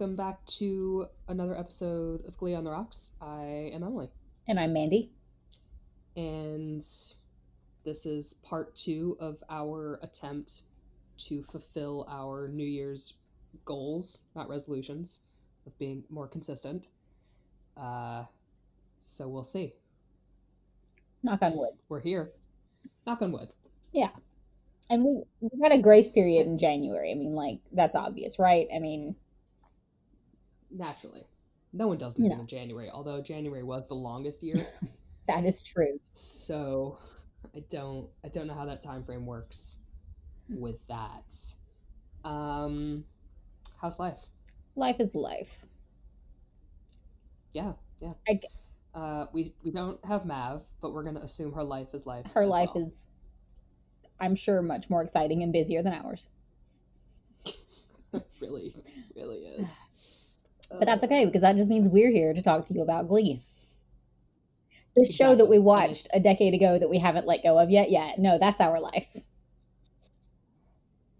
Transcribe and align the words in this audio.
Welcome 0.00 0.16
back 0.16 0.42
to 0.46 1.08
another 1.28 1.54
episode 1.54 2.24
of 2.26 2.34
Glee 2.38 2.54
on 2.54 2.64
the 2.64 2.70
Rocks. 2.70 3.12
I 3.20 3.70
am 3.74 3.84
Emily. 3.84 4.08
And 4.48 4.58
I'm 4.58 4.72
Mandy. 4.72 5.10
And 6.16 6.80
this 7.84 8.06
is 8.06 8.40
part 8.42 8.74
two 8.74 9.18
of 9.20 9.44
our 9.50 10.00
attempt 10.02 10.62
to 11.26 11.42
fulfill 11.42 12.06
our 12.08 12.48
New 12.48 12.64
Year's 12.64 13.18
goals, 13.66 14.20
not 14.34 14.48
resolutions, 14.48 15.20
of 15.66 15.78
being 15.78 16.02
more 16.08 16.26
consistent. 16.26 16.88
Uh, 17.76 18.24
so 19.00 19.28
we'll 19.28 19.44
see. 19.44 19.74
Knock 21.22 21.42
on 21.42 21.58
wood. 21.58 21.74
We're 21.90 22.00
here. 22.00 22.30
Knock 23.06 23.20
on 23.20 23.32
wood. 23.32 23.52
Yeah. 23.92 24.08
And 24.88 25.04
we 25.04 25.22
we 25.42 25.62
had 25.62 25.72
a 25.72 25.82
grace 25.82 26.08
period 26.08 26.46
in 26.46 26.56
January. 26.56 27.10
I 27.10 27.14
mean, 27.16 27.34
like 27.34 27.58
that's 27.72 27.94
obvious, 27.94 28.38
right? 28.38 28.66
I 28.74 28.78
mean, 28.78 29.14
Naturally. 30.70 31.26
No 31.72 31.86
one 31.86 31.98
does 31.98 32.18
anything 32.18 32.40
in 32.40 32.46
January, 32.46 32.90
although 32.90 33.20
January 33.20 33.62
was 33.62 33.86
the 33.88 33.94
longest 33.94 34.42
year. 34.42 34.56
that 35.28 35.44
is 35.44 35.62
true. 35.62 36.00
so 36.04 36.98
I 37.54 37.60
don't 37.70 38.08
I 38.24 38.28
don't 38.28 38.46
know 38.46 38.54
how 38.54 38.66
that 38.66 38.82
time 38.82 39.04
frame 39.04 39.26
works 39.26 39.80
with 40.48 40.76
that. 40.88 41.34
Um 42.24 43.04
how's 43.80 43.98
life? 43.98 44.20
Life 44.76 44.96
is 44.98 45.14
life. 45.14 45.64
Yeah, 47.52 47.72
yeah. 48.00 48.12
I 48.28 48.34
g- 48.34 48.48
Uh 48.94 49.26
we 49.32 49.54
we 49.64 49.70
don't 49.70 50.04
have 50.04 50.24
Mav, 50.24 50.64
but 50.80 50.92
we're 50.92 51.04
gonna 51.04 51.20
assume 51.20 51.52
her 51.52 51.64
life 51.64 51.94
is 51.94 52.06
life. 52.06 52.26
Her 52.32 52.46
life 52.46 52.70
well. 52.74 52.84
is, 52.86 53.08
I'm 54.18 54.34
sure, 54.34 54.60
much 54.62 54.90
more 54.90 55.02
exciting 55.02 55.42
and 55.42 55.52
busier 55.52 55.82
than 55.82 55.94
ours. 55.94 56.28
really, 58.40 58.74
really 59.14 59.38
is. 59.38 59.70
But 60.70 60.86
that's 60.86 61.04
okay 61.04 61.26
because 61.26 61.40
that 61.42 61.56
just 61.56 61.68
means 61.68 61.88
we're 61.88 62.10
here 62.10 62.32
to 62.32 62.42
talk 62.42 62.66
to 62.66 62.74
you 62.74 62.82
about 62.82 63.08
Glee. 63.08 63.42
This 64.96 65.14
show 65.14 65.34
that 65.34 65.46
we 65.46 65.58
watched 65.58 66.06
it's- 66.06 66.16
a 66.16 66.20
decade 66.20 66.54
ago 66.54 66.78
that 66.78 66.88
we 66.88 66.98
haven't 66.98 67.26
let 67.26 67.42
go 67.42 67.58
of 67.58 67.70
yet. 67.70 67.90
yet. 67.90 68.18
no, 68.18 68.38
that's 68.38 68.60
our 68.60 68.80
life. 68.80 69.16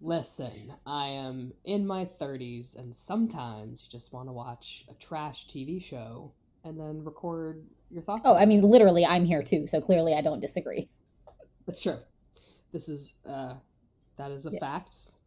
Listen, 0.03 0.73
I 0.85 1.07
am 1.07 1.53
in 1.63 1.85
my 1.85 2.05
30s, 2.05 2.75
and 2.75 2.95
sometimes 2.95 3.83
you 3.83 3.91
just 3.91 4.13
want 4.13 4.27
to 4.29 4.33
watch 4.33 4.85
a 4.89 4.95
trash 4.95 5.45
TV 5.45 5.79
show 5.81 6.31
and 6.63 6.79
then 6.79 7.03
record 7.03 7.63
your 7.91 8.01
thoughts. 8.01 8.21
Oh, 8.25 8.35
I 8.35 8.45
mean, 8.45 8.61
literally, 8.61 9.05
I'm 9.05 9.25
here 9.25 9.43
too, 9.43 9.67
so 9.67 9.79
clearly 9.79 10.15
I 10.15 10.21
don't 10.21 10.39
disagree. 10.39 10.89
That's 11.67 11.83
true. 11.83 11.99
This 12.71 12.89
is 12.89 13.15
uh, 13.27 13.55
that 14.17 14.31
is 14.31 14.47
a 14.47 14.51
Yes. 14.51 14.59
fact, 14.59 15.19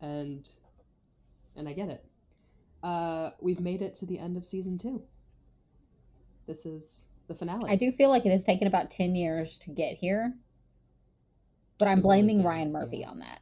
and 0.00 0.48
and 1.54 1.68
I 1.68 1.72
get 1.72 1.88
it. 1.88 2.04
Uh, 2.82 3.30
we've 3.40 3.60
made 3.60 3.82
it 3.82 3.94
to 3.96 4.06
the 4.06 4.18
end 4.18 4.36
of 4.36 4.46
season 4.46 4.78
two. 4.78 5.02
This 6.46 6.66
is 6.66 7.08
the 7.28 7.34
finale. 7.34 7.70
I 7.70 7.76
do 7.76 7.92
feel 7.92 8.08
like 8.08 8.24
it 8.26 8.32
has 8.32 8.44
taken 8.44 8.66
about 8.66 8.90
10 8.90 9.14
years 9.14 9.58
to 9.58 9.70
get 9.70 9.94
here, 9.94 10.32
but 11.78 11.88
I'm 11.88 11.98
really 11.98 12.02
blaming 12.02 12.42
Ryan 12.42 12.72
Murphy 12.72 12.98
yeah. 12.98 13.10
on 13.10 13.18
that. 13.20 13.40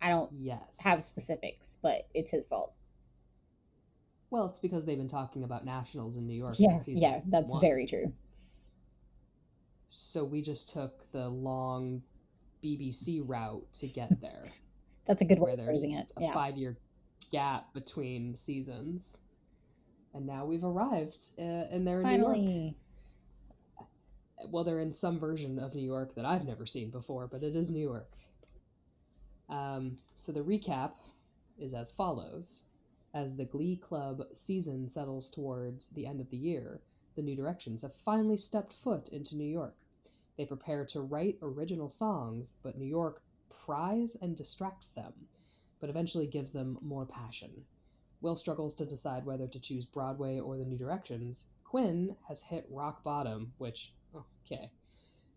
I 0.00 0.08
don't 0.08 0.30
Yes. 0.40 0.82
have 0.84 0.98
specifics, 0.98 1.78
but 1.82 2.08
it's 2.14 2.30
his 2.30 2.46
fault. 2.46 2.72
Well, 4.30 4.46
it's 4.46 4.58
because 4.60 4.86
they've 4.86 4.96
been 4.98 5.08
talking 5.08 5.44
about 5.44 5.64
nationals 5.64 6.16
in 6.16 6.26
New 6.26 6.34
York. 6.34 6.54
Yeah, 6.58 6.70
since 6.70 6.84
season 6.86 7.02
yeah, 7.02 7.20
that's 7.26 7.50
one. 7.50 7.60
very 7.60 7.86
true. 7.86 8.12
So 9.90 10.24
we 10.24 10.40
just 10.40 10.70
took 10.70 11.10
the 11.12 11.28
long 11.28 12.02
BBC 12.64 13.22
route 13.26 13.66
to 13.74 13.86
get 13.88 14.20
there, 14.22 14.44
That's 15.04 15.20
a 15.20 15.24
good 15.24 15.38
way 15.38 15.52
of 15.52 15.64
phrasing 15.64 15.92
it. 15.92 16.10
a 16.16 16.22
Yeah. 16.22 16.32
five-year 16.32 16.76
gap 17.32 17.72
between 17.74 18.34
seasons, 18.34 19.20
and 20.14 20.26
now 20.26 20.44
we've 20.44 20.64
arrived, 20.64 21.24
uh, 21.38 21.42
and 21.42 21.86
they're 21.86 22.02
in 22.02 22.08
New 22.10 22.18
York. 22.18 22.36
Finally. 22.36 22.76
well 24.50 24.64
they're 24.64 24.80
in 24.80 24.92
some 24.92 25.18
version 25.18 25.58
of 25.58 25.74
new 25.74 25.82
york 25.84 26.14
that 26.14 26.24
i've 26.24 26.44
never 26.44 26.66
seen 26.66 26.90
before 26.90 27.26
but 27.28 27.42
it 27.42 27.56
is 27.56 27.70
new 27.70 27.80
york. 27.82 28.12
Um, 29.48 29.96
so 30.14 30.32
the 30.32 30.42
recap 30.42 30.92
is 31.58 31.74
as 31.74 31.90
follows. 31.92 32.64
As 33.14 33.36
the 33.36 33.44
glee 33.44 33.76
club 33.76 34.22
season 34.34 34.88
settles 34.88 35.30
towards 35.30 35.88
the 35.90 36.06
end 36.06 36.20
of 36.20 36.30
the 36.30 36.36
year 36.36 36.80
the 37.14 37.22
new 37.22 37.36
directions 37.36 37.82
have 37.82 37.94
finally 37.94 38.36
stepped 38.38 38.72
foot 38.72 39.08
into 39.10 39.36
new 39.36 39.44
york. 39.48 39.76
They 40.36 40.46
prepare 40.46 40.84
to 40.86 41.00
write 41.02 41.38
original 41.42 41.90
songs 41.90 42.56
but 42.62 42.78
new 42.78 42.86
york 42.86 43.22
pries 43.50 44.16
and 44.16 44.36
distracts 44.36 44.90
them 44.90 45.12
but 45.82 45.90
eventually 45.90 46.26
gives 46.26 46.52
them 46.52 46.78
more 46.80 47.04
passion 47.04 47.50
will 48.22 48.36
struggles 48.36 48.74
to 48.74 48.86
decide 48.86 49.26
whether 49.26 49.46
to 49.46 49.60
choose 49.60 49.84
broadway 49.84 50.40
or 50.40 50.56
the 50.56 50.64
new 50.64 50.78
directions 50.78 51.50
quinn 51.64 52.16
has 52.26 52.40
hit 52.40 52.66
rock 52.70 53.04
bottom 53.04 53.52
which 53.58 53.92
Okay. 54.44 54.70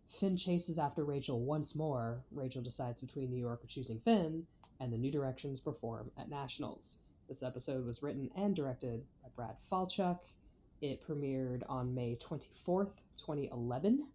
Finn 0.10 0.36
chases 0.36 0.78
after 0.78 1.06
Rachel 1.06 1.40
once 1.40 1.76
more. 1.76 2.26
Rachel 2.32 2.62
decides 2.62 3.00
between 3.02 3.30
New 3.30 3.40
York 3.40 3.64
or 3.64 3.68
choosing 3.68 4.00
Finn, 4.00 4.46
and 4.80 4.92
the 4.92 4.98
New 4.98 5.12
Directions 5.12 5.62
perform 5.62 6.12
at 6.18 6.30
Nationals. 6.30 7.02
This 7.30 7.44
episode 7.44 7.86
was 7.86 8.04
written 8.04 8.30
and 8.36 8.56
directed 8.56 9.06
by 9.24 9.30
Brad 9.36 9.58
Falchuk. 9.72 10.20
It 10.82 11.02
premiered 11.02 11.64
on 11.70 11.96
May 11.96 12.18
24th, 12.18 12.98
2011, 13.18 14.08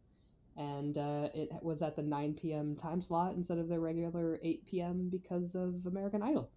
and 0.57 0.99
uh, 0.99 1.29
it 1.35 1.51
was 1.63 1.83
at 1.83 1.97
the 1.97 2.03
9 2.03 2.35
p.m. 2.35 2.77
time 2.77 3.01
slot 3.01 3.35
instead 3.35 3.59
of 3.59 3.69
the 3.69 3.79
regular 3.79 4.39
8 4.43 4.67
p.m. 4.67 5.09
because 5.11 5.55
of 5.55 5.87
American 5.87 6.23
Idol, 6.23 6.51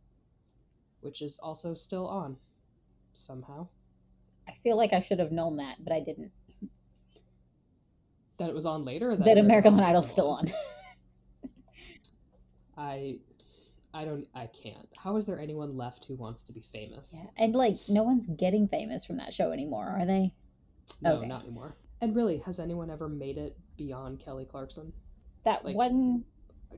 which 1.01 1.21
is 1.21 1.39
also 1.39 1.73
still 1.75 2.07
on 2.07 2.37
somehow. 3.13 3.67
I 4.47 4.53
feel 4.63 4.75
like 4.77 4.93
I 4.93 4.99
should 4.99 5.19
have 5.19 5.31
known 5.31 5.57
that, 5.57 5.77
but 5.83 5.93
I 5.93 5.99
didn't. 5.99 6.31
That 8.39 8.49
it 8.49 8.55
was 8.55 8.65
on 8.65 8.83
later. 8.83 9.15
That, 9.15 9.25
That 9.25 9.37
American 9.37 9.73
Idol 9.75 9.85
Idol's 9.85 10.11
still 10.11 10.29
on. 10.31 10.45
I 12.77 13.19
I 13.93 14.05
don't 14.05 14.27
I 14.33 14.47
can't. 14.47 14.87
How 14.97 15.15
is 15.17 15.25
there 15.25 15.39
anyone 15.39 15.77
left 15.77 16.05
who 16.05 16.15
wants 16.15 16.43
to 16.43 16.53
be 16.53 16.61
famous? 16.61 17.19
Yeah. 17.21 17.29
And 17.45 17.55
like, 17.55 17.77
no 17.87 18.03
one's 18.03 18.25
getting 18.25 18.67
famous 18.67 19.05
from 19.05 19.17
that 19.17 19.33
show 19.33 19.51
anymore, 19.51 19.85
are 19.87 20.05
they? 20.05 20.33
No, 21.01 21.17
Okay. 21.17 21.27
not 21.27 21.43
anymore. 21.43 21.75
And 22.03 22.13
really, 22.17 22.39
has 22.39 22.59
anyone 22.59 22.89
ever 22.89 23.07
made 23.07 23.37
it 23.37 23.57
beyond 23.77 24.19
Kelly 24.19 24.43
Clarkson? 24.43 24.91
That 25.45 25.63
Like, 25.63 25.77
one, 25.77 26.25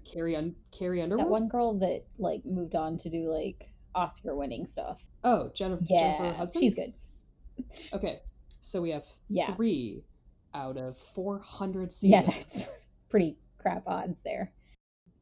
Carrie 0.03 0.35
Un- 0.35 0.55
Carrie 0.71 1.01
Underwood? 1.01 1.25
that 1.25 1.31
one 1.31 1.47
girl 1.47 1.73
that 1.79 2.05
like 2.19 2.45
moved 2.45 2.75
on 2.75 2.95
to 2.97 3.09
do 3.09 3.31
like 3.33 3.71
Oscar-winning 3.95 4.67
stuff. 4.67 5.03
Oh, 5.23 5.49
Jennifer, 5.55 5.83
Yeah, 5.87 6.17
Jennifer 6.17 6.37
Hudson. 6.37 6.61
she's 6.61 6.75
good. 6.75 6.93
Okay, 7.91 8.19
so 8.61 8.83
we 8.83 8.91
have 8.91 9.05
Yeah. 9.27 9.51
three 9.55 10.03
out 10.53 10.77
of 10.77 10.95
four 10.95 11.39
hundred 11.39 11.91
seasons. 11.93 12.11
Yeah, 12.27 12.31
that's 12.31 12.67
pretty 13.09 13.39
crap 13.57 13.81
odds 13.87 14.21
there. 14.21 14.53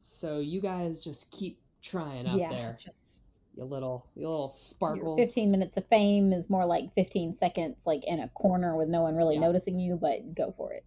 So 0.00 0.38
you 0.40 0.60
guys 0.60 1.02
just 1.02 1.30
keep 1.30 1.62
trying 1.80 2.26
out 2.26 2.36
yeah, 2.36 2.50
there, 2.50 2.76
just 2.78 3.22
you 3.56 3.64
little 3.64 4.06
you 4.16 4.22
little 4.22 4.46
your 4.46 4.50
sparkles. 4.50 5.18
15 5.18 5.50
minutes 5.50 5.76
of 5.76 5.86
fame 5.86 6.32
is 6.32 6.50
more 6.50 6.64
like 6.64 6.92
15 6.94 7.34
seconds, 7.34 7.86
like 7.86 8.04
in 8.04 8.20
a 8.20 8.28
corner 8.28 8.76
with 8.76 8.88
no 8.88 9.02
one 9.02 9.14
really 9.16 9.34
Yeah. 9.34 9.40
noticing 9.42 9.78
you, 9.78 9.96
but 9.96 10.34
go 10.34 10.52
for 10.56 10.72
it. 10.72 10.84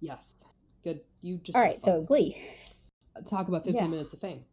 Yes, 0.00 0.34
good. 0.82 1.00
You 1.22 1.38
just 1.38 1.56
All 1.56 1.62
have 1.62 1.72
right, 1.72 1.84
so. 1.84 2.02
Glee. 2.02 2.36
talk 3.26 3.48
about 3.48 3.64
15 3.64 3.84
Yeah. 3.84 3.90
minutes 3.90 4.14
of 4.14 4.20
fame. 4.20 4.44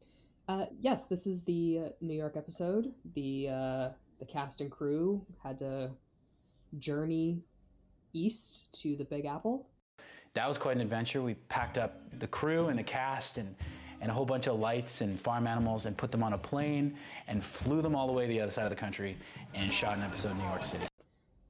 Uh, 0.49 0.65
yes, 0.79 1.05
this 1.05 1.25
is 1.27 1.43
the 1.43 1.79
uh, 1.85 1.89
New 2.01 2.13
York 2.15 2.35
episode. 2.37 2.93
The 3.15 3.49
uh, 3.49 3.89
the 4.19 4.25
cast 4.25 4.61
and 4.61 4.71
crew 4.71 5.25
had 5.43 5.57
to 5.59 5.91
journey 6.79 7.41
east 8.13 8.71
to 8.81 8.95
the 8.95 9.05
Big 9.05 9.25
Apple. 9.25 9.69
That 10.33 10.47
was 10.47 10.57
quite 10.57 10.75
an 10.75 10.81
adventure. 10.81 11.21
We 11.21 11.35
packed 11.35 11.77
up 11.77 11.95
the 12.19 12.27
crew 12.27 12.67
and 12.67 12.77
the 12.79 12.83
cast 12.83 13.37
and, 13.37 13.55
and 14.01 14.11
a 14.11 14.13
whole 14.13 14.25
bunch 14.25 14.47
of 14.47 14.59
lights 14.59 15.01
and 15.01 15.19
farm 15.21 15.47
animals 15.47 15.85
and 15.85 15.97
put 15.97 16.11
them 16.11 16.23
on 16.23 16.33
a 16.33 16.37
plane 16.37 16.95
and 17.27 17.43
flew 17.43 17.81
them 17.81 17.95
all 17.95 18.07
the 18.07 18.13
way 18.13 18.27
to 18.27 18.29
the 18.33 18.39
other 18.41 18.51
side 18.51 18.63
of 18.65 18.69
the 18.69 18.75
country 18.75 19.17
and 19.53 19.71
shot 19.73 19.97
an 19.97 20.03
episode 20.03 20.31
in 20.31 20.37
New 20.37 20.43
York 20.45 20.63
City. 20.63 20.85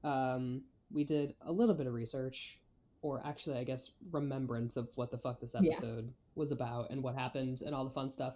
Um, 0.04 0.62
we 0.90 1.04
did 1.04 1.34
a 1.42 1.52
little 1.52 1.74
bit 1.74 1.86
of 1.86 1.92
research, 1.92 2.58
or 3.02 3.20
actually, 3.26 3.58
I 3.58 3.64
guess, 3.64 3.92
remembrance 4.10 4.76
of 4.76 4.88
what 4.96 5.10
the 5.10 5.18
fuck 5.18 5.40
this 5.40 5.54
Yeah. 5.54 5.68
episode 5.70 6.12
was 6.34 6.52
about 6.52 6.90
and 6.90 7.02
what 7.02 7.14
happened 7.14 7.62
and 7.62 7.74
all 7.74 7.84
the 7.84 7.90
fun 7.90 8.10
stuff. 8.10 8.34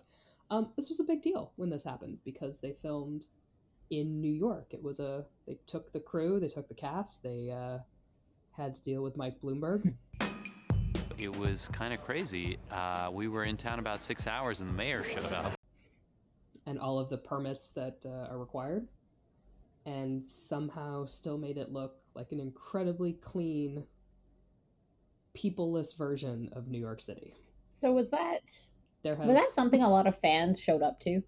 Um, 0.50 0.72
this 0.76 0.88
was 0.90 1.00
a 1.00 1.04
big 1.04 1.22
deal 1.22 1.52
when 1.56 1.70
this 1.70 1.84
happened 1.84 2.18
because 2.24 2.60
they 2.60 2.72
filmed 2.72 3.26
in 3.90 4.20
New 4.20 4.32
York. 4.32 4.66
It 4.74 4.82
was 4.82 5.00
a 5.00 5.24
they 5.46 5.58
took 5.66 5.92
the 5.92 6.00
crew, 6.00 6.38
they 6.40 6.48
took 6.48 6.68
the 6.68 6.74
cast, 6.74 7.22
they 7.22 7.50
uh, 7.50 7.78
had 8.52 8.74
to 8.74 8.82
deal 8.82 9.02
with 9.02 9.16
Mike 9.16 9.40
Bloomberg. 9.40 9.94
It 11.22 11.36
was 11.36 11.68
kind 11.68 11.94
of 11.94 12.02
crazy. 12.04 12.58
Uh, 12.70 13.08
we 13.12 13.28
were 13.28 13.44
in 13.44 13.56
town 13.56 13.78
about 13.78 14.02
six 14.02 14.26
hours 14.26 14.60
and 14.60 14.70
the 14.70 14.74
mayor 14.74 15.04
showed 15.04 15.32
up. 15.32 15.52
and 16.66 16.78
all 16.78 16.98
of 16.98 17.08
the 17.10 17.18
permits 17.18 17.70
that 17.70 18.04
uh, 18.06 18.26
are 18.32 18.38
required, 18.38 18.88
and 19.86 20.24
somehow 20.24 21.06
still 21.06 21.38
made 21.38 21.58
it 21.58 21.72
look 21.72 21.96
like 22.14 22.32
an 22.32 22.40
incredibly 22.40 23.12
clean, 23.14 23.86
peopleless 25.34 25.96
version 25.96 26.48
of 26.52 26.68
New 26.68 26.78
York 26.78 27.00
City. 27.00 27.34
So 27.68 27.92
was 27.92 28.10
that 28.10 28.52
There 29.02 29.14
have 29.16 29.26
was 29.26 29.36
that 29.36 29.52
something 29.52 29.82
a 29.82 29.90
lot 29.90 30.06
of 30.06 30.18
fans 30.18 30.60
showed 30.60 30.82
up 30.82 31.00
to? 31.00 31.22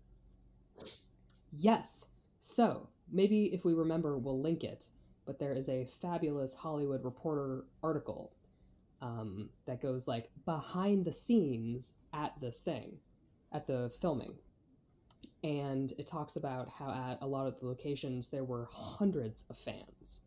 yes, 1.52 2.10
So 2.40 2.88
maybe 3.10 3.46
if 3.54 3.64
we 3.64 3.74
remember, 3.74 4.18
we'll 4.18 4.40
link 4.40 4.64
it. 4.64 4.88
But 5.26 5.38
there 5.38 5.52
is 5.54 5.68
a 5.68 5.86
fabulous 5.86 6.54
Hollywood 6.54 7.02
Reporter 7.04 7.64
article 7.82 8.32
um, 9.02 9.48
that 9.66 9.80
goes 9.80 10.08
like 10.08 10.30
behind 10.44 11.04
the 11.04 11.12
scenes 11.12 11.98
at 12.12 12.32
this 12.40 12.60
thing, 12.60 12.96
at 13.52 13.66
the 13.66 13.90
filming. 14.00 14.34
And 15.42 15.92
it 15.98 16.06
talks 16.06 16.36
about 16.36 16.68
how 16.68 16.90
at 16.90 17.18
a 17.20 17.26
lot 17.26 17.46
of 17.46 17.60
the 17.60 17.66
locations 17.66 18.28
there 18.28 18.44
were 18.44 18.68
hundreds 18.72 19.44
of 19.50 19.58
fans 19.58 20.22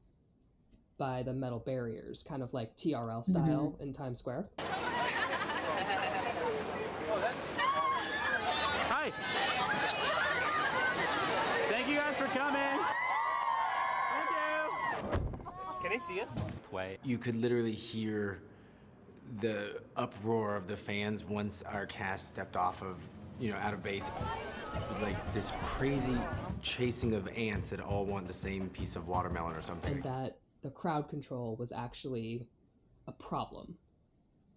by 0.97 1.23
the 1.23 1.33
metal 1.33 1.59
barriers, 1.59 2.23
kind 2.23 2.43
of 2.43 2.53
like 2.53 2.75
TRL 2.75 3.23
style 3.25 3.75
in 3.79 3.91
Times 3.93 4.19
Square. 4.19 4.49
Hi. 8.89 9.11
Thank 11.69 11.87
you 11.87 11.95
guys 11.95 12.17
for 12.17 12.25
coming. 12.25 12.79
Thank 14.11 14.29
you. 14.31 15.19
Can 15.81 15.91
they 15.91 15.99
see 15.99 16.19
us? 16.21 16.35
Way. 16.71 16.97
You 17.03 17.17
could 17.17 17.35
literally 17.35 17.73
hear 17.73 18.39
the 19.39 19.81
uproar 19.95 20.55
of 20.55 20.67
the 20.67 20.77
fans 20.77 21.23
once 21.23 21.63
our 21.63 21.85
cast 21.85 22.27
stepped 22.27 22.55
off 22.55 22.81
of, 22.81 22.97
you 23.39 23.51
know, 23.51 23.57
out 23.57 23.73
of 23.73 23.83
base. 23.83 24.09
It 24.75 24.87
was 24.89 25.01
like 25.01 25.33
this 25.33 25.51
crazy 25.63 26.17
chasing 26.61 27.13
of 27.13 27.27
ants 27.35 27.69
that 27.69 27.79
all 27.79 28.05
want 28.05 28.27
the 28.27 28.33
same 28.33 28.69
piece 28.69 28.95
of 28.95 29.07
watermelon 29.07 29.55
or 29.55 29.61
something. 29.61 29.93
and 29.93 30.03
that 30.03 30.37
the 30.63 30.69
crowd 30.69 31.07
control 31.07 31.55
was 31.57 31.71
actually 31.71 32.45
a 33.07 33.11
problem. 33.11 33.75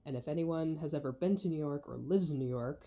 And 0.06 0.17
if 0.17 0.28
anyone 0.28 0.76
has 0.76 0.94
ever 0.94 1.12
been 1.12 1.37
to 1.37 1.49
New 1.49 1.58
York 1.58 1.88
or 1.88 1.96
lives 1.96 2.31
in 2.31 2.38
New 2.38 2.49
York, 2.49 2.87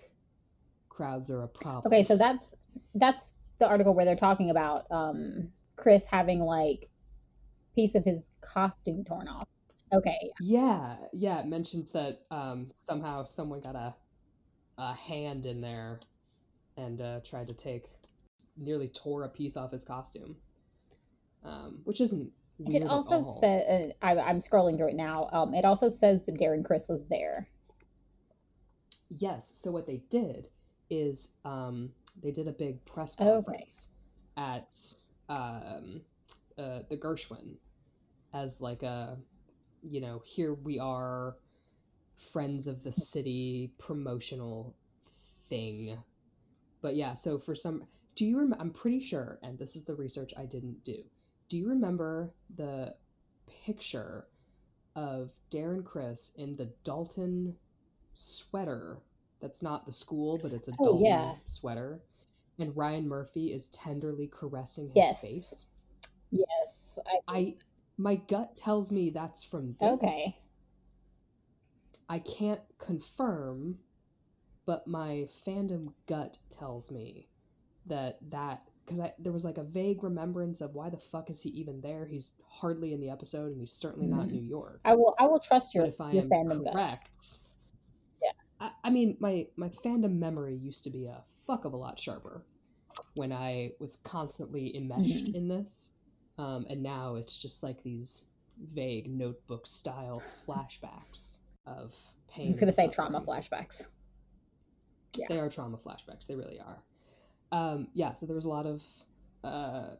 crowds 0.89 1.29
are 1.29 1.43
a 1.43 1.47
problem. 1.47 1.91
Okay, 1.91 2.03
so 2.03 2.17
that's 2.17 2.55
that's 2.95 3.33
the 3.59 3.67
article 3.67 3.93
where 3.93 4.05
they're 4.05 4.15
talking 4.15 4.49
about 4.49 4.85
um 4.91 5.49
Chris 5.75 6.05
having 6.05 6.39
like 6.39 6.89
piece 7.75 7.95
of 7.95 8.03
his 8.03 8.31
costume 8.41 9.03
torn 9.03 9.27
off. 9.27 9.47
Okay. 9.93 10.31
yeah, 10.39 10.95
yeah, 11.13 11.39
it 11.39 11.47
mentions 11.47 11.91
that 11.91 12.19
um, 12.31 12.67
somehow 12.71 13.23
someone 13.25 13.61
got 13.61 13.75
a 13.75 13.95
a 14.77 14.93
hand 14.93 15.45
in 15.45 15.61
there 15.61 15.99
and 16.77 17.01
uh, 17.01 17.19
tried 17.23 17.47
to 17.47 17.53
take 17.53 17.85
nearly 18.57 18.87
tore 18.89 19.23
a 19.23 19.29
piece 19.29 19.55
off 19.57 19.71
his 19.71 19.83
costume, 19.85 20.35
um, 21.43 21.79
which 21.83 22.01
isn't. 22.01 22.31
It 22.65 22.87
also 22.87 23.21
all. 23.21 23.39
say 23.41 23.93
uh, 24.01 24.05
I, 24.05 24.19
I'm 24.19 24.39
scrolling 24.39 24.77
through 24.77 24.89
it 24.89 24.95
now. 24.95 25.29
Um, 25.33 25.53
it 25.53 25.65
also 25.65 25.89
says 25.89 26.23
that 26.25 26.35
Darren 26.39 26.63
Criss 26.63 26.87
was 26.87 27.05
there. 27.07 27.49
Yes. 29.09 29.49
So 29.57 29.71
what 29.71 29.85
they 29.85 30.03
did 30.09 30.49
is 30.89 31.35
um, 31.45 31.91
they 32.21 32.31
did 32.31 32.47
a 32.47 32.51
big 32.51 32.83
press 32.85 33.15
Okay. 33.19 33.29
conference 33.31 33.89
at 34.37 34.69
um, 35.29 36.01
uh, 36.57 36.79
the 36.89 36.97
Gershwin 36.97 37.55
as 38.33 38.61
like 38.61 38.83
a, 38.83 39.17
you 39.83 40.01
know, 40.01 40.21
here 40.25 40.53
we 40.53 40.79
are, 40.79 41.35
friends 42.31 42.67
of 42.67 42.83
the 42.83 42.91
city 42.91 43.71
promotional 43.77 44.75
thing. 45.49 45.97
But 46.81 46.95
yeah, 46.95 47.13
so 47.13 47.37
for 47.37 47.55
some, 47.55 47.83
do 48.15 48.25
you 48.25 48.37
remember? 48.37 48.57
I'm 48.61 48.71
pretty 48.71 48.99
sure, 48.99 49.39
and 49.43 49.57
this 49.57 49.75
is 49.75 49.83
the 49.83 49.95
research 49.95 50.33
I 50.37 50.45
didn't 50.45 50.83
do. 50.83 51.03
Do 51.49 51.57
you 51.57 51.67
remember 51.67 52.33
the 52.55 52.95
picture 53.65 54.27
of 54.95 55.31
Darren 55.51 55.83
Criss 55.83 56.33
in 56.37 56.55
the 56.55 56.69
Dalton 56.83 57.55
sweater 58.13 58.97
that's 59.39 59.61
not 59.61 59.85
the 59.85 59.91
school, 59.91 60.37
but 60.37 60.53
it's 60.53 60.67
a 60.67 60.71
Oh, 60.79 60.83
Dalton 60.83 61.05
yeah. 61.05 61.33
sweater. 61.45 61.99
And 62.59 62.75
Ryan 62.77 63.07
Murphy 63.07 63.51
is 63.51 63.67
tenderly 63.67 64.27
caressing 64.27 64.87
his 64.87 64.95
Yes. 64.95 65.21
face. 65.21 65.65
Yes. 66.31 66.99
I, 67.05 67.19
I 67.27 67.55
my 67.97 68.15
gut 68.15 68.55
tells 68.55 68.91
me 68.91 69.09
that's 69.09 69.43
from 69.43 69.75
this. 69.79 69.93
okay. 69.93 70.35
I 72.09 72.19
can't 72.19 72.61
confirm, 72.77 73.79
but 74.65 74.87
my 74.87 75.27
fandom 75.45 75.93
gut 76.07 76.37
tells 76.49 76.91
me 76.91 77.27
that 77.85 78.19
that 78.29 78.63
because 78.85 78.99
I 78.99 79.13
there 79.19 79.31
was 79.33 79.45
like 79.45 79.57
a 79.57 79.63
vague 79.63 80.03
remembrance 80.03 80.61
of 80.61 80.75
why 80.75 80.89
the 80.89 80.97
fuck 80.97 81.29
is 81.29 81.41
he 81.41 81.49
even 81.51 81.81
there? 81.81 82.05
He's 82.05 82.33
hardly 82.47 82.93
in 82.93 82.99
the 82.99 83.09
episode, 83.09 83.51
and 83.51 83.59
he's 83.59 83.73
certainly 83.73 84.07
not 84.07 84.27
in 84.27 84.33
New 84.33 84.43
York. 84.43 84.81
I 84.85 84.95
will. 84.95 85.15
I 85.19 85.27
will 85.27 85.39
trust 85.39 85.73
your 85.73 85.85
but 85.85 85.93
if 85.93 86.01
I 86.01 86.11
your 86.11 86.23
am 86.23 86.29
fandom. 86.29 86.63
gut. 86.71 86.99
Yeah. 88.21 88.31
I, 88.59 88.71
I 88.85 88.89
mean 88.89 89.17
my 89.19 89.47
my 89.55 89.69
fandom 89.69 90.17
memory 90.17 90.55
used 90.55 90.83
to 90.85 90.89
be 90.89 91.05
a 91.05 91.23
fuck 91.47 91.65
of 91.65 91.73
a 91.73 91.77
lot 91.77 91.99
sharper 91.99 92.45
when 93.15 93.31
I 93.31 93.71
was 93.79 93.95
constantly 93.97 94.75
enmeshed 94.75 95.25
Mhm. 95.27 95.35
in 95.35 95.47
this, 95.47 95.93
um, 96.37 96.65
and 96.69 96.81
now 96.81 97.15
it's 97.15 97.37
just 97.37 97.63
like 97.63 97.81
these 97.83 98.25
vague 98.73 99.09
notebook 99.09 99.65
style 99.67 100.21
flashbacks 100.47 101.39
of 101.65 101.95
pain. 102.29 102.47
I'm 102.47 102.51
just 102.51 102.59
gonna 102.59 102.71
say 102.71 102.87
trauma 102.89 103.21
flashbacks. 103.21 103.83
Yeah. 105.15 105.27
They 105.29 105.39
are 105.39 105.49
trauma 105.49 105.77
flashbacks. 105.77 106.27
They 106.27 106.35
really 106.35 106.59
are. 106.59 106.83
Um, 107.51 107.87
yeah, 107.93 108.13
so 108.13 108.25
there 108.25 108.35
was 108.35 108.45
a 108.45 108.49
lot 108.49 108.65
of 108.65 108.83
uh, 109.43 109.95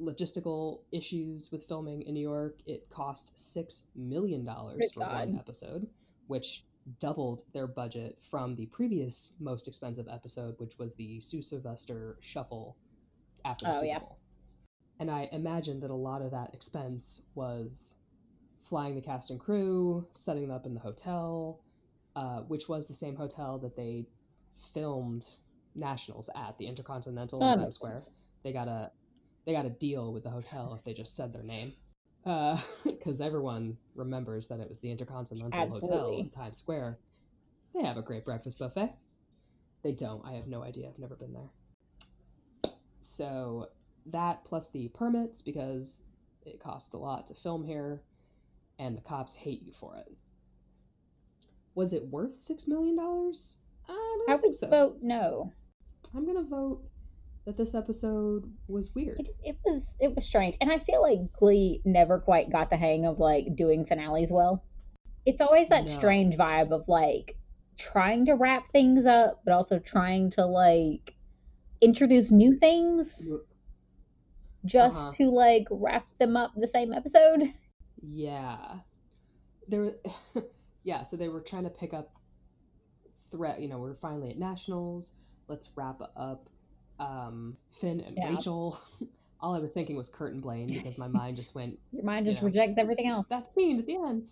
logistical 0.00 0.80
issues 0.92 1.50
with 1.50 1.64
filming 1.64 2.02
in 2.02 2.14
New 2.14 2.20
York. 2.20 2.60
It 2.66 2.88
cost 2.90 3.38
six 3.38 3.86
million 3.96 4.44
dollars 4.44 4.92
Good 4.94 5.02
for 5.02 5.10
one 5.10 5.36
episode, 5.36 5.88
which 6.28 6.64
doubled 7.00 7.42
their 7.52 7.66
budget 7.66 8.18
from 8.30 8.54
the 8.54 8.66
previous 8.66 9.34
most 9.40 9.66
expensive 9.68 10.06
episode, 10.08 10.54
which 10.58 10.78
was 10.78 10.94
the 10.94 11.18
Sue 11.20 11.42
Sylvester 11.42 12.16
Shuffle 12.20 12.76
after 13.44 13.66
the 13.66 13.70
Oh, 13.70 13.74
Super 13.74 13.86
yeah. 13.86 13.98
And 15.00 15.10
I 15.10 15.28
imagine 15.32 15.80
that 15.80 15.90
a 15.90 15.94
lot 15.94 16.22
of 16.22 16.30
that 16.30 16.54
expense 16.54 17.26
was 17.34 17.96
flying 18.62 18.94
the 18.94 19.00
cast 19.00 19.30
and 19.30 19.40
crew, 19.40 20.06
setting 20.14 20.42
them 20.42 20.50
up 20.54 20.66
in 20.66 20.74
the 20.74 20.80
hotel, 20.80 21.60
uh, 22.16 22.40
which 22.40 22.68
was 22.68 22.86
the 22.86 22.94
same 22.94 23.16
hotel 23.16 23.58
that 23.58 23.76
they 23.76 24.06
filmed 24.72 25.26
Nationals 25.74 26.30
at, 26.36 26.56
the 26.58 26.66
Intercontinental 26.66 27.42
Oh, 27.42 27.52
in 27.52 27.58
Times 27.58 27.74
Square. 27.74 27.96
sense. 27.98 28.10
They 28.42 28.52
got 28.52 28.68
a 28.68 28.90
they 29.46 29.52
got 29.52 29.66
a 29.66 29.70
deal 29.70 30.12
with 30.12 30.22
the 30.22 30.30
hotel 30.30 30.74
if 30.74 30.84
they 30.84 30.94
just 30.94 31.14
said 31.14 31.32
their 31.32 31.42
name, 31.42 31.72
because 32.84 33.20
everyone 33.20 33.76
remembers 33.94 34.48
that 34.48 34.60
it 34.60 34.68
was 34.68 34.80
the 34.80 34.90
Intercontinental 34.90 35.68
Hotel 35.68 36.16
in 36.18 36.30
Times 36.30 36.58
Square. 36.58 36.98
They 37.74 37.82
have 37.82 37.96
a 37.98 38.02
great 38.02 38.24
breakfast 38.24 38.58
buffet. 38.58 38.94
They 39.82 39.92
don't. 39.92 40.24
I 40.24 40.32
have 40.32 40.46
no 40.46 40.62
idea. 40.62 40.88
I've 40.88 40.98
never 40.98 41.16
been 41.16 41.34
there. 41.34 41.50
So 43.00 43.68
that 44.06 44.44
plus 44.44 44.70
the 44.70 44.88
permits 44.88 45.42
because 45.42 46.06
it 46.44 46.60
costs 46.60 46.94
a 46.94 46.98
lot 46.98 47.26
to 47.28 47.34
film 47.34 47.64
here, 47.64 48.02
and 48.78 48.96
the 48.96 49.02
cops 49.02 49.34
hate 49.34 49.62
you 49.62 49.72
for 49.72 49.96
it. 49.96 50.12
Was 51.74 51.92
it 51.92 52.06
worth 52.08 52.38
six 52.38 52.68
million 52.68 52.96
dollars? 52.96 53.58
I 53.88 53.92
don't 54.26 54.30
I 54.30 54.40
think 54.40 54.52
would 54.52 54.54
so. 54.56 54.68
vote 54.68 54.98
no. 55.02 55.52
I'm 56.14 56.26
gonna 56.26 56.44
vote 56.44 56.82
that 57.46 57.56
this 57.56 57.74
episode 57.74 58.50
was 58.68 58.94
weird. 58.94 59.20
It, 59.20 59.26
it 59.42 59.56
was 59.64 59.96
it 60.00 60.14
was 60.14 60.24
strange, 60.24 60.56
and 60.60 60.70
I 60.70 60.78
feel 60.78 61.02
like 61.02 61.32
Glee 61.32 61.80
never 61.84 62.18
quite 62.20 62.50
got 62.50 62.70
the 62.70 62.76
hang 62.76 63.06
of 63.06 63.18
like 63.18 63.56
doing 63.56 63.84
finales 63.84 64.30
well. 64.30 64.64
It's 65.26 65.40
always 65.40 65.68
that 65.70 65.84
No. 65.86 65.90
strange 65.90 66.36
vibe 66.36 66.70
of 66.70 66.84
like 66.88 67.36
trying 67.78 68.26
to 68.26 68.34
wrap 68.34 68.68
things 68.68 69.06
up, 69.06 69.40
but 69.44 69.52
also 69.52 69.78
trying 69.78 70.30
to 70.32 70.44
like 70.46 71.14
introduce 71.80 72.30
new 72.30 72.56
things 72.56 73.20
just 74.64 75.08
Uh-huh. 75.08 75.12
to 75.12 75.24
like 75.30 75.66
wrap 75.70 76.06
them 76.18 76.36
up 76.36 76.52
the 76.56 76.68
same 76.68 76.92
episode. 76.92 77.44
Yeah. 78.02 78.80
There 79.68 79.94
yeah, 80.84 81.02
so 81.04 81.16
they 81.16 81.28
were 81.28 81.40
trying 81.40 81.64
to 81.64 81.70
pick 81.70 81.94
up 81.94 82.12
threat, 83.30 83.60
you 83.60 83.68
know, 83.68 83.78
we're 83.78 83.94
finally 83.96 84.30
at 84.30 84.38
nationals. 84.38 85.14
Let's 85.48 85.70
wrap 85.76 86.00
up 86.16 86.48
um 86.98 87.56
Finn 87.72 88.00
and 88.00 88.16
Yeah. 88.16 88.28
Rachel. 88.30 88.78
All 89.40 89.54
I 89.54 89.58
was 89.58 89.72
thinking 89.72 89.96
was 89.96 90.08
Kurt 90.08 90.32
and 90.32 90.42
Blaine 90.42 90.66
because 90.72 90.96
my 90.98 91.08
mind 91.08 91.36
just 91.36 91.54
went 91.54 91.78
Your 91.92 92.04
mind 92.04 92.26
You 92.26 92.32
just 92.32 92.42
know, 92.42 92.46
rejects 92.48 92.78
everything 92.78 93.06
else. 93.08 93.28
that 93.28 93.52
scene 93.54 93.78
at 93.78 93.86
the 93.86 93.96
end. 93.96 94.26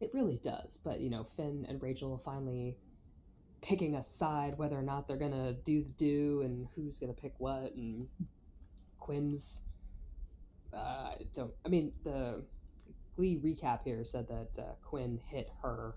It 0.00 0.10
really 0.14 0.38
does. 0.42 0.78
But 0.82 1.00
you 1.00 1.10
know, 1.10 1.24
Finn 1.24 1.66
and 1.68 1.80
Rachel 1.82 2.16
finally 2.18 2.76
picking 3.62 3.94
a 3.96 4.02
side 4.02 4.56
whether 4.58 4.78
or 4.78 4.82
not 4.82 5.06
they're 5.06 5.16
gonna 5.18 5.52
do 5.64 5.82
the 5.82 5.90
do 5.90 6.42
and 6.42 6.66
who's 6.74 6.98
gonna 6.98 7.12
pick 7.12 7.34
what 7.38 7.74
and 7.74 8.08
Quinn's 9.00 9.64
uh 10.72 11.12
don't 11.34 11.52
I 11.66 11.68
mean 11.68 11.92
the 12.04 12.42
Glee 13.16 13.40
recap 13.44 13.80
here 13.84 14.04
said 14.04 14.28
that 14.28 14.58
uh, 14.62 14.72
Quinn 14.82 15.18
hit 15.28 15.50
her 15.62 15.94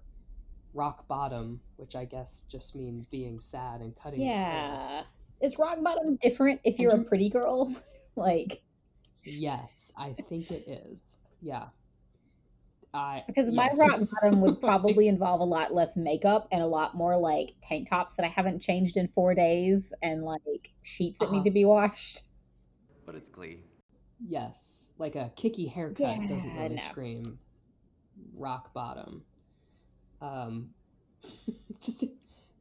rock 0.74 1.08
bottom, 1.08 1.62
which 1.78 1.96
I 1.96 2.06
guess 2.06 2.44
just 2.50 2.76
means 2.76 3.06
being 3.06 3.40
sad 3.40 3.82
and 3.82 3.96
cutting. 3.96 4.22
yeah. 4.22 5.04
Is 5.42 5.58
rock 5.60 5.78
bottom 5.84 6.16
different 6.18 6.60
if 6.64 6.80
you're 6.80 6.96
a 6.96 7.04
pretty 7.04 7.30
girl? 7.30 7.74
like 8.16 8.62
Yes, 9.24 9.92
I 9.98 10.16
think 10.28 10.52
it 10.52 10.68
is. 10.68 11.20
Yeah. 11.42 11.68
I 12.94 13.24
because 13.28 13.52
my 13.52 13.70
yes. 13.74 13.80
rock 13.80 14.02
bottom 14.12 14.42
would 14.42 14.60
probably 14.62 15.08
involve 15.08 15.40
a 15.40 15.46
lot 15.46 15.74
less 15.74 15.96
makeup 15.96 16.48
and 16.52 16.62
a 16.62 16.68
lot 16.68 16.94
more 16.96 17.16
like 17.18 17.56
tank 17.62 17.90
tops 17.90 18.16
that 18.16 18.26
I 18.26 18.30
haven't 18.30 18.60
changed 18.60 18.98
in 18.98 19.08
four 19.08 19.34
days 19.34 19.94
and 20.02 20.24
like 20.24 20.70
sheets 20.82 21.20
that 21.20 21.26
Uh-huh. 21.26 21.36
need 21.36 21.44
to 21.46 21.52
be 21.52 21.66
washed. 21.66 22.24
But 23.06 23.16
it's 23.16 23.30
Glee. 23.30 23.60
Yes, 24.26 24.92
like 24.98 25.16
a 25.16 25.32
kicky 25.36 25.68
haircut 25.68 26.28
doesn't 26.28 26.56
really 26.56 26.76
no. 26.76 26.82
scream 26.82 27.38
rock 28.36 28.74
bottom. 28.74 29.24
Um, 30.22 30.70
just 31.82 32.06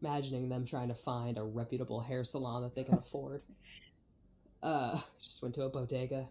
imagining 0.01 0.49
them 0.49 0.65
trying 0.65 0.89
to 0.89 0.95
find 0.95 1.39
a 1.39 1.43
reputable 1.43 2.01
hair 2.01 2.25
salon 2.25 2.63
that 2.63 2.75
they 2.75 2.85
can 2.85 2.95
afford. 2.99 3.43
Uh, 4.63 4.99
just 5.21 5.43
went 5.43 5.55
to 5.57 5.65
a 5.65 5.69
bodega. 5.69 6.27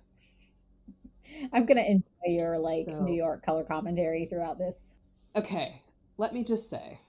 I'm 1.54 1.66
gonna 1.66 1.82
enjoy 1.82 2.04
your 2.28 2.58
like 2.58 2.86
So- 2.88 3.04
New 3.04 3.14
York 3.16 3.46
color 3.46 3.64
commentary 3.64 4.26
throughout 4.26 4.58
this. 4.58 4.90
Okay, 5.36 5.82
let 6.18 6.34
me 6.34 6.44
just 6.44 6.70
say, 6.70 7.00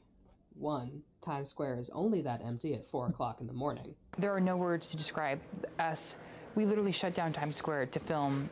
one, 0.54 1.02
Times 1.20 1.48
Square 1.50 1.78
is 1.80 1.90
only 1.90 2.20
that 2.22 2.40
empty 2.44 2.74
at 2.74 2.86
four 2.86 3.08
o'clock 3.08 3.40
in 3.40 3.48
the 3.48 3.52
morning. 3.52 3.94
There 4.18 4.32
are 4.34 4.40
no 4.40 4.56
words 4.56 4.88
to 4.90 4.96
describe 4.96 5.40
us. 5.80 6.18
We 6.54 6.66
literally 6.66 6.92
shut 6.92 7.14
down 7.14 7.32
Times 7.32 7.56
Square 7.56 7.86
to 7.86 7.98
film 7.98 8.50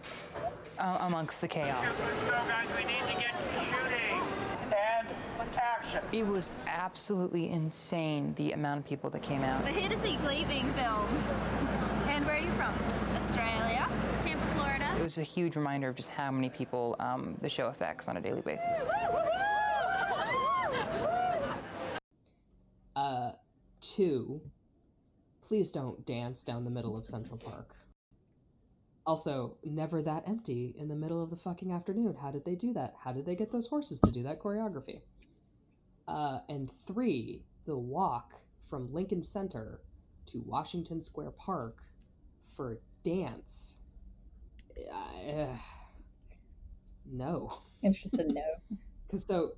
uh, 0.79 0.99
amongst 1.03 1.41
the 1.41 1.49
chaos. 1.49 1.97
So, 1.97 2.05
guys, 2.49 2.67
we 2.77 2.85
need 2.85 3.01
to 3.01 3.21
get 3.21 3.35
shooting. 3.61 4.21
And 4.65 5.09
action. 5.57 6.03
It 6.13 6.27
was 6.27 6.51
absolutely 6.67 7.51
insane 7.51 8.35
the 8.37 8.53
amount 8.53 8.81
of 8.81 8.87
people 8.87 9.11
that 9.11 9.23
came 9.23 9.43
out. 9.43 9.63
We're 9.65 9.73
here 9.73 9.89
to 9.89 9.97
see 9.97 10.17
Glee 10.17 10.45
being 10.47 10.73
filmed. 10.73 11.23
And 12.09 12.25
where 12.25 12.37
are 12.37 12.39
you 12.39 12.51
from? 12.53 12.73
Australia. 13.17 13.89
Tampa, 14.23 14.47
Florida. 14.55 14.95
It 14.99 15.03
was 15.03 15.19
a 15.19 15.23
huge 15.23 15.57
reminder 15.57 15.89
of 15.89 15.97
just 15.97 16.11
how 16.11 16.31
many 16.31 16.49
people 16.49 16.97
um, 17.01 17.37
the 17.43 17.49
show 17.49 17.67
affects 17.69 18.09
on 18.09 18.17
a 18.17 18.21
daily 18.21 18.43
basis. 18.43 18.87
Uh, 22.97 23.33
two, 23.81 24.41
please 25.43 25.71
don't 25.71 26.05
dance 26.05 26.45
down 26.45 26.65
the 26.65 26.71
middle 26.71 26.97
of 26.97 27.07
Central 27.07 27.39
Park. 27.39 27.75
Also, 29.07 29.57
never 29.65 30.03
that 30.03 30.29
empty 30.29 30.75
in 30.79 30.89
the 30.89 30.95
middle 30.95 31.23
of 31.23 31.31
the 31.31 31.37
fucking 31.37 31.73
afternoon. 31.73 32.15
How 32.21 32.31
did 32.31 32.45
they 32.45 32.55
do 32.55 32.73
that? 32.75 32.95
How 33.03 33.13
did 33.13 33.27
they 33.27 33.35
get 33.35 33.51
those 33.51 33.67
horses 33.67 33.99
to 34.01 34.13
do 34.13 34.23
that 34.25 34.41
choreography? 34.41 35.01
Uh, 36.07 36.41
and 36.49 36.71
three, 36.87 37.43
the 37.67 37.77
walk 37.77 38.35
from 38.69 38.93
Lincoln 38.93 39.23
Center 39.23 39.81
to 40.27 40.43
Washington 40.47 41.03
Square 41.03 41.33
Park 41.33 41.83
for 42.57 42.79
dance. 43.03 43.79
Uh, 44.93 45.57
no. 47.11 47.53
Interested 47.83 48.29
to 48.29 48.33
know. 48.33 48.55
because 49.11 49.27
so 49.27 49.53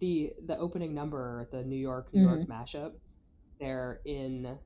the 0.00 0.32
the 0.46 0.56
opening 0.58 0.94
number 0.94 1.48
the 1.50 1.62
new 1.62 1.76
york 1.76 2.12
new 2.12 2.22
york 2.22 2.46
mashup 2.46 2.92
they're 3.58 4.00
in 4.04 4.58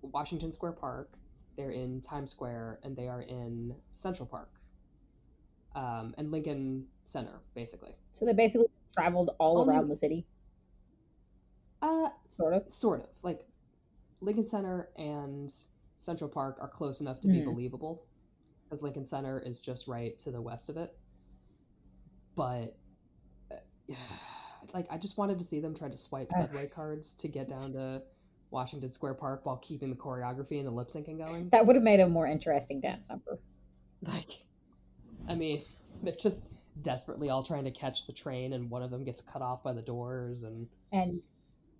washington 0.00 0.52
square 0.52 0.72
park 0.72 1.10
they're 1.56 1.70
in 1.70 2.00
times 2.00 2.30
square 2.30 2.78
and 2.82 2.96
they 2.96 3.08
are 3.08 3.22
in 3.22 3.74
central 3.92 4.26
park 4.26 4.50
um, 5.74 6.14
and 6.18 6.30
lincoln 6.30 6.86
center 7.04 7.40
basically 7.54 7.94
So 8.12 8.24
they 8.26 8.32
basically 8.32 8.66
traveled 8.94 9.30
all 9.38 9.58
Only- 9.58 9.74
around 9.74 9.88
the 9.88 9.96
city, 9.96 10.26
uh 11.82 12.08
sort 12.28 12.54
of. 12.54 12.70
sort 12.70 13.00
of 13.02 13.08
like 13.22 13.46
lincoln 14.20 14.46
center 14.46 14.88
and 14.96 15.50
central 15.96 16.28
park 16.30 16.58
are 16.60 16.68
close 16.68 17.00
enough 17.00 17.20
to 17.20 17.28
be 17.28 17.40
Hmm. 17.40 17.50
believable 17.50 18.04
because 18.64 18.82
lincoln 18.82 19.06
center 19.06 19.38
is 19.40 19.60
just 19.60 19.88
right 19.88 20.18
to 20.20 20.30
the 20.30 20.40
west 20.40 20.68
of 20.70 20.76
it 20.76 20.90
but 22.36 22.76
uh, 23.50 23.56
like 24.74 24.86
i 24.90 24.96
just 24.96 25.18
wanted 25.18 25.38
to 25.38 25.44
see 25.44 25.60
them 25.60 25.74
try 25.74 25.88
to 25.88 25.96
swipe 25.96 26.30
subway 26.32 26.66
cards 26.66 27.14
to 27.14 27.28
get 27.28 27.48
down 27.48 27.72
to 27.72 28.02
washington 28.52 28.92
square 28.92 29.14
park 29.14 29.44
while 29.46 29.56
keeping 29.56 29.90
the 29.90 29.96
choreography 29.96 30.58
and 30.58 30.66
the 30.66 30.70
lip 30.70 30.88
syncing 30.88 31.24
going 31.24 31.48
That 31.50 31.66
would 31.66 31.74
have 31.76 31.82
made 31.82 32.00
a 32.00 32.08
more 32.08 32.26
interesting 32.26 32.80
dance 32.80 33.08
number. 33.10 33.38
like 34.02 34.30
i 35.28 35.34
mean 35.34 35.60
they're 36.02 36.14
just 36.20 36.48
desperately 36.82 37.28
all 37.30 37.42
trying 37.42 37.64
to 37.64 37.70
catch 37.70 38.06
the 38.06 38.12
train 38.12 38.52
and 38.54 38.70
one 38.70 38.82
of 38.82 38.90
them 38.90 39.04
gets 39.04 39.22
cut 39.22 39.42
off 39.42 39.62
by 39.62 39.72
the 39.72 39.82
doors 39.82 40.42
and 40.44 40.66
And 40.92 41.22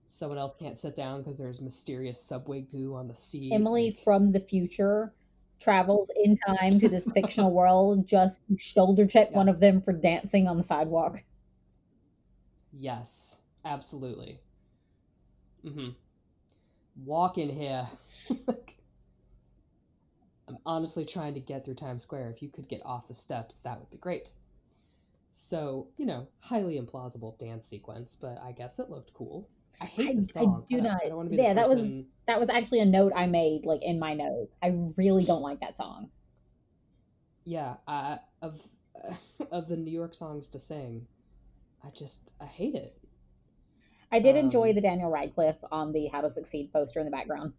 someone 0.09 0.39
else 0.39 0.53
can't 0.59 0.77
sit 0.77 0.95
down 0.95 1.21
because 1.23 1.39
there's 1.39 1.61
mysterious 1.63 2.23
subway 2.23 2.63
goo 2.63 2.95
on 2.95 3.09
the 3.09 3.15
seat 3.15 3.53
Emily 3.53 3.91
like- 3.91 4.05
from 4.05 4.33
the 4.33 4.41
future 4.41 5.15
travels 5.61 6.11
in 6.25 6.37
time 6.37 6.81
to 6.81 6.89
this 6.89 7.09
fictional 7.15 7.53
world 7.61 8.07
just 8.07 8.43
shoulder 8.59 9.07
check 9.07 9.31
one 9.35 9.49
of 9.49 9.61
them 9.61 9.81
for 9.81 9.93
dancing 9.93 10.49
on 10.49 10.57
the 10.57 10.63
sidewalk. 10.63 11.23
Yes, 12.73 13.41
absolutely. 13.65 14.41
Mm-hmm. 15.65 15.91
Walk 16.97 17.39
in 17.39 17.49
here. 17.49 17.87
Like, 18.47 18.77
I'm 20.49 20.59
honestly 20.67 21.05
trying 21.05 21.35
to 21.35 21.41
get 21.41 21.65
through 21.65 21.75
Times 21.75 22.03
Square. 22.03 22.31
If 22.31 22.43
you 22.43 22.49
could 22.49 22.69
get 22.69 22.83
off 22.85 23.09
the 23.09 23.15
steps, 23.15 23.57
that 23.59 23.79
would 23.79 23.91
be 23.91 23.97
great. 23.97 24.31
So, 25.31 25.89
you 25.97 26.05
know, 26.07 26.29
highly 26.41 26.79
implausible 26.81 27.39
dance 27.39 27.67
sequence, 27.67 28.17
but 28.21 28.39
I 28.43 28.53
guess 28.53 28.79
it 28.79 28.91
looked 28.91 29.13
cool. 29.15 29.49
I 29.81 29.87
hate 29.87 30.11
I- 30.11 30.15
the 30.15 30.25
song. 30.25 30.65
do 30.69 30.77
don't- 30.77 30.85
not- 30.85 31.01
I 31.05 31.09
don't 31.09 31.17
want 31.17 31.31
to 31.31 31.37
be 31.37 31.43
yeah, 31.43 31.55
that 31.55 31.69
was- 31.69 32.05
That 32.27 32.39
was 32.39 32.49
actually 32.51 32.81
a 32.81 32.85
note 32.87 33.13
I 33.17 33.27
made 33.27 33.65
like 33.65 33.83
in 33.83 33.99
my 33.99 34.15
notes. 34.15 34.57
I 34.63 34.69
really 34.97 35.25
don't 35.25 35.43
like 35.43 35.61
that 35.61 35.75
song. 35.77 36.11
Yeah, 37.45 37.77
I, 37.89 38.19
of 38.43 38.61
of 39.51 39.69
the 39.69 39.77
New 39.77 39.91
York 39.91 40.15
songs 40.15 40.49
to 40.51 40.61
sing, 40.61 41.07
I 41.83 41.91
just 41.91 42.33
I 42.41 42.47
hate 42.47 42.75
it. 42.75 42.97
I 44.13 44.21
did 44.21 44.37
enjoy 44.37 44.69
Um, 44.71 44.75
the 44.75 44.81
Daniel 44.83 45.11
Radcliffe 45.11 45.59
on 45.73 45.93
the 45.93 46.07
How 46.07 46.21
to 46.21 46.31
Succeed 46.31 46.71
poster 46.73 47.01
in 47.01 47.07
the 47.07 47.11
background. 47.11 47.55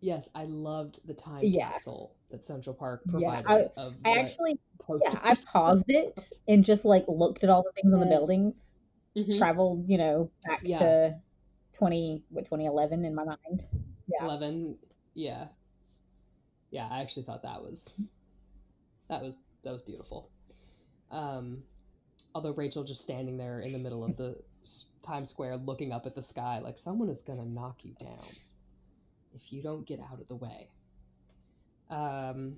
Yes, 0.00 0.28
I 0.34 0.44
loved 0.44 1.00
the 1.06 1.14
time 1.14 1.40
Yeah. 1.42 1.70
capsule 1.70 2.14
that 2.30 2.44
Central 2.44 2.74
Park 2.74 3.02
Yeah, 3.06 3.42
provided 3.42 3.72
of 3.76 3.96
I 4.04 4.18
actually 4.18 4.60
posters. 4.78 5.14
yeah, 5.14 5.20
I 5.24 5.34
paused 5.52 5.84
it 5.88 6.32
and 6.46 6.64
just 6.64 6.84
like 6.84 7.04
looked 7.08 7.42
at 7.42 7.50
all 7.50 7.64
the 7.64 7.72
things 7.72 7.92
on 7.92 8.00
the 8.00 8.06
buildings. 8.06 8.78
Mhm. 9.16 9.36
Traveled, 9.36 9.88
you 9.88 9.98
know, 9.98 10.30
back 10.46 10.60
Yeah. 10.62 10.78
to 10.78 11.22
twenty 11.72 12.22
what 12.30 12.44
twenty 12.44 12.66
eleven 12.66 13.04
in 13.04 13.14
my 13.14 13.24
mind. 13.24 13.66
Yeah. 14.06 14.24
11 14.24 14.78
yeah 15.14 15.48
yeah 16.70 16.88
i 16.90 17.00
actually 17.02 17.24
thought 17.24 17.42
that 17.42 17.62
was 17.62 18.00
that 19.08 19.22
was 19.22 19.36
that 19.62 19.72
was 19.72 19.82
beautiful 19.82 20.30
um 21.10 21.62
although 22.34 22.52
rachel 22.52 22.84
just 22.84 23.02
standing 23.02 23.36
there 23.36 23.60
in 23.60 23.72
the 23.72 23.78
middle 23.78 24.02
of 24.04 24.16
the 24.16 24.42
times 25.02 25.30
square 25.30 25.56
looking 25.56 25.92
up 25.92 26.06
at 26.06 26.14
the 26.14 26.22
sky 26.22 26.58
like 26.58 26.78
someone 26.78 27.08
is 27.08 27.22
gonna 27.22 27.44
knock 27.44 27.84
you 27.84 27.94
down 28.00 28.28
if 29.34 29.52
you 29.52 29.62
don't 29.62 29.86
get 29.86 30.00
out 30.00 30.20
of 30.20 30.28
the 30.28 30.36
way 30.36 30.68
um 31.90 32.56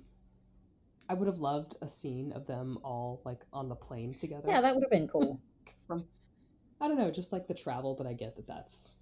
i 1.09 1.13
would 1.13 1.27
have 1.27 1.37
loved 1.37 1.75
a 1.81 1.87
scene 1.87 2.31
of 2.33 2.45
them 2.47 2.77
all 2.83 3.21
like 3.25 3.41
on 3.53 3.69
the 3.69 3.75
plane 3.75 4.13
together 4.13 4.47
Yeah, 4.47 4.61
that 4.61 4.73
would 4.75 4.83
have 4.83 4.91
been 4.91 5.07
cool. 5.07 5.39
from 5.87 6.03
I 6.81 6.87
don't 6.87 6.97
know, 6.97 7.11
just 7.11 7.31
like 7.31 7.47
the 7.47 7.53
travel, 7.53 7.93
but 7.95 8.07
I 8.07 8.13
get 8.13 8.35
that 8.37 8.47
that's 8.47 8.95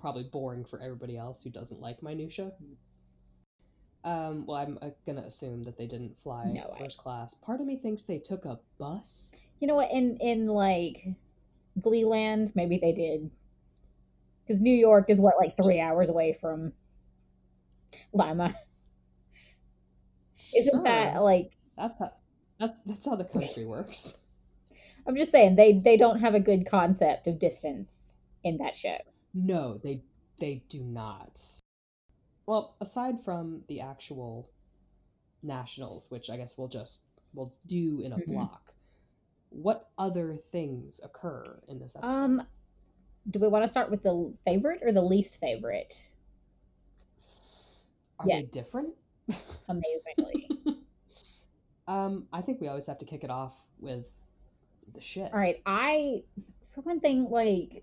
probably 0.00 0.22
boring 0.32 0.64
for 0.64 0.80
everybody 0.80 1.18
else 1.18 1.42
who 1.42 1.50
doesn't 1.50 1.78
like 1.78 2.02
minutia. 2.02 2.52
Um, 4.02 4.46
well, 4.46 4.56
I'm 4.56 4.78
uh, 4.80 4.90
gonna 5.06 5.20
assume 5.26 5.62
that 5.64 5.76
they 5.76 5.86
didn't 5.86 6.18
fly 6.18 6.46
No, 6.46 6.72
I- 6.74 6.78
first 6.78 6.96
class. 6.96 7.34
Part 7.34 7.60
of 7.60 7.66
me 7.66 7.76
thinks 7.76 8.04
they 8.04 8.18
took 8.18 8.46
a 8.46 8.58
bus. 8.78 9.38
You 9.60 9.68
know 9.68 9.74
what? 9.74 9.90
In 9.90 10.16
in 10.22 10.46
like 10.46 11.04
Gleeland, 11.80 12.52
maybe 12.54 12.78
they 12.78 12.92
did, 12.92 13.30
because 14.46 14.60
New 14.60 14.74
York 14.74 15.10
is 15.10 15.20
what 15.20 15.36
like 15.38 15.56
three 15.56 15.74
Just- 15.74 15.84
hours 15.84 16.08
away 16.08 16.32
from 16.40 16.72
Lima. 18.12 18.54
Isn't 20.56 20.82
that 20.84 21.22
like? 21.22 21.52
That's 21.76 21.98
how, 21.98 22.12
that, 22.58 22.76
that's 22.86 23.06
how 23.06 23.16
the 23.16 23.24
country 23.24 23.64
works. 23.66 24.18
I'm 25.06 25.16
just 25.16 25.30
saying 25.30 25.56
they 25.56 25.78
they 25.78 25.96
don't 25.96 26.20
have 26.20 26.34
a 26.34 26.40
good 26.40 26.66
concept 26.66 27.26
of 27.26 27.38
distance 27.38 28.16
in 28.44 28.58
that 28.58 28.74
show. 28.74 28.96
No, 29.34 29.78
they 29.82 30.02
they 30.40 30.62
do 30.68 30.82
not. 30.82 31.40
Well, 32.46 32.76
aside 32.80 33.22
from 33.24 33.62
the 33.68 33.80
actual 33.80 34.50
nationals, 35.42 36.10
which 36.10 36.30
I 36.30 36.36
guess 36.36 36.56
we'll 36.58 36.68
just 36.68 37.02
we'll 37.34 37.54
do 37.66 38.00
in 38.00 38.12
a 38.12 38.16
Mhm. 38.16 38.26
block. 38.26 38.74
What 39.50 39.88
other 39.98 40.36
things 40.36 41.00
occur 41.02 41.42
in 41.68 41.78
this 41.78 41.96
episode? 41.96 42.16
Um, 42.16 42.42
do 43.30 43.38
we 43.38 43.48
want 43.48 43.64
to 43.64 43.68
start 43.68 43.90
with 43.90 44.02
the 44.02 44.32
favorite 44.44 44.80
or 44.82 44.92
the 44.92 45.02
least 45.02 45.40
favorite? 45.40 45.96
Are 48.18 48.26
they 48.26 48.42
different? 48.42 48.94
Amazingly. 49.68 50.48
Um, 51.88 52.26
I 52.34 52.42
think 52.42 52.60
we 52.60 52.68
always 52.68 52.86
have 52.86 52.98
to 52.98 53.06
kick 53.06 53.24
it 53.24 53.30
off 53.30 53.56
with 53.80 54.04
the 54.94 55.00
shit. 55.00 55.32
All 55.32 55.38
right, 55.38 55.62
I 55.64 56.22
for 56.74 56.82
one 56.82 57.00
thing, 57.00 57.30
like 57.30 57.82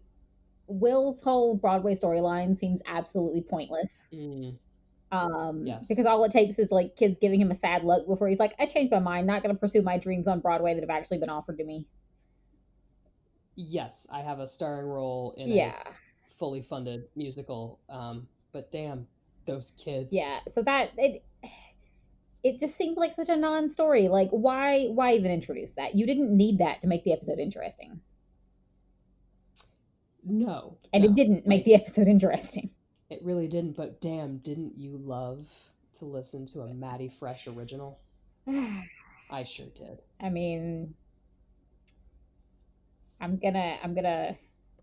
Will's 0.67 1.23
whole 1.23 1.55
Broadway 1.55 1.95
storyline 1.95 2.55
seems 2.55 2.81
absolutely 2.85 3.41
pointless. 3.41 4.03
Mm, 4.13 4.55
Um, 5.15 5.65
Yes. 5.65 5.87
because 5.87 6.05
all 6.05 6.23
it 6.25 6.31
takes 6.31 6.59
is 6.59 6.71
like 6.71 6.95
kids 6.95 7.19
giving 7.19 7.39
him 7.39 7.51
a 7.51 7.55
sad 7.55 7.83
look 7.83 8.07
before 8.07 8.27
he's 8.27 8.39
like, 8.39 8.53
"I 8.59 8.65
changed 8.65 8.91
my 8.91 8.99
mind. 8.99 9.27
Not 9.27 9.41
going 9.43 9.53
to 9.55 9.59
pursue 9.59 9.81
my 9.81 9.97
dreams 9.97 10.27
on 10.27 10.39
Broadway 10.39 10.73
that 10.73 10.81
have 10.81 10.89
actually 10.89 11.19
been 11.19 11.29
offered 11.29 11.57
to 11.59 11.63
me." 11.63 11.87
yes, 13.57 14.05
I 14.11 14.19
have 14.19 14.39
a 14.39 14.47
starring 14.47 14.85
role 14.87 15.33
in 15.37 15.47
Yeah, 15.47 15.81
a 15.87 16.33
fully 16.37 16.61
funded 16.61 17.05
musical. 17.15 17.79
Um, 17.89 18.27
but 18.51 18.69
damn, 18.71 19.07
those 19.45 19.71
kids. 19.71 20.09
yeah. 20.11 20.39
So 20.49 20.61
that 20.63 20.91
it 20.97 21.23
it 22.43 22.59
just 22.59 22.75
seemed 22.75 22.97
like 22.97 23.13
such 23.13 23.29
a 23.29 23.35
non-story. 23.35 24.07
Like 24.09 24.29
why 24.31 24.87
why 24.87 25.13
even 25.13 25.31
introduce 25.31 25.73
that? 25.75 25.95
You 25.95 26.05
didn't 26.05 26.35
need 26.35 26.57
that 26.59 26.81
to 26.81 26.87
make 26.87 27.03
the 27.05 27.13
episode 27.13 27.39
interesting. 27.39 28.01
No. 30.23 30.77
And 30.93 31.03
no. 31.03 31.09
it 31.09 31.15
didn't 31.15 31.47
make 31.47 31.63
the 31.65 31.75
episode 31.81 32.07
interesting. 32.07 32.71
It 33.15 33.23
really 33.23 33.47
didn't, 33.47 33.77
but 33.77 34.01
damn, 34.01 34.39
didn't 34.39 34.77
you 34.77 34.97
love 34.97 35.49
to 35.93 36.05
listen 36.05 36.45
to 36.47 36.63
a 36.63 36.73
Maddie 36.73 37.07
Fresh 37.07 37.47
original? 37.47 37.97
I 39.29 39.43
sure 39.43 39.67
did. 39.73 40.01
I 40.19 40.29
mean, 40.29 40.93
I'm 43.21 43.37
gonna 43.37 43.77
I'm 43.81 43.95
gonna 43.95 44.35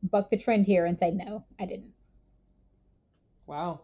buck 0.03 0.31
the 0.31 0.39
trend 0.39 0.67
here 0.67 0.87
and 0.87 0.99
say 0.99 1.11
no, 1.11 1.45
I 1.61 1.67
didn't. 1.67 1.93
Wow. 3.45 3.83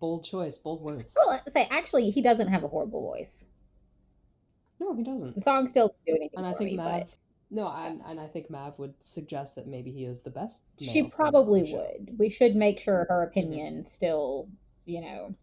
Bold 0.00 0.24
choice, 0.24 0.58
bold 0.58 0.82
words. 0.82 1.16
Well, 1.16 1.40
say 1.46 1.68
actually, 1.70 2.10
he 2.10 2.22
doesn't 2.22 2.48
have 2.48 2.64
a 2.64 2.68
horrible 2.68 3.02
voice. 3.02 3.44
No, 4.80 4.94
he 4.96 5.04
doesn't. 5.04 5.36
The 5.36 5.42
song 5.42 5.68
still 5.68 5.88
doesn't 5.88 6.06
do 6.06 6.16
anything 6.16 6.38
And 6.38 6.46
I 6.46 6.54
think 6.54 6.72
me, 6.72 6.76
Mav. 6.76 7.02
but 7.02 7.18
No, 7.54 7.68
and, 7.68 8.02
and 8.04 8.18
I 8.18 8.26
think 8.26 8.50
Mav 8.50 8.78
would 8.80 8.94
suggest 9.00 9.54
that 9.54 9.68
maybe 9.68 9.92
he 9.92 10.04
is 10.04 10.22
the 10.22 10.30
best. 10.30 10.64
she 10.80 11.04
probably 11.04 11.72
would. 11.72 12.18
We 12.18 12.28
should 12.28 12.56
make 12.56 12.80
sure 12.80 13.06
her 13.08 13.22
opinion 13.22 13.84
still, 13.84 14.48
you 14.86 15.00
know, 15.00 15.36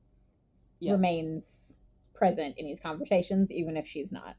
Yes, 0.82 0.96
remains 0.96 1.74
present 2.14 2.56
in 2.58 2.66
these 2.66 2.82
conversations, 2.82 3.50
even 3.50 3.78
if 3.78 3.88
she's 3.88 4.12
not. 4.12 4.36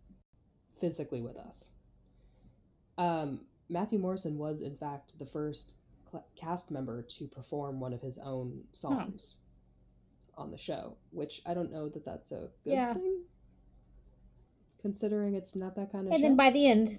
physically 0.80 1.22
with 1.22 1.36
us. 1.38 1.72
Um, 2.98 3.46
Matthew 3.70 3.98
Morrison 3.98 4.36
was, 4.36 4.60
in 4.60 4.76
fact, 4.76 5.18
the 5.18 5.24
first 5.24 5.76
cl- 6.10 6.26
cast 6.36 6.70
member 6.70 7.02
to 7.02 7.26
perform 7.28 7.80
one 7.80 7.94
of 7.94 8.02
his 8.02 8.18
own 8.18 8.64
songs 8.72 9.38
on 10.36 10.50
the 10.50 10.58
show, 10.58 10.96
which 11.10 11.40
I 11.46 11.54
don't 11.54 11.72
know 11.72 11.88
that 11.88 12.04
that's 12.04 12.32
a 12.32 12.50
good 12.64 12.74
Yeah. 12.74 12.92
thing, 12.94 13.22
considering 14.82 15.34
it's 15.36 15.54
not 15.56 15.74
that 15.76 15.90
kind 15.92 16.06
of 16.06 16.12
And 16.12 16.20
show. 16.20 16.26
then 16.28 16.36
by 16.36 16.50
the 16.50 16.66
end, 16.66 16.98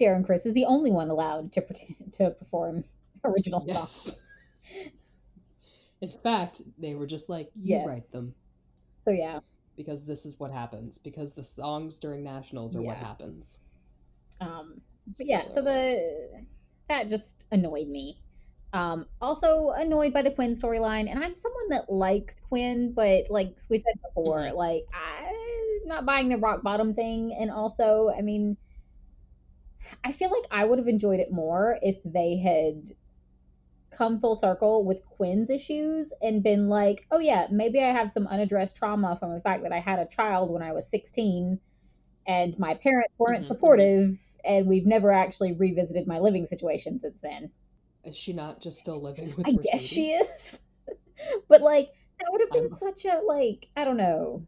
Darren 0.00 0.24
Criss 0.24 0.46
is 0.46 0.52
the 0.52 0.64
only 0.66 0.90
one 0.90 1.10
allowed 1.10 1.52
to 1.52 1.62
pretend, 1.62 2.12
to 2.14 2.30
perform 2.30 2.84
original 3.24 3.60
songs. 3.66 4.20
yes. 4.68 4.90
In 6.02 6.10
fact, 6.10 6.60
they 6.78 6.94
were 6.94 7.06
just 7.06 7.28
like, 7.28 7.50
you 7.54 7.76
Yes. 7.76 7.86
write 7.86 8.10
them 8.12 8.34
So 9.04 9.10
yeah, 9.12 9.40
because 9.76 10.04
this 10.04 10.26
is 10.26 10.38
what 10.38 10.50
happens. 10.52 10.98
Because 10.98 11.32
the 11.32 11.44
songs 11.44 11.98
during 11.98 12.22
nationals 12.22 12.76
are 12.76 12.82
what 12.82 12.96
happens. 12.98 13.60
um, 14.40 14.80
but 15.06 15.26
yeah. 15.26 15.48
So 15.48 15.62
the 15.62 16.44
that 16.88 17.08
just 17.08 17.46
annoyed 17.50 17.88
me. 17.88 18.20
Um, 18.72 19.06
also 19.22 19.70
annoyed 19.70 20.12
by 20.12 20.22
the 20.22 20.30
Quinn 20.32 20.52
storyline, 20.52 21.08
and 21.10 21.22
I'm 21.24 21.34
someone 21.34 21.68
that 21.70 21.90
likes 21.90 22.34
Quinn, 22.48 22.92
but 22.92 23.30
like 23.30 23.56
we 23.70 23.78
said 23.78 23.94
before, 24.04 24.40
Mhm. 24.40 24.54
like 24.54 24.84
I'm 24.92 25.88
not 25.88 26.04
buying 26.04 26.28
the 26.28 26.36
rock 26.36 26.62
bottom 26.62 26.92
thing, 26.94 27.32
and 27.34 27.50
also, 27.50 28.10
I 28.10 28.20
mean, 28.20 28.56
I 30.04 30.12
feel 30.12 30.30
like 30.30 30.44
I 30.50 30.64
would 30.64 30.78
have 30.78 30.88
enjoyed 30.88 31.20
it 31.20 31.32
more 31.32 31.78
if 31.82 31.96
they 32.04 32.36
had 32.36 32.92
come 33.90 34.20
full 34.20 34.36
circle 34.36 34.84
with 34.84 35.04
Quinn's 35.06 35.48
issues 35.48 36.12
and 36.20 36.42
been 36.42 36.68
like, 36.68 37.06
oh 37.10 37.18
yeah, 37.18 37.46
maybe 37.50 37.80
I 37.82 37.92
have 37.92 38.12
some 38.12 38.26
unaddressed 38.26 38.76
trauma 38.76 39.16
from 39.16 39.34
the 39.34 39.40
fact 39.40 39.62
that 39.62 39.72
I 39.72 39.78
had 39.78 39.98
a 39.98 40.06
child 40.06 40.50
when 40.50 40.62
I 40.62 40.72
was 40.72 40.88
16 40.90 41.58
and 42.26 42.58
my 42.58 42.74
parents 42.74 43.14
weren't 43.18 43.44
Mhm. 43.44 43.48
supportive 43.48 44.20
and 44.44 44.66
we've 44.66 44.86
never 44.86 45.10
actually 45.10 45.52
revisited 45.52 46.06
my 46.06 46.18
living 46.18 46.46
situation 46.46 46.98
since 46.98 47.20
then. 47.20 47.50
Is 48.04 48.16
she 48.16 48.32
not 48.32 48.60
just 48.60 48.78
still 48.78 49.00
living 49.00 49.34
with 49.36 49.46
I 49.48 49.52
guess 49.52 49.80
she 49.82 50.10
is. 50.10 50.60
but 51.48 51.62
like 51.62 51.88
that 52.20 52.28
would 52.30 52.40
have 52.42 52.50
been 52.52 52.64
I'm- 52.64 52.70
such 52.70 53.04
a 53.06 53.20
like, 53.26 53.68
I 53.76 53.84
don't 53.84 53.96
know, 53.96 54.46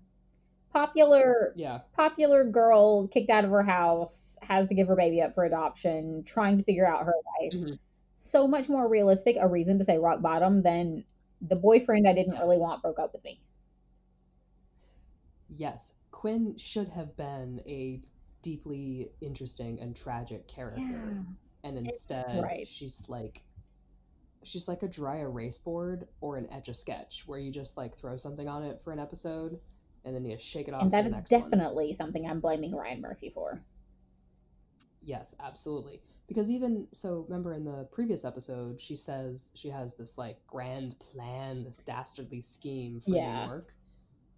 popular 0.72 1.52
Yeah. 1.56 1.80
popular 1.92 2.44
girl 2.44 3.08
kicked 3.08 3.30
out 3.30 3.44
of 3.44 3.50
her 3.50 3.62
house, 3.62 4.36
has 4.42 4.68
to 4.68 4.74
give 4.74 4.88
her 4.88 4.96
baby 4.96 5.20
up 5.22 5.34
for 5.34 5.44
adoption, 5.44 6.22
trying 6.24 6.58
to 6.58 6.64
figure 6.64 6.86
out 6.86 7.04
her 7.06 7.14
life. 7.40 7.52
Mhm. 7.54 7.78
So 8.14 8.48
much 8.48 8.68
more 8.68 8.88
realistic 8.88 9.36
a 9.38 9.48
reason 9.48 9.78
to 9.78 9.84
say 9.84 9.98
rock 9.98 10.20
bottom 10.22 10.62
than 10.62 11.04
the 11.40 11.56
boyfriend 11.56 12.08
I 12.08 12.12
didn't 12.14 12.38
really 12.38 12.58
want 12.58 12.82
broke 12.82 12.98
up 12.98 13.12
with 13.12 13.24
me. 13.24 13.40
Yes, 15.48 15.96
Quinn 16.10 16.56
should 16.58 16.88
have 16.88 17.16
been 17.16 17.60
a 17.66 18.02
deeply 18.42 19.12
interesting 19.20 19.80
and 19.80 19.96
tragic 19.96 20.46
character, 20.46 21.24
and 21.64 21.76
instead 21.76 22.42
right. 22.42 22.68
she's 22.68 23.08
like 23.08 23.42
she's 24.44 24.68
like 24.68 24.82
a 24.82 24.88
dry 24.88 25.18
erase 25.18 25.58
board 25.58 26.08
or 26.20 26.36
an 26.36 26.48
etch 26.52 26.68
a 26.68 26.74
sketch 26.74 27.24
where 27.26 27.38
you 27.38 27.50
just 27.50 27.76
like 27.76 27.96
throw 27.96 28.16
something 28.16 28.48
on 28.48 28.62
it 28.62 28.80
for 28.82 28.92
an 28.92 28.98
episode 28.98 29.60
and 30.08 30.16
then 30.16 30.26
you 30.26 30.38
shake 30.38 30.68
it 30.68 30.74
off 30.74 30.90
And 30.90 30.92
that 30.92 31.06
the 31.06 31.08
is 31.08 31.20
next 31.20 31.38
one. 31.38 31.52
definitely 31.52 31.92
something 31.92 32.26
I'm 32.28 32.40
blaming 32.40 32.74
Ryan 32.74 33.00
Murphy 33.00 33.30
for. 33.30 33.64
Yes, 35.02 35.34
absolutely. 35.40 36.02
Because 36.28 36.50
even 36.50 36.88
so, 36.92 37.24
remember 37.28 37.54
in 37.54 37.64
the 37.64 37.88
previous 37.92 38.24
episode, 38.24 38.80
she 38.80 38.96
says 38.96 39.50
she 39.54 39.68
has 39.70 39.94
this 39.96 40.18
like 40.18 40.46
grand 40.46 40.98
plan, 41.00 41.64
this 41.64 41.78
dastardly 41.78 42.42
scheme 42.42 43.00
for 43.00 43.16
Yeah. 43.16 43.24
New 43.32 43.32
York, 43.34 43.74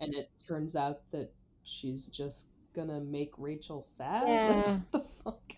and 0.00 0.14
it 0.14 0.30
turns 0.48 0.76
out 0.76 1.10
that 1.12 1.34
she's 1.64 2.06
just 2.08 2.50
gonna 2.74 3.00
make 3.00 3.32
Rachel 3.38 3.82
sad. 3.82 4.42
Like, 4.46 4.66
Yeah. 4.66 4.80
what 4.80 4.92
the 4.92 5.00
fuck? 5.00 5.54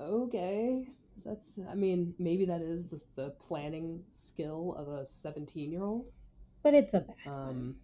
Okay, 0.00 0.86
that's. 1.24 1.58
I 1.68 1.74
mean, 1.74 2.14
maybe 2.18 2.46
that 2.46 2.62
is 2.62 2.88
the 2.88 3.04
the 3.16 3.30
planning 3.40 4.04
skill 4.10 4.74
of 4.74 4.88
a 4.88 5.06
seventeen-year-old. 5.06 6.06
But 6.62 6.74
it's 6.74 6.94
a 6.94 7.00
bad. 7.00 7.16
Um, 7.26 7.76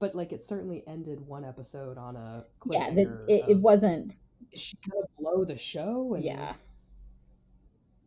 but 0.00 0.14
like, 0.14 0.32
it 0.32 0.42
certainly 0.42 0.82
ended 0.88 1.20
one 1.20 1.44
episode 1.44 1.98
on 1.98 2.16
a 2.16 2.44
Yeah, 2.64 2.88
cliffhanger 2.90 3.24
it, 3.28 3.44
it 3.48 3.58
wasn't. 3.60 4.16
She 4.54 4.76
gonna 4.90 5.06
blow 5.18 5.44
the 5.44 5.56
show? 5.58 6.14
And 6.14 6.24
Yeah. 6.24 6.54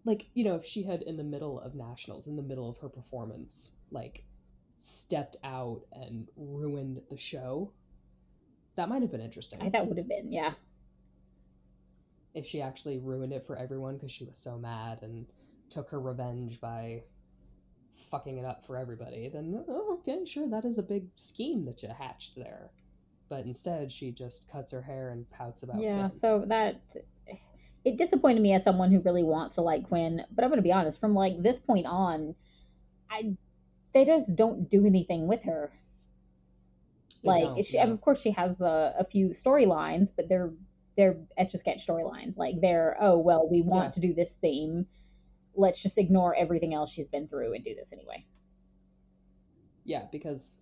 like 0.06 0.30
you 0.34 0.44
know 0.44 0.56
if 0.56 0.66
she 0.66 0.84
had 0.84 1.02
in 1.04 1.18
the 1.18 1.24
middle 1.24 1.60
of 1.60 1.76
nationals 1.76 2.28
in 2.28 2.36
the 2.36 2.42
middle 2.44 2.70
of 2.70 2.78
her 2.78 2.90
performance 2.90 3.76
like 3.92 4.24
stepped 4.76 5.36
out 5.44 5.82
and 5.94 6.30
ruined 6.36 7.02
the 7.10 7.18
show 7.18 7.74
that 8.76 8.90
might 8.90 9.02
have 9.02 9.12
been 9.12 9.22
interesting 9.22 9.60
I 9.62 9.70
thought 9.70 9.88
would 9.88 9.98
have 9.98 10.08
been, 10.08 10.32
yeah. 10.32 10.54
if 12.36 12.46
she 12.46 12.62
actually 12.62 12.98
ruined 13.00 13.34
it 13.34 13.46
for 13.46 13.56
everyone 13.58 13.96
because 13.96 14.12
she 14.12 14.26
was 14.26 14.38
so 14.38 14.58
mad 14.58 15.02
and 15.02 15.26
took 15.70 15.90
her 15.90 16.00
revenge 16.00 16.60
by 16.60 17.04
fucking 17.96 18.38
it 18.38 18.46
up 18.46 18.66
for 18.66 18.78
everybody 18.78 19.30
then 19.30 19.64
oh, 19.68 19.98
okay 20.00 20.26
sure 20.26 20.48
that 20.50 20.66
is 20.66 20.78
a 20.78 20.84
big 20.84 21.06
scheme 21.16 21.66
that 21.66 21.82
you 21.84 21.90
hatched 21.90 22.36
there 22.36 22.70
but 23.30 23.46
instead 23.46 23.92
she 23.92 24.12
just 24.12 24.50
cuts 24.52 24.72
her 24.72 24.82
hair 24.82 25.10
and 25.10 25.30
pouts 25.32 25.64
about 25.64 25.82
Yeah, 25.82 26.08
Finn. 26.10 26.20
so 26.20 26.44
that 26.48 26.96
it 27.86 27.98
disappointed 27.98 28.42
me 28.42 28.54
as 28.54 28.64
someone 28.64 28.92
who 28.92 29.00
really 29.02 29.24
wants 29.24 29.56
to 29.56 29.62
like 29.62 29.84
Quinn, 29.86 30.24
but 30.32 30.44
I'm 30.44 30.50
going 30.52 30.58
to 30.60 30.62
be 30.64 30.72
honest, 30.72 31.00
from 31.00 31.14
like 31.16 31.42
this 31.42 31.60
point 31.60 31.86
on, 31.86 32.36
I 33.10 33.36
they 33.94 34.06
just 34.06 34.36
don't 34.36 34.70
do 34.70 34.86
anything 34.86 35.28
with 35.28 35.44
her. 35.44 35.72
They 37.24 37.30
like 37.30 37.66
she, 37.66 37.78
no. 37.78 37.92
of 37.92 38.02
course 38.02 38.22
she 38.22 38.32
has 38.32 38.58
the 38.58 38.94
a 38.98 39.04
few 39.04 39.30
storylines, 39.30 40.12
but 40.16 40.30
they're 40.30 40.54
they're 40.96 41.18
etch 41.38 41.54
a 41.56 41.58
sketch 41.58 41.86
storylines. 41.88 42.38
Like 42.38 42.62
they're 42.62 42.96
oh 43.00 43.18
well, 43.18 43.50
we 43.50 43.62
want 43.62 43.86
Yeah. 43.86 43.92
to 43.92 44.00
do 44.00 44.14
this 44.14 44.36
theme. 44.36 44.86
Let's 45.56 45.82
just 45.82 45.98
ignore 45.98 46.36
everything 46.36 46.74
else 46.74 46.92
she's 46.92 47.08
been 47.08 47.28
through 47.28 47.54
and 47.54 47.64
do 47.64 47.76
this 47.76 47.94
anyway. 47.94 48.26
Yeah, 49.86 50.06
because 50.12 50.60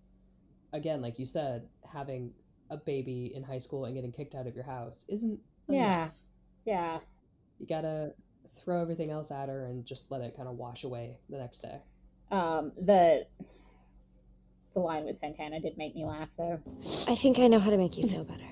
again, 0.72 1.00
like 1.00 1.18
you 1.18 1.26
said, 1.26 1.66
having 1.90 2.32
a 2.70 2.76
baby 2.76 3.32
in 3.34 3.42
high 3.42 3.58
school 3.58 3.84
and 3.84 3.94
getting 3.94 4.12
kicked 4.12 4.34
out 4.34 4.46
of 4.46 4.54
your 4.54 4.64
house 4.64 5.04
isn't 5.08 5.38
Yeah. 5.68 6.02
enough. 6.04 6.14
Yeah. 6.64 7.00
You 7.58 7.66
gotta 7.66 8.14
throw 8.56 8.80
everything 8.82 9.10
else 9.10 9.30
at 9.30 9.48
her 9.48 9.66
and 9.66 9.84
just 9.84 10.10
let 10.10 10.20
it 10.22 10.36
kind 10.36 10.48
of 10.48 10.56
wash 10.56 10.84
away 10.84 11.16
the 11.30 11.38
next 11.38 11.60
day. 11.60 11.80
Um 12.30 12.72
the 12.80 13.26
the 14.74 14.80
line 14.80 15.04
with 15.04 15.16
Santana 15.16 15.60
did 15.60 15.76
make 15.76 15.94
me 15.94 16.04
laugh 16.04 16.28
though. 16.38 16.58
I 17.08 17.14
think 17.14 17.38
I 17.38 17.46
know 17.46 17.58
how 17.60 17.70
to 17.70 17.76
make 17.76 17.96
you 17.98 18.08
feel 18.08 18.24
better. 18.24 18.42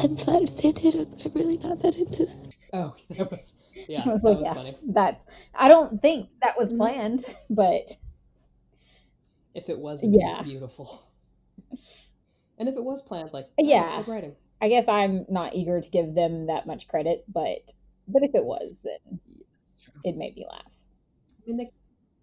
I'm 0.00 0.16
flattered 0.16 0.48
Santana, 0.48 1.04
but 1.06 1.26
I'm 1.26 1.32
really 1.34 1.58
not 1.58 1.80
that 1.80 1.96
into 1.96 2.26
that. 2.26 2.56
Oh, 2.72 2.94
that 3.10 3.30
was 3.30 3.54
yeah, 3.88 4.04
I 4.04 4.12
that 4.22 4.22
was 4.24 4.38
was 4.38 4.42
yeah, 4.42 4.54
funny. 4.54 4.76
that's. 4.88 5.24
I 5.54 5.68
don't 5.68 6.00
think 6.00 6.28
that 6.42 6.58
was 6.58 6.70
Mhm. 6.70 6.78
planned, 6.78 7.24
but 7.50 7.96
If 9.54 9.70
it 9.70 9.78
wasn't, 9.78 10.14
Yeah. 10.14 10.40
it's 10.40 10.42
beautiful. 10.42 11.00
And 12.58 12.68
if 12.68 12.76
it 12.76 12.84
was 12.84 13.02
planned, 13.02 13.32
like 13.34 13.50
Yeah. 13.58 14.02
writing. 14.06 14.36
I 14.60 14.68
guess 14.68 14.88
I'm 14.88 15.26
not 15.28 15.54
eager 15.54 15.80
to 15.80 15.90
give 15.90 16.14
them 16.14 16.46
that 16.46 16.66
much 16.66 16.88
credit. 16.88 17.24
But 17.28 17.72
but 18.08 18.22
if 18.22 18.34
it 18.34 18.44
was, 18.44 18.80
then 18.82 19.20
it 20.04 20.16
made 20.16 20.36
me 20.36 20.46
laugh. 20.50 20.62
I 20.66 21.42
mean, 21.46 21.56
they, 21.56 21.70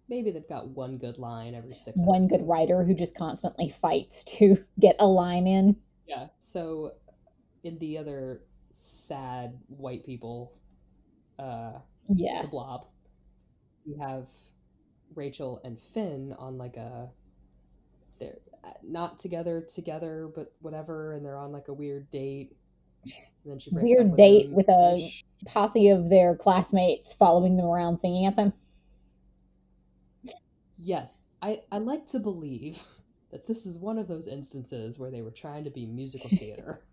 maybe 0.08 0.30
they've 0.30 0.48
got 0.48 0.68
one 0.68 0.98
good 0.98 1.18
line 1.18 1.54
every 1.54 1.74
six. 1.74 2.00
One 2.00 2.26
good 2.28 2.46
writer 2.46 2.84
who 2.84 2.94
just 2.94 3.14
constantly 3.14 3.68
fights 3.68 4.24
to 4.24 4.56
get 4.80 4.96
a 4.98 5.06
line 5.06 5.46
in. 5.46 5.76
Yeah. 6.06 6.28
So, 6.38 6.92
in 7.62 7.78
the 7.78 7.98
other 7.98 8.42
sad 8.72 9.58
white 9.68 10.04
people, 10.04 10.52
uh, 11.38 11.72
Yeah, 12.08 12.42
the 12.42 12.48
blob 12.48 12.86
we 13.86 13.96
have 13.98 14.28
rachel 15.14 15.60
and 15.64 15.80
finn 15.80 16.34
on 16.38 16.58
like 16.58 16.76
a 16.76 17.10
they're 18.18 18.38
uh, 18.64 18.70
not 18.82 19.18
together 19.18 19.62
together, 19.62 20.28
but 20.34 20.52
whatever, 20.60 21.14
and 21.14 21.24
they're 21.24 21.38
on 21.38 21.52
like 21.52 21.68
a 21.68 21.72
weird 21.74 22.10
date. 22.10 22.56
And 23.44 23.52
then 23.52 23.58
she 23.58 23.70
breaks 23.70 23.96
Weird 23.96 24.10
with 24.10 24.16
date 24.16 24.50
him, 24.50 24.52
with 24.52 24.68
a 24.68 25.10
posse 25.46 25.88
of 25.88 26.10
their 26.10 26.36
classmates 26.36 27.14
following 27.14 27.56
them 27.56 27.66
around 27.66 27.98
singing 27.98 28.26
at 28.26 28.36
them. 28.36 28.52
Yes, 30.78 31.22
I 31.42 31.62
I 31.70 31.78
like 31.78 32.06
to 32.06 32.18
believe 32.20 32.82
that 33.30 33.46
this 33.46 33.66
is 33.66 33.78
one 33.78 33.98
of 33.98 34.08
those 34.08 34.26
instances 34.26 34.98
where 34.98 35.10
they 35.10 35.22
were 35.22 35.30
trying 35.30 35.64
to 35.64 35.70
be 35.70 35.86
musical 35.86 36.30
theater, 36.38 36.84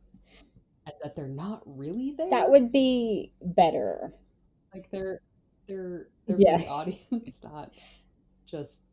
that 1.03 1.15
they're 1.15 1.27
not 1.27 1.61
really 1.65 2.15
there. 2.17 2.29
That 2.29 2.49
would 2.49 2.71
be 2.71 3.33
better. 3.41 4.13
like 4.73 4.89
they're 4.91 5.21
they're 5.67 6.07
they're 6.27 6.37
Yeah. 6.39 6.57
for 6.57 6.63
the 6.63 6.69
audience, 6.69 7.41
not 7.43 7.71
just 8.45 8.83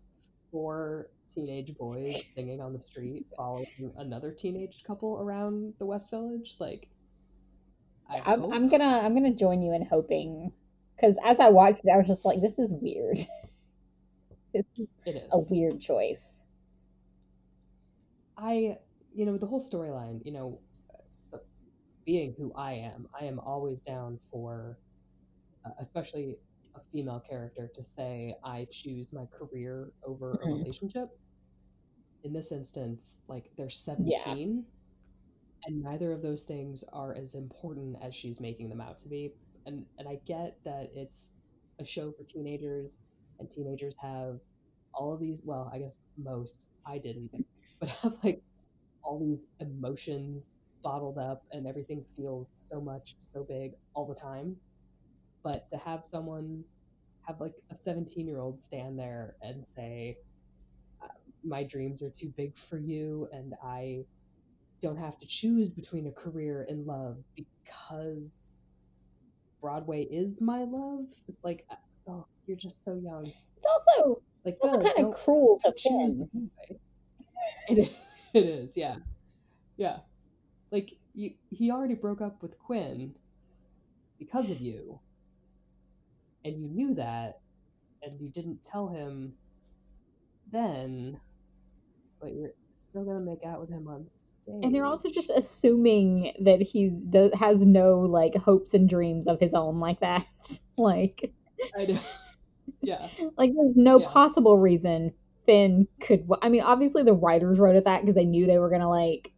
four 0.51 1.11
teenage 1.33 1.77
boys 1.77 2.25
singing 2.27 2.61
on 2.61 2.73
the 2.73 2.81
street 2.81 3.27
following 3.37 3.67
another 3.97 4.31
teenage 4.33 4.85
couple 4.85 5.19
around 5.21 5.75
the 5.79 5.87
West 5.87 6.11
Village. 6.11 6.57
Like, 6.61 6.89
I 8.09 8.23
I'm. 8.25 8.53
I'm 8.53 8.69
gonna 8.69 9.01
I'm 9.03 9.15
gonna 9.15 9.35
join 9.35 9.63
you 9.63 9.75
in 9.75 9.85
hoping 9.85 10.53
because 10.97 11.17
as 11.25 11.41
I 11.41 11.49
watched 11.51 11.83
it, 11.85 11.91
I 11.93 11.97
was 11.99 12.07
just 12.07 12.25
like, 12.25 12.41
this 12.41 12.59
is 12.59 12.73
weird. 12.73 13.19
this 14.55 14.65
is 14.79 14.87
it 15.07 15.17
is 15.17 15.29
a 15.33 15.39
weird 15.51 15.81
choice. 15.81 16.41
I, 18.37 18.79
you 19.15 19.27
know, 19.27 19.39
the 19.39 19.47
whole 19.47 19.61
storyline, 19.61 20.25
you 20.25 20.33
know, 20.33 20.59
being 22.07 22.35
who 22.39 22.53
I 22.55 22.73
am, 22.75 23.07
I 23.21 23.25
am 23.27 23.41
always 23.41 23.83
down 23.83 24.21
for, 24.31 24.79
uh, 25.67 25.73
especially 25.81 26.37
a 26.77 26.81
female 26.93 27.23
character, 27.29 27.71
to 27.77 27.85
say, 27.85 28.37
I 28.45 28.67
choose 28.73 29.13
my 29.13 29.27
career 29.39 29.93
over 30.07 30.39
a 30.43 30.47
Mhm. 30.47 30.65
relationship. 30.65 31.09
In 32.25 32.33
this 32.33 32.51
instance, 32.53 33.21
like 33.29 33.51
they're 33.57 33.71
17, 33.71 34.67
and 35.65 35.83
neither 35.83 36.13
of 36.13 36.23
those 36.23 36.45
things 36.45 36.85
are 36.93 37.15
as 37.15 37.35
important 37.35 37.97
as 38.03 38.15
she's 38.15 38.41
making 38.41 38.71
them 38.71 38.81
out 38.81 38.99
to 38.99 39.09
be. 39.09 39.35
And, 39.67 39.87
and 39.99 40.09
I 40.09 40.21
get 40.27 40.59
that 40.65 40.91
it's 40.95 41.35
a 41.81 41.85
show 41.87 42.13
for 42.13 42.25
teenagers, 42.25 42.99
and 43.41 43.51
teenagers 43.51 43.97
have 44.01 44.39
all 44.95 45.15
of 45.15 45.21
these, 45.21 45.43
well, 45.45 45.71
I 45.73 45.79
guess 45.81 45.99
most, 46.19 46.69
I 46.87 46.99
didn't, 46.99 47.33
but 47.81 47.89
have 48.03 48.17
like 48.25 48.43
all 49.05 49.21
these 49.21 49.47
emotions 49.61 50.57
bottled 50.85 51.19
up 51.19 51.45
and 51.53 51.67
everything 51.67 52.05
feels 52.17 52.55
so 52.59 52.81
much 52.81 53.17
so 53.23 53.45
big 53.49 53.73
all 53.95 54.07
the 54.07 54.15
time 54.15 54.57
but 55.45 55.69
to 55.69 55.79
have 55.79 56.05
someone 56.05 56.65
have 57.23 57.41
like 57.41 57.55
a 57.73 57.77
17 57.77 58.27
year 58.29 58.41
old 58.41 58.61
stand 58.63 58.99
there 58.99 59.37
and 59.43 59.65
say 59.75 60.17
uh, 61.03 61.09
my 61.45 61.65
dreams 61.65 62.03
are 62.03 62.11
too 62.21 62.33
big 62.37 62.57
for 62.57 62.79
you 62.79 63.29
and 63.33 63.55
i 63.65 64.05
don't 64.83 64.99
have 64.99 65.19
to 65.19 65.27
choose 65.27 65.71
between 65.71 66.07
a 66.09 66.13
career 66.13 66.67
and 66.69 66.87
love 66.87 67.17
because 67.37 68.55
broadway 69.63 70.03
is 70.05 70.41
my 70.41 70.65
love 70.65 71.07
it's 71.29 71.41
like 71.45 71.65
uh, 71.71 71.77
oh 72.09 72.27
you're 72.47 72.57
just 72.59 72.85
so 72.85 72.95
young 73.03 73.25
It's 73.57 73.67
also 73.67 74.23
like 74.45 74.55
it's 74.63 74.73
also 74.73 74.79
no, 74.79 74.93
kind 74.95 75.07
of 75.07 75.15
cruel 75.25 75.59
to 75.65 75.73
choose 75.77 76.15
Finn. 76.15 76.19
the 76.19 76.27
Broadway. 76.27 76.81
It 77.69 77.79
is, 77.79 77.89
it 78.35 78.45
is, 78.45 78.77
yeah, 78.77 78.97
yeah. 79.77 79.99
Like 80.75 80.91
you, 81.15 81.31
he 81.51 81.71
already 81.71 81.95
broke 81.95 82.21
up 82.21 82.43
with 82.43 82.59
Quinn 82.59 83.15
because 84.19 84.51
of 84.51 84.61
you, 84.61 85.01
and 86.45 86.61
you 86.61 86.69
knew 86.69 86.95
that, 86.97 87.35
and 88.03 88.21
you 88.21 88.29
didn't 88.31 88.65
tell 88.65 88.89
him 88.89 89.35
then, 90.51 91.21
but 92.21 92.35
you're 92.35 92.55
still 92.73 93.05
gonna 93.05 93.21
make 93.21 93.45
out 93.47 93.61
with 93.61 93.71
him 93.71 93.87
on 93.89 94.07
stage. 94.09 94.55
And 94.65 94.75
they're 94.75 94.85
also 94.85 95.11
just 95.11 95.31
assuming 95.31 96.33
that 96.45 96.61
he's 96.61 96.99
do, 97.11 97.31
has 97.39 97.65
no 97.65 98.01
like 98.01 98.35
hopes 98.35 98.75
and 98.75 98.89
dreams 98.89 99.29
of 99.29 99.41
his 99.41 99.55
own 99.55 99.79
like 99.81 100.01
that. 100.01 100.27
like 100.79 101.33
I 101.79 101.85
know. 101.87 102.01
Yeah, 102.83 103.11
like 103.39 103.53
there's 103.55 103.77
no 103.77 104.01
Yeah. 104.01 104.09
possible 104.09 104.59
reason 104.59 105.13
Finn 105.47 105.87
could. 106.01 106.27
I 106.43 106.49
mean, 106.49 106.63
obviously 106.63 107.05
the 107.05 107.15
writers 107.15 107.61
wrote 107.61 107.77
it 107.77 107.85
that 107.85 108.01
because 108.03 108.17
they 108.17 108.27
knew 108.27 108.47
they 108.47 108.59
were 108.59 108.71
gonna 108.71 108.91
like 108.91 109.34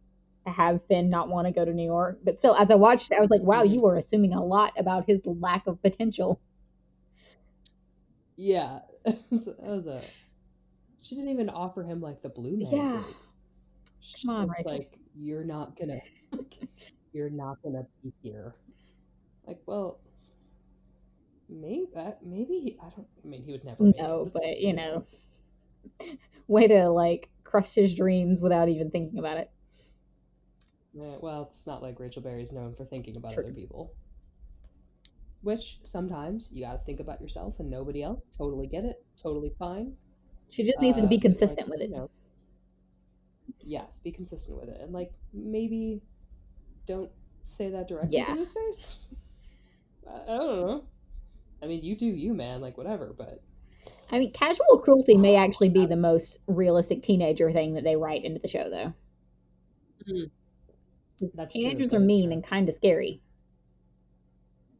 have 0.47 0.81
Finn 0.87 1.09
not 1.09 1.29
want 1.29 1.47
to 1.47 1.53
go 1.53 1.65
to 1.65 1.73
New 1.73 1.85
York. 1.85 2.19
But 2.23 2.39
still, 2.39 2.55
as 2.55 2.71
I 2.71 2.75
watched, 2.75 3.11
it, 3.11 3.17
I 3.17 3.21
was 3.21 3.29
like, 3.29 3.41
wow, 3.41 3.63
you 3.63 3.81
were 3.81 3.95
assuming 3.95 4.33
a 4.33 4.43
lot 4.43 4.73
about 4.77 5.05
his 5.05 5.25
lack 5.25 5.67
of 5.67 5.81
potential. 5.81 6.41
yeah. 8.35 8.79
Was, 9.31 9.47
was 9.57 9.87
a. 9.87 10.01
She 11.01 11.15
didn't 11.15 11.29
even 11.31 11.49
offer 11.49 11.81
him 11.83 12.01
like 12.01 12.21
the 12.21 12.29
blue 12.29 12.57
man. 12.57 12.69
Yeah. 12.71 13.03
She 14.01 14.27
Come 14.27 14.35
on, 14.35 14.49
Rachel. 14.49 14.71
like, 14.71 14.99
"You're 15.15 15.45
not 15.45 15.77
gonna, 15.77 16.01
you're 17.13 17.29
not 17.29 17.61
gonna 17.63 17.85
be 18.03 18.13
here." 18.21 18.55
Like, 19.45 19.59
well, 19.65 19.99
maybe 21.49 21.87
uh, 21.95 22.11
maybe 22.21 22.59
he, 22.59 22.77
I 22.81 22.89
don't. 22.89 23.07
I 23.23 23.27
mean, 23.27 23.43
he 23.43 23.51
would 23.53 23.63
never. 23.63 23.87
it, 23.87 23.95
No, 23.97 24.29
but 24.33 24.59
you 24.59 24.73
know, 24.73 25.05
way 26.47 26.67
to 26.67 26.89
like 26.89 27.29
crush 27.43 27.73
his 27.75 27.93
dreams 27.95 28.41
without 28.41 28.69
even 28.69 28.91
thinking 28.91 29.19
about 29.19 29.37
it. 29.37 29.49
Eh, 30.99 31.17
well, 31.21 31.43
it's 31.43 31.67
not 31.67 31.81
like 31.83 31.99
Rachel 31.99 32.21
Berry's 32.21 32.51
known 32.53 32.73
for 32.73 32.85
thinking 32.85 33.17
about 33.17 33.33
True. 33.33 33.43
other 33.43 33.53
people. 33.53 33.93
Which 35.41 35.79
sometimes 35.83 36.51
you 36.51 36.63
got 36.65 36.73
to 36.73 36.79
think 36.85 36.99
about 36.99 37.21
yourself 37.21 37.59
and 37.59 37.69
nobody 37.69 38.01
else. 38.03 38.25
Totally 38.35 38.67
get 38.67 38.83
it. 38.85 39.03
Totally 39.21 39.53
fine. 39.59 39.95
She 40.49 40.63
just 40.63 40.81
needs 40.81 40.97
to 40.99 41.05
Uh, 41.05 41.09
be 41.09 41.19
consistent 41.19 41.67
like, 41.67 41.79
with 41.79 41.81
it. 41.81 41.89
you 41.91 41.95
know, 41.95 42.09
yes, 43.59 43.99
be 43.99 44.11
consistent 44.11 44.59
with 44.59 44.69
it, 44.69 44.79
and 44.81 44.93
like 44.93 45.11
maybe 45.33 46.01
don't 46.85 47.11
say 47.43 47.69
that 47.69 47.87
directly 47.87 48.17
Yeah. 48.17 48.25
to 48.25 48.35
his 48.39 48.53
face. 48.53 48.97
I, 50.09 50.21
I 50.23 50.37
don't 50.37 50.67
know. 50.67 50.83
I 51.61 51.67
mean, 51.67 51.83
you 51.83 51.95
do 51.95 52.05
you, 52.07 52.33
man. 52.33 52.61
Like 52.61 52.77
whatever, 52.77 53.13
but 53.17 53.41
I 54.11 54.19
mean, 54.19 54.31
casual 54.31 54.79
cruelty 54.79 55.17
may 55.17 55.35
actually 55.45 55.69
be 55.69 55.85
the 55.85 55.95
most 55.97 56.39
realistic 56.47 57.03
teenager 57.03 57.51
thing 57.51 57.73
that 57.75 57.83
they 57.83 57.95
write 57.95 58.23
into 58.23 58.39
the 58.39 58.47
show, 58.47 58.69
though. 58.69 58.93
That's 61.33 61.53
Teenagers 61.53 61.91
that 61.91 61.97
are 61.97 61.99
mean 61.99 62.29
true. 62.29 62.33
and 62.33 62.43
kind 62.43 62.69
of 62.69 62.75
scary. 62.75 63.21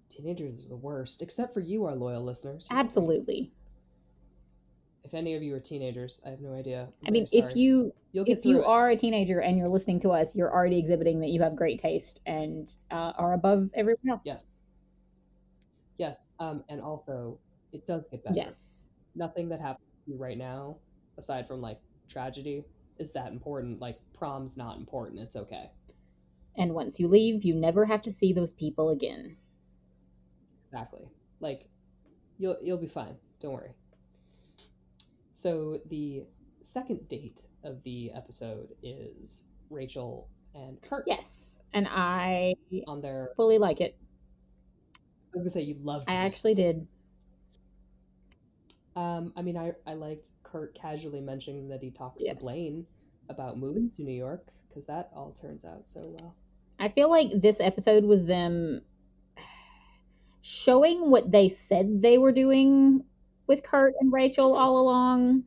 Teenagers 0.10 0.66
are 0.66 0.70
the 0.70 0.76
worst, 0.76 1.22
except 1.22 1.54
for 1.54 1.60
you, 1.60 1.86
our 1.86 1.96
loyal 1.96 2.24
listeners. 2.24 2.68
Absolutely. 2.72 3.52
If 5.04 5.14
any 5.14 5.36
of 5.36 5.44
you 5.44 5.56
are 5.56 5.60
teenagers, 5.60 6.22
I 6.26 6.30
have 6.32 6.42
no 6.42 6.54
idea. 6.54 6.90
I'm 7.02 7.08
I 7.08 7.12
mean, 7.12 7.26
if 7.32 7.56
you 7.56 7.94
You'll 8.12 8.26
if 8.28 8.46
you 8.46 8.62
it. 8.62 8.66
are 8.66 8.90
a 8.90 8.96
teenager 8.96 9.42
and 9.42 9.58
you're 9.58 9.68
listening 9.70 10.00
to 10.02 10.10
us, 10.10 10.36
you're 10.36 10.52
already 10.52 10.80
exhibiting 10.80 11.20
that 11.20 11.28
you 11.30 11.42
have 11.44 11.56
great 11.56 11.80
taste 11.80 12.22
and 12.26 12.74
uh, 12.92 13.14
are 13.18 13.34
above 13.34 13.70
everyone 13.74 14.10
else. 14.10 14.22
Yes. 14.26 14.58
Yes. 15.98 16.30
Um, 16.40 16.64
and 16.70 16.82
also, 16.82 17.38
it 17.74 17.86
does 17.86 18.08
get 18.10 18.24
better. 18.24 18.36
Yes. 18.36 18.82
Nothing 19.16 19.50
that 19.50 19.62
happens 19.62 19.88
to 20.06 20.12
you 20.12 20.18
right 20.18 20.38
now, 20.38 20.78
aside 21.18 21.48
from 21.48 21.62
like 21.62 21.80
tragedy, 22.10 22.66
is 22.98 23.12
that 23.14 23.32
important. 23.32 23.80
Like 23.80 24.00
prom's 24.14 24.58
not 24.58 24.78
important. 24.78 25.20
It's 25.20 25.36
okay. 25.36 25.70
And 26.58 26.74
once 26.74 27.00
you 27.00 27.08
leave, 27.08 27.46
you 27.46 27.54
never 27.54 27.86
have 27.86 28.02
to 28.04 28.12
see 28.12 28.34
those 28.34 28.54
people 28.54 28.90
again. 28.90 29.38
Exactly. 30.72 31.08
Like, 31.40 31.70
you'll 32.40 32.58
you'll 32.62 32.82
be 32.82 32.88
fine. 32.88 33.16
Don't 33.40 33.54
worry. 33.54 33.72
So 35.34 35.80
the 35.90 36.24
second 36.64 37.08
date 37.08 37.48
of 37.64 37.82
the 37.84 38.12
episode 38.14 38.70
is 38.82 39.46
Rachel 39.70 40.28
and 40.56 40.82
Kurt. 40.82 41.04
Yes. 41.08 41.60
And 41.74 41.88
I 41.90 42.56
On 42.88 43.02
their, 43.02 43.30
fully 43.36 43.58
like 43.60 43.82
it. 43.82 43.98
I 44.96 45.38
was 45.38 45.44
gonna 45.44 45.50
say 45.52 45.62
you 45.62 45.76
loved. 45.84 46.10
I 46.10 46.16
actually 46.16 46.56
did. 46.56 46.88
Um, 48.96 49.32
I 49.36 49.44
mean, 49.44 49.58
I 49.58 49.74
I 49.86 49.94
liked 49.94 50.32
Kurt 50.44 50.74
casually 50.74 51.22
mentioning 51.22 51.70
that 51.70 51.84
he 51.84 51.92
talks 51.92 52.24
Yes. 52.26 52.36
to 52.36 52.40
Blaine 52.42 52.88
about 53.30 53.60
moving 53.60 53.92
to 53.92 54.02
New 54.04 54.14
York 54.14 54.48
because 54.68 54.86
that 54.88 55.12
all 55.14 55.32
turns 55.32 55.66
out 55.66 55.88
so 55.88 56.16
well. 56.20 56.36
I 56.80 56.90
feel 56.90 57.10
like 57.10 57.30
this 57.42 57.60
episode 57.60 58.04
was 58.04 58.26
them 58.26 58.82
showing 60.42 61.10
what 61.10 61.32
they 61.32 61.50
said 61.50 62.02
they 62.02 62.18
were 62.18 62.32
doing 62.32 63.04
with 63.48 63.64
Kurt 63.64 63.94
and 64.00 64.12
Rachel 64.14 64.56
all 64.56 64.80
along. 64.80 65.44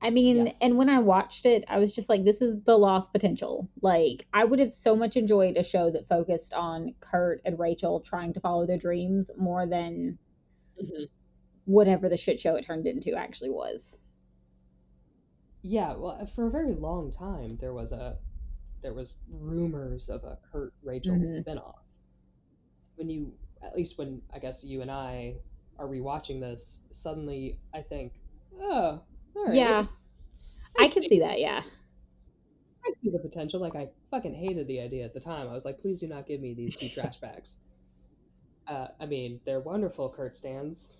I 0.00 0.10
mean, 0.10 0.46
Yes. 0.46 0.60
and 0.60 0.76
when 0.76 0.88
I 0.88 0.98
watched 0.98 1.46
it, 1.46 1.64
I 1.68 1.78
was 1.78 1.94
just 1.94 2.08
like, 2.08 2.24
this 2.24 2.42
is 2.42 2.60
the 2.64 2.76
lost 2.76 3.12
potential. 3.12 3.68
Like, 3.82 4.26
I 4.32 4.44
would 4.44 4.58
have 4.58 4.74
so 4.74 4.96
much 4.96 5.16
enjoyed 5.16 5.56
a 5.56 5.62
show 5.62 5.90
that 5.92 6.08
focused 6.08 6.52
on 6.54 6.94
Kurt 6.98 7.40
and 7.44 7.58
Rachel 7.58 8.00
trying 8.00 8.32
to 8.32 8.40
follow 8.40 8.66
their 8.66 8.78
dreams 8.78 9.30
more 9.36 9.64
than 9.64 10.18
Mhm. 10.82 11.08
whatever 11.66 12.08
the 12.08 12.16
shit 12.16 12.40
show 12.40 12.56
it 12.56 12.64
turned 12.64 12.88
into 12.88 13.14
actually 13.14 13.50
was. 13.50 13.98
Yeah, 15.62 15.94
well, 15.94 16.26
for 16.26 16.46
a 16.48 16.50
very 16.50 16.74
long 16.74 17.12
time 17.12 17.56
there 17.58 17.72
was 17.72 17.92
a 17.92 18.18
there 18.82 18.92
was 18.94 19.20
rumors 19.30 20.08
of 20.08 20.24
a 20.24 20.38
Kurt 20.50 20.74
Rachel 20.82 21.14
Mhm. 21.14 21.44
spinoff. 21.44 21.76
When 22.96 23.08
you 23.08 23.32
at 23.62 23.76
least 23.76 23.96
when 23.98 24.20
I 24.34 24.38
guess 24.40 24.64
you 24.64 24.82
and 24.82 24.90
I 24.90 25.36
are 25.78 25.86
rewatching 25.86 26.40
this, 26.40 26.84
suddenly 26.90 27.58
I 27.72 27.80
think, 27.82 28.12
oh, 28.60 29.02
all 29.36 29.44
right. 29.46 29.54
Yeah. 29.54 29.86
I 30.78 30.88
can 30.88 31.02
see 31.08 31.20
that, 31.20 31.38
yeah. 31.38 31.62
I 32.84 32.92
see 33.02 33.10
the 33.10 33.18
potential. 33.20 33.60
Like 33.60 33.76
I 33.76 33.88
fucking 34.10 34.34
hated 34.34 34.66
the 34.66 34.80
idea 34.80 35.04
at 35.04 35.14
the 35.14 35.20
time. 35.20 35.48
I 35.48 35.52
was 35.52 35.64
like, 35.64 35.80
please 35.80 36.00
do 36.00 36.08
not 36.08 36.26
give 36.26 36.40
me 36.40 36.54
these 36.54 36.74
two 36.76 36.88
trash 36.88 37.16
bags. 37.20 37.60
Uh, 38.66 38.88
I 39.00 39.06
mean, 39.06 39.40
they're 39.44 39.60
wonderful 39.60 40.08
Kurt 40.08 40.36
stands. 40.36 40.98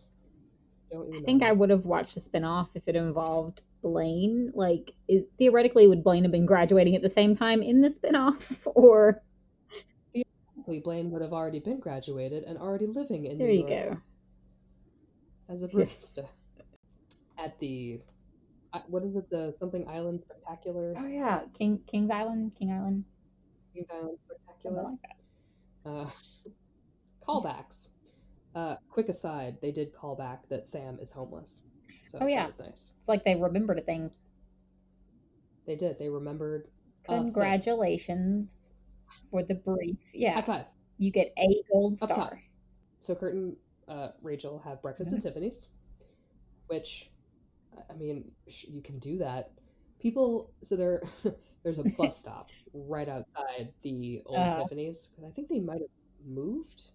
Don't 0.90 1.14
I 1.16 1.20
think 1.22 1.42
me. 1.42 1.48
I 1.48 1.52
would 1.52 1.70
have 1.70 1.84
watched 1.84 2.14
the 2.14 2.20
spinoff 2.20 2.68
if 2.74 2.82
it 2.86 2.96
involved 2.96 3.62
Blaine. 3.82 4.52
Like, 4.54 4.92
it, 5.08 5.28
theoretically, 5.38 5.86
would 5.88 6.02
Blaine 6.04 6.22
have 6.24 6.32
been 6.32 6.46
graduating 6.46 6.96
at 6.96 7.02
the 7.02 7.10
same 7.10 7.36
time 7.36 7.62
in 7.62 7.80
the 7.82 7.88
spinoff? 7.90 8.56
Or 8.66 9.22
Lee 10.66 10.80
Blaine 10.80 11.10
would 11.10 11.22
have 11.22 11.32
already 11.32 11.58
been 11.58 11.80
graduated 11.80 12.44
and 12.44 12.56
already 12.58 12.86
living 12.86 13.26
in 13.26 13.38
there 13.38 13.48
New 13.48 13.54
you 13.54 13.68
York 13.68 13.90
go. 13.90 13.96
as 15.48 15.62
a 15.64 15.68
barista 15.68 16.28
at 17.38 17.58
the 17.58 18.00
what 18.88 19.04
is 19.04 19.16
it 19.16 19.28
the 19.30 19.52
something 19.52 19.86
Island 19.88 20.20
Spectacular 20.20 20.94
Oh 20.96 21.06
yeah, 21.06 21.42
King 21.58 21.80
King's 21.86 22.10
Island, 22.10 22.54
King 22.58 22.70
Island, 22.72 23.04
King 23.74 23.86
Island 23.90 24.18
something 24.64 24.80
Spectacular 24.80 24.82
like 24.82 24.98
that. 25.02 25.90
uh, 25.90 26.10
callbacks. 27.26 27.88
Uh, 28.54 28.76
quick 28.88 29.08
aside, 29.08 29.56
they 29.60 29.72
did 29.72 29.92
call 29.92 30.14
back 30.14 30.48
that 30.48 30.66
Sam 30.66 30.98
is 31.00 31.10
homeless. 31.12 31.64
So 32.04 32.18
Oh, 32.20 32.26
yeah. 32.26 32.40
that 32.40 32.46
was 32.46 32.60
nice. 32.60 32.94
It's 32.98 33.08
like 33.08 33.24
they 33.24 33.36
remembered 33.36 33.78
a 33.78 33.82
thing. 33.82 34.10
They 35.66 35.76
did. 35.76 35.98
They 35.98 36.08
remembered. 36.08 36.68
Congratulations 37.04 38.72
for 39.30 39.42
the 39.42 39.54
brief. 39.54 39.96
Yeah. 40.12 40.32
High 40.32 40.42
five. 40.42 40.64
you 40.98 41.10
get 41.10 41.32
a 41.38 41.62
gold 41.72 41.98
Up 42.02 42.08
top. 42.08 42.16
star. 42.16 42.42
So 43.00 43.14
Kurt 43.14 43.34
and 43.34 43.56
uh, 43.88 44.08
Rachel 44.22 44.60
have 44.64 44.80
breakfast 44.82 45.10
Mm-hmm. 45.10 45.16
at 45.18 45.22
Tiffany's, 45.22 45.72
which, 46.68 47.10
I 47.90 47.94
mean, 47.94 48.30
you 48.46 48.80
can 48.82 48.98
do 48.98 49.18
that. 49.18 49.50
People, 50.00 50.50
so 50.62 50.76
there, 50.76 51.02
there's 51.64 51.78
a 51.78 51.84
bus 51.84 52.16
stop 52.22 52.48
right 52.72 53.08
outside 53.08 53.72
the 53.82 54.22
old 54.26 54.38
Uh-huh. 54.38 54.62
Tiffany's. 54.62 55.10
I 55.26 55.30
think 55.30 55.48
they 55.48 55.60
might 55.60 55.80
have 55.80 55.90
moved, 56.26 56.90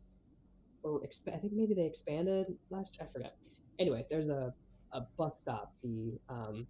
or 0.83 1.01
exp- 1.01 1.33
I 1.33 1.37
think 1.37 1.53
maybe 1.53 1.73
they 1.73 1.85
expanded 1.85 2.47
last. 2.69 2.97
I 3.01 3.05
forget. 3.05 3.35
Anyway, 3.79 4.05
there's 4.09 4.27
a 4.29 4.53
a 4.93 5.01
bus 5.17 5.39
stop, 5.39 5.73
the 5.83 6.19
um, 6.29 6.67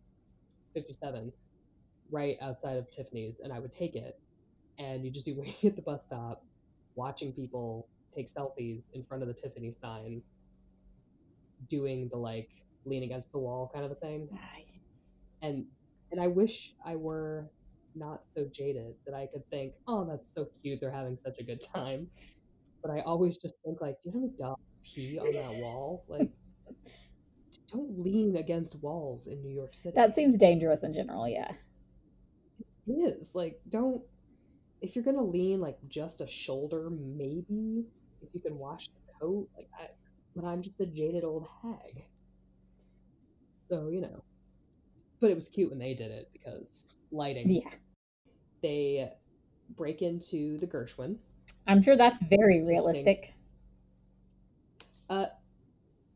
57, 0.73 1.31
right 2.11 2.37
outside 2.41 2.77
of 2.77 2.89
Tiffany's, 2.91 3.39
and 3.39 3.53
I 3.53 3.59
would 3.59 3.71
take 3.71 3.95
it, 3.95 4.19
and 4.79 5.03
you'd 5.03 5.13
just 5.13 5.25
be 5.25 5.33
waiting 5.37 5.69
at 5.69 5.75
the 5.75 5.81
bus 5.81 6.03
stop, 6.03 6.43
watching 6.95 7.33
people 7.33 7.87
take 8.15 8.27
selfies 8.27 8.91
in 8.93 9.03
front 9.03 9.23
of 9.23 9.27
the 9.29 9.35
Tiffany 9.35 9.71
sign, 9.71 10.21
doing 11.69 12.09
the 12.11 12.17
like 12.17 12.49
lean 12.85 13.03
against 13.03 13.31
the 13.31 13.39
wall 13.39 13.69
kind 13.73 13.85
of 13.85 13.91
a 13.91 13.95
thing. 13.95 14.29
And 15.41 15.65
and 16.11 16.21
I 16.21 16.27
wish 16.27 16.73
I 16.85 16.95
were 16.95 17.49
not 17.95 18.25
so 18.25 18.45
jaded 18.53 18.93
that 19.05 19.15
I 19.15 19.27
could 19.27 19.47
think, 19.49 19.73
oh, 19.87 20.05
that's 20.05 20.33
so 20.33 20.47
cute. 20.61 20.79
They're 20.79 20.91
having 20.91 21.17
such 21.17 21.39
a 21.39 21.43
good 21.43 21.61
time. 21.61 22.07
But 22.81 22.91
I 22.91 23.01
always 23.01 23.37
just 23.37 23.55
think 23.65 23.81
like, 23.81 24.01
do 24.01 24.11
you 24.11 24.19
know 24.19 24.27
a 24.27 24.37
dog 24.41 24.57
pee 24.83 25.19
on 25.19 25.31
that 25.33 25.61
wall? 25.61 26.05
Like, 26.07 26.29
don't 27.67 27.99
lean 27.99 28.37
against 28.37 28.81
walls 28.81 29.27
in 29.27 29.41
New 29.41 29.53
York 29.53 29.73
City. 29.73 29.95
That 29.95 30.15
seems 30.15 30.37
dangerous 30.37 30.83
in 30.83 30.93
general. 30.93 31.27
Yeah. 31.27 31.51
It 32.87 32.91
is 32.93 33.35
like 33.35 33.59
don't 33.69 34.01
if 34.81 34.95
you're 34.95 35.05
gonna 35.05 35.23
lean 35.23 35.59
like 35.59 35.77
just 35.87 36.21
a 36.21 36.27
shoulder, 36.27 36.89
maybe 36.89 37.85
if 38.21 38.29
you 38.33 38.39
can 38.39 38.57
wash 38.57 38.87
the 38.87 39.13
coat. 39.19 39.49
Like 39.55 39.69
I, 39.79 39.87
but 40.35 40.45
I'm 40.45 40.61
just 40.61 40.79
a 40.79 40.85
jaded 40.85 41.23
old 41.23 41.47
hag. 41.61 42.03
So 43.57 43.89
you 43.89 44.01
know, 44.01 44.23
but 45.19 45.31
it 45.31 45.35
was 45.35 45.49
cute 45.49 45.69
when 45.69 45.79
they 45.79 45.93
did 45.93 46.11
it 46.11 46.29
because 46.31 46.95
lighting. 47.11 47.49
Yeah. 47.49 47.69
They 48.61 49.11
break 49.75 50.01
into 50.01 50.57
the 50.57 50.67
Gershwin. 50.67 51.17
I'm 51.67 51.81
sure 51.81 51.97
that's 51.97 52.21
very 52.21 52.63
realistic. 52.65 53.33
Uh, 55.09 55.25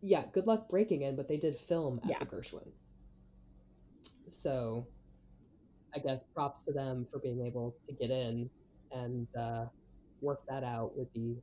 yeah. 0.01 0.25
Good 0.33 0.47
luck 0.47 0.69
breaking 0.69 1.01
in, 1.03 1.15
but 1.15 1.27
they 1.27 1.37
did 1.37 1.55
film 1.57 1.99
at 2.03 2.09
Yeah. 2.09 2.19
the 2.19 2.25
Gershwin. 2.25 2.71
So, 4.27 4.87
I 5.95 5.99
guess 5.99 6.23
props 6.33 6.63
to 6.65 6.71
them 6.73 7.07
for 7.11 7.19
being 7.19 7.45
able 7.45 7.75
to 7.87 7.95
get 7.95 8.11
in 8.11 8.49
and 8.91 9.27
uh, 9.37 9.65
work 10.21 10.39
that 10.49 10.63
out 10.63 10.95
with 10.97 11.11
the 11.13 11.35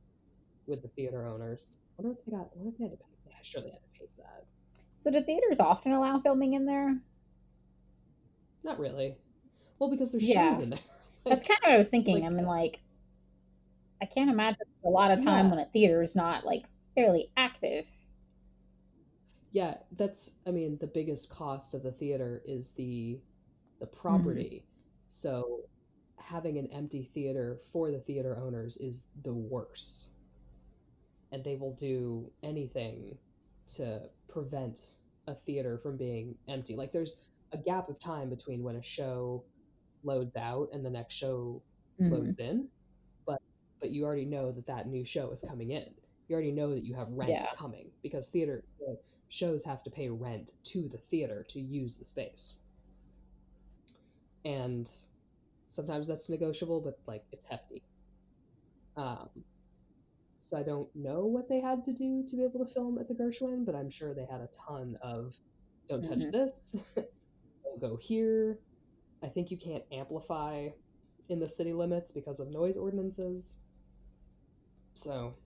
with 0.67 0.81
the 0.81 0.87
theater 0.89 1.25
owners. 1.25 1.77
I 1.97 2.03
wonder 2.03 2.17
if 2.19 2.25
they 2.25 2.31
got. 2.31 2.45
I 2.45 2.49
wonder 2.55 2.71
if 2.71 2.77
they 2.77 2.83
had 2.85 2.91
to 2.91 2.97
pay. 2.97 3.03
Yeah, 3.27 3.33
sure 3.43 3.61
they 3.61 3.69
had 3.69 3.75
to 3.81 3.99
pay 3.99 4.05
for 4.15 4.21
that. 4.23 4.45
So 4.97 5.11
do 5.11 5.21
theaters 5.21 5.59
often 5.59 5.91
allow 5.93 6.19
filming 6.19 6.53
in 6.53 6.65
there? 6.65 6.97
Not 8.63 8.79
really. 8.79 9.17
Well, 9.79 9.89
because 9.89 10.11
there's 10.11 10.23
Yeah. 10.27 10.49
shows 10.51 10.59
in 10.59 10.71
there. 10.71 10.79
That's 11.25 11.47
kind 11.47 11.57
of 11.63 11.67
what 11.67 11.73
I 11.73 11.77
was 11.77 11.87
thinking. 11.89 12.15
like, 12.21 12.23
I 12.25 12.29
mean, 12.29 12.45
like, 12.45 12.79
I 14.01 14.05
can't 14.05 14.29
imagine 14.29 14.57
a 14.85 14.89
lot 14.89 15.11
of 15.11 15.23
time 15.23 15.45
Yeah. 15.45 15.51
when 15.51 15.59
a 15.59 15.65
theater 15.65 16.01
is 16.01 16.15
not 16.15 16.45
like 16.45 16.65
fairly 16.95 17.31
active. 17.37 17.85
Yeah 19.51 19.75
that's 19.97 20.37
i 20.47 20.51
mean 20.51 20.77
the 20.79 20.87
biggest 20.87 21.29
cost 21.29 21.73
of 21.73 21.83
the 21.83 21.91
theater 21.91 22.41
is 22.45 22.73
the 22.73 23.21
the 23.79 23.87
property. 23.87 24.67
So 25.07 25.43
having 26.19 26.57
an 26.59 26.67
empty 26.67 27.03
theater 27.03 27.59
for 27.73 27.91
the 27.91 27.99
theater 27.99 28.37
owners 28.39 28.77
is 28.77 29.09
the 29.23 29.33
worst. 29.33 30.11
And 31.31 31.43
they 31.43 31.55
will 31.55 31.73
do 31.73 32.31
anything 32.43 33.17
to 33.75 34.09
prevent 34.27 34.79
a 35.27 35.35
theater 35.35 35.77
from 35.77 35.97
being 35.97 36.37
empty. 36.47 36.75
Like 36.75 36.91
there's 36.91 37.21
a 37.51 37.57
gap 37.57 37.89
of 37.89 37.99
time 37.99 38.29
between 38.29 38.63
when 38.63 38.75
a 38.75 38.83
show 38.83 39.45
loads 40.03 40.35
out 40.35 40.69
and 40.73 40.85
the 40.85 40.89
next 40.89 41.15
show 41.15 41.63
Mhm. 41.99 42.09
loads 42.09 42.39
in 42.39 42.69
but 43.25 43.39
but 43.81 43.91
you 43.91 44.05
already 44.05 44.25
know 44.25 44.51
that 44.51 44.65
that 44.67 44.87
new 44.87 45.05
show 45.05 45.31
is 45.31 45.43
coming 45.43 45.71
in. 45.71 45.87
You 46.27 46.35
already 46.35 46.51
know 46.51 46.73
that 46.75 46.85
you 46.85 46.95
have 46.95 47.09
rent 47.11 47.39
Yeah. 47.39 47.53
coming 47.55 47.91
because 48.03 48.29
theater 48.29 48.63
uh, 48.87 48.93
shows 49.29 49.63
have 49.65 49.83
to 49.83 49.91
pay 49.91 50.09
rent 50.09 50.51
to 50.65 50.89
the 50.89 50.99
theater 50.99 51.45
to 51.49 51.61
use 51.61 51.97
the 51.97 52.05
space. 52.05 52.59
And 54.45 54.89
sometimes 55.67 56.07
that's 56.07 56.29
negotiable 56.29 56.81
but 56.81 56.95
like 57.07 57.23
it's 57.31 57.47
hefty. 57.47 57.83
Um 58.97 59.29
so 60.41 60.57
i 60.57 60.63
don't 60.63 60.89
know 60.95 61.25
what 61.27 61.49
they 61.49 61.61
had 61.61 61.83
to 61.85 61.93
do 61.93 62.23
to 62.27 62.37
be 62.37 62.43
able 62.43 62.65
to 62.65 62.73
film 62.73 62.97
at 62.99 63.07
the 63.07 63.15
gershwin 63.15 63.65
but 63.65 63.75
i'm 63.75 63.89
sure 63.89 64.13
they 64.15 64.25
had 64.31 64.41
a 64.41 64.49
ton 64.67 64.97
of 65.03 65.35
don't 65.89 66.03
touch 66.03 66.19
Mhm. 66.19 66.31
this. 66.31 66.75
Don't 67.63 67.81
go 67.81 67.97
here. 67.97 68.61
I 69.23 69.29
think 69.29 69.51
you 69.51 69.57
can't 69.57 69.83
amplify 69.91 70.69
in 71.29 71.39
the 71.39 71.47
city 71.47 71.73
limits 71.73 72.11
because 72.11 72.39
of 72.39 72.49
noise 72.51 72.77
ordinances. 72.77 73.63
So 74.95 75.39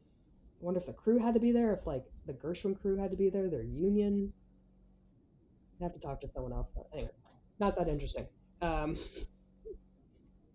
I 0.61 0.65
wonder 0.65 0.79
if 0.79 0.87
the 0.87 0.93
crew 0.93 1.19
had 1.19 1.35
to 1.35 1.39
be 1.41 1.51
there, 1.51 1.73
if 1.73 1.87
like 1.87 2.12
the 2.25 2.33
Gershwin 2.33 2.79
crew 2.79 2.97
had 2.97 3.11
to 3.11 3.17
be 3.17 3.29
there, 3.29 3.49
their 3.49 3.63
union. 3.63 4.31
I'd 5.79 5.83
have 5.83 5.93
to 5.93 5.99
talk 5.99 6.21
to 6.21 6.27
someone 6.27 6.53
else, 6.53 6.71
but 6.75 6.87
anyway, 6.93 7.11
not 7.59 7.75
that 7.77 7.87
interesting. 7.87 8.27
Um, 8.61 8.97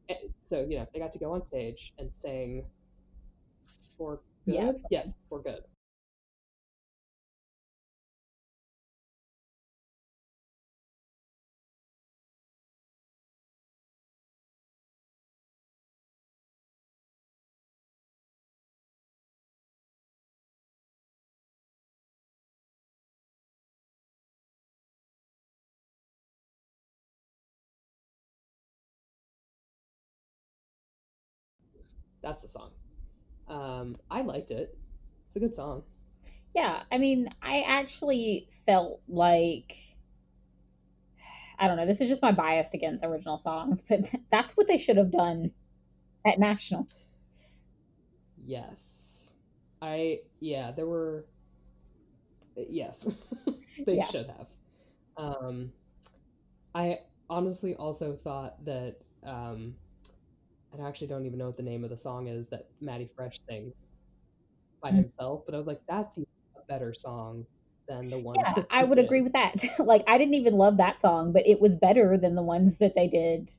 eh, 0.09 0.15
so 0.45 0.67
you 0.69 0.79
know, 0.79 0.87
they 0.93 0.99
got 0.99 1.13
to 1.13 1.19
go 1.19 1.33
on 1.33 1.43
stage 1.43 1.93
and 1.99 2.13
sing 2.13 2.65
for 3.97 4.21
good. 4.47 4.55
Yeah. 4.55 4.73
Yes, 4.91 5.19
for 5.29 5.43
good. 5.43 5.61
That's 32.29 32.43
the 32.43 32.49
song. 32.49 32.73
Um, 33.49 33.97
I 34.11 34.21
liked 34.21 34.51
it. 34.51 34.77
It's 35.29 35.37
a 35.37 35.41
good 35.41 35.55
song. 35.55 35.85
Yeah, 36.55 36.83
I 36.93 36.99
mean, 36.99 37.31
I 37.43 37.63
actually 37.63 38.49
felt 38.67 39.01
like 39.09 39.75
I 41.59 41.67
don't 41.69 41.77
know, 41.77 41.87
this 41.87 42.01
is 42.01 42.09
just 42.09 42.23
my 42.23 42.33
bias 42.33 42.75
against 42.75 43.05
original 43.05 43.39
songs, 43.39 43.83
but 43.89 44.11
that's 44.31 44.57
what 44.57 44.67
they 44.69 44.79
should 44.79 44.97
have 44.97 45.11
done 45.11 45.53
at 46.27 46.39
Nationals. 46.39 47.11
Yes. 48.45 49.35
I 49.83 50.21
yeah, 50.41 50.73
there 50.73 50.87
were 50.87 51.27
yes. 52.57 53.15
they 53.87 53.97
Yeah. 53.97 54.07
should 54.07 54.27
have. 54.27 54.47
Um 55.17 55.73
I 56.75 57.01
honestly 57.31 57.75
also 57.75 58.17
thought 58.17 58.65
that 58.65 58.97
um 59.23 59.77
I 60.75 60.87
actually 60.87 61.09
don't 61.09 61.27
even 61.27 61.39
know 61.39 61.47
what 61.47 61.57
the 61.57 61.63
name 61.63 61.85
of 61.85 61.91
the 61.91 61.97
song 61.97 62.29
is 62.29 62.49
that 62.51 62.65
Matty 62.81 63.11
Fresh 63.17 63.41
sings 63.49 63.91
by 64.83 64.91
Mm. 64.91 64.97
himself, 64.97 65.43
but 65.47 65.55
I 65.55 65.59
was 65.59 65.67
like 65.67 65.81
that's 65.89 66.19
even 66.19 66.27
a 66.57 66.61
better 66.69 66.93
song 66.95 67.47
than 67.89 68.09
the 68.11 68.19
one. 68.19 68.37
Yeah, 68.37 68.53
that 68.55 68.67
I 68.71 68.85
would 68.85 68.99
did. 68.99 69.07
agree 69.07 69.23
with 69.23 69.33
that. 69.33 69.65
like, 69.79 70.05
I 70.07 70.19
didn't 70.19 70.35
even 70.35 70.55
love 70.55 70.77
that 70.77 71.01
song, 71.01 71.33
but 71.33 71.47
it 71.47 71.61
was 71.61 71.75
better 71.77 72.17
than 72.19 72.35
the 72.35 72.43
ones 72.43 72.77
that 72.79 72.95
they 72.95 73.09
did 73.09 73.51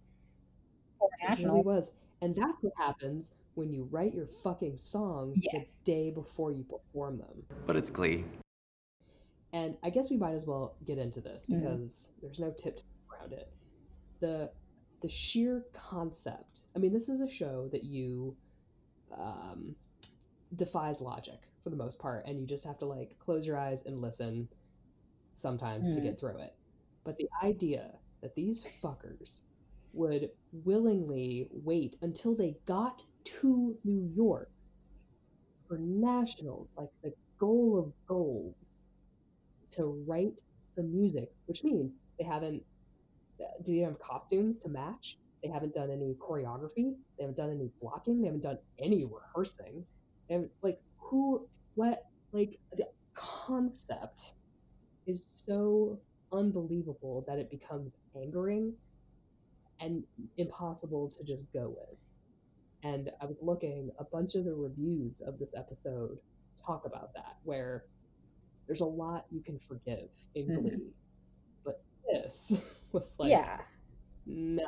for 1.00 1.10
It 1.22 1.44
really 1.44 1.62
was. 1.62 1.96
And 2.22 2.36
that's 2.36 2.58
what 2.62 2.74
happens 2.78 3.34
when 3.56 3.72
you 3.74 3.88
write 3.92 4.14
your 4.14 4.28
fucking 4.44 4.78
songs 4.78 5.42
Yes. 5.42 5.82
the 5.86 5.92
day 5.92 6.12
before 6.14 6.52
you 6.52 6.64
perform 6.64 7.18
them. 7.18 7.44
But 7.66 7.76
it's 7.76 7.90
Glee. 7.90 8.26
And 9.52 9.78
I 9.84 9.90
guess 9.90 10.12
we 10.12 10.18
might 10.18 10.34
as 10.36 10.46
well 10.46 10.76
get 10.86 10.98
into 11.00 11.22
this 11.22 11.48
Mhm. 11.50 11.60
because 11.60 12.12
there's 12.22 12.40
no 12.40 12.52
tip 12.52 12.80
around 13.14 13.34
it. 13.34 13.52
The 14.22 14.52
the 15.02 15.10
sheer 15.10 15.66
concept. 15.74 16.68
I 16.76 16.80
mean, 16.80 16.94
this 16.94 17.10
is 17.10 17.22
a 17.22 17.30
show 17.30 17.70
that 17.72 17.84
you 17.84 18.38
um, 19.12 19.76
defies 20.56 21.02
logic 21.02 21.40
for 21.64 21.70
the 21.70 21.76
most 21.78 22.00
part, 22.02 22.26
and 22.28 22.40
you 22.40 22.48
just 22.48 22.66
have 22.66 22.80
to 22.80 22.86
like 22.86 23.18
close 23.20 23.46
your 23.48 23.58
eyes 23.58 23.86
and 23.86 24.02
listen 24.02 24.50
sometimes 25.34 25.92
to 25.92 26.02
Mhm. 26.02 26.04
get 26.04 26.20
through 26.20 26.40
it. 26.40 26.58
But 27.06 27.18
the 27.18 27.30
idea 27.44 28.00
that 28.22 28.36
these 28.36 28.66
fuckers 28.84 29.46
would 29.94 30.32
willingly 30.52 31.48
wait 31.52 31.98
until 32.02 32.36
they 32.36 32.60
got 32.66 33.04
to 33.26 33.78
New 33.84 34.04
York 34.16 34.52
for 35.68 35.78
nationals, 35.78 36.74
like 36.76 36.90
the 37.04 37.14
goal 37.40 37.78
of 37.80 37.94
goals, 38.08 38.84
to 39.72 39.86
write 40.08 40.42
the 40.76 40.84
music, 40.84 41.30
which 41.46 41.64
means 41.64 41.94
they 42.18 42.26
haven't. 42.26 42.64
Do 43.66 43.74
you 43.74 43.86
have 43.86 44.00
costumes 44.00 44.58
to 44.60 44.70
match? 44.70 45.18
They 45.44 45.50
haven't 45.50 45.74
done 45.74 45.90
any 45.92 46.16
choreography. 46.20 46.96
They 47.18 47.24
haven't 47.24 47.38
done 47.38 47.52
any 47.52 47.70
blocking. 47.82 48.22
They 48.22 48.28
haven't 48.28 48.44
done 48.44 48.58
any 48.80 49.06
rehearsing. 49.06 49.86
And 50.30 50.50
like 50.62 50.80
who, 50.98 51.48
what, 51.76 52.04
like 52.32 52.60
the 52.74 52.88
concept 53.14 54.34
is 55.08 55.26
so 55.26 56.00
unbelievable 56.32 57.24
that 57.28 57.40
it 57.40 57.50
becomes 57.50 57.96
angering 58.16 58.74
and 59.80 60.04
impossible 60.38 61.10
to 61.10 61.24
just 61.24 61.44
go 61.54 61.70
with. 61.78 61.98
And 62.84 63.10
I 63.22 63.26
was 63.26 63.38
looking, 63.42 63.90
a 64.00 64.04
bunch 64.04 64.36
of 64.36 64.46
the 64.46 64.54
reviews 64.54 65.22
of 65.22 65.40
this 65.40 65.54
episode 65.58 66.18
talk 66.66 66.84
about 66.86 67.14
that, 67.16 67.38
where 67.44 67.86
there's 68.68 68.82
a 68.82 68.86
lot 68.86 69.26
you 69.32 69.42
can 69.42 69.58
forgive 69.58 70.10
in 70.36 70.48
Mhm. 70.48 70.56
Glee. 70.62 70.94
But 71.66 71.82
this 72.12 72.62
was 72.94 73.16
like, 73.20 73.30
yeah. 73.32 73.62
no. 74.26 74.64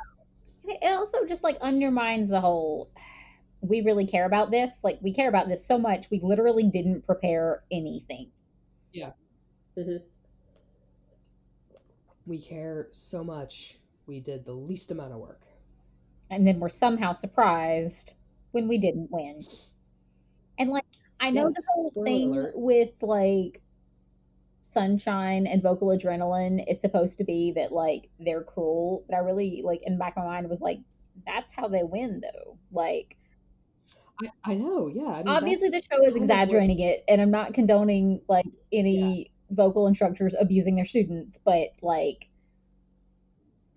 It 0.64 0.78
it 0.82 0.92
also 0.94 1.24
just 1.26 1.42
like 1.42 1.56
undermines 1.60 2.28
the 2.28 2.40
whole 2.40 2.90
we 3.60 3.80
really 3.82 4.06
care 4.06 4.26
about 4.26 4.50
this. 4.50 4.80
Like 4.82 4.98
we 5.02 5.12
care 5.12 5.28
about 5.28 5.48
this 5.48 5.64
so 5.66 5.78
much, 5.78 6.10
we 6.10 6.20
literally 6.22 6.64
didn't 6.64 7.06
prepare 7.06 7.62
anything. 7.70 8.30
Yeah. 8.92 9.12
Mm-hmm. 9.78 10.04
We 12.26 12.40
care 12.40 12.88
so 12.92 13.24
much, 13.24 13.78
we 14.06 14.20
did 14.20 14.44
the 14.44 14.52
least 14.52 14.90
amount 14.90 15.12
of 15.12 15.18
work. 15.18 15.42
And 16.30 16.46
then 16.46 16.60
we're 16.60 16.68
somehow 16.68 17.12
surprised 17.12 18.14
when 18.52 18.68
we 18.68 18.78
didn't 18.78 19.10
win. 19.10 19.44
And 20.58 20.70
like 20.70 20.84
I 21.20 21.30
know 21.30 21.46
Yes, 21.46 21.54
the 21.54 21.62
whole 21.68 22.04
thing 22.04 22.30
alert. 22.32 22.52
with 22.56 22.92
like 23.02 23.61
sunshine 24.62 25.46
and 25.46 25.62
vocal 25.62 25.88
adrenaline 25.88 26.64
is 26.70 26.80
supposed 26.80 27.18
to 27.18 27.24
be 27.24 27.52
that 27.52 27.72
like 27.72 28.08
they're 28.20 28.42
cruel, 28.44 29.04
but 29.08 29.16
I 29.16 29.20
really 29.20 29.62
like 29.64 29.82
in 29.82 29.94
the 29.94 29.98
back 29.98 30.14
of 30.16 30.24
my 30.24 30.30
mind 30.30 30.48
was 30.48 30.60
like, 30.60 30.78
that's 31.26 31.52
how 31.52 31.68
they 31.68 31.82
win 31.82 32.20
though. 32.22 32.58
Like 32.72 33.16
I, 34.22 34.52
I 34.52 34.54
know, 34.54 34.88
yeah. 34.88 35.04
I 35.06 35.18
mean, 35.18 35.28
obviously 35.28 35.68
the 35.70 35.80
show 35.80 35.80
is 35.80 35.88
kind 35.88 36.06
of 36.06 36.12
what- 36.12 36.16
exaggerating 36.22 36.78
it 36.80 37.02
and 37.08 37.20
i'm 37.20 37.30
not 37.30 37.54
condoning 37.54 38.20
like 38.28 38.46
any 38.72 39.30
vocal 39.50 39.86
instructors 39.86 40.34
abusing 40.38 40.76
their 40.76 40.84
students 40.86 41.38
but 41.44 41.68
like 41.82 42.28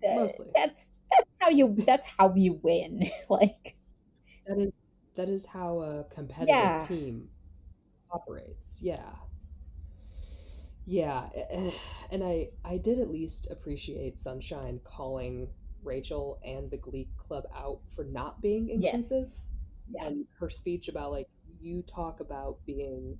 uh, 0.06 0.28
that's 0.54 0.86
that's 1.18 1.30
how 1.40 1.48
you 1.48 1.74
that's 1.86 2.06
how 2.06 2.34
you 2.34 2.58
win 2.62 3.10
like 3.28 3.74
That 4.46 4.58
is 4.58 4.74
that 5.16 5.28
is 5.28 5.46
how 5.46 5.80
a 5.80 6.04
competitive 6.14 6.48
Yeah. 6.48 6.78
team 6.86 7.28
operates. 8.10 8.82
Yeah. 8.82 9.12
Yeah, 10.86 11.28
eh, 11.34 11.70
and 12.12 12.22
I 12.22 12.48
I 12.64 12.78
did 12.78 13.00
at 13.00 13.10
least 13.10 13.50
appreciate 13.50 14.18
Sunshine 14.18 14.80
calling 14.84 15.48
Rachel 15.82 16.38
and 16.44 16.70
the 16.70 16.76
Glee 16.76 17.08
Club 17.16 17.44
out 17.54 17.80
for 17.94 18.04
not 18.04 18.40
being 18.40 18.70
inclusive. 18.70 19.24
yes 19.24 19.44
yeah 19.90 20.06
And 20.06 20.26
her 20.38 20.48
speech 20.48 20.88
about 20.88 21.10
like 21.12 21.28
you 21.60 21.82
talk 21.82 22.20
about 22.20 22.58
being 22.66 23.18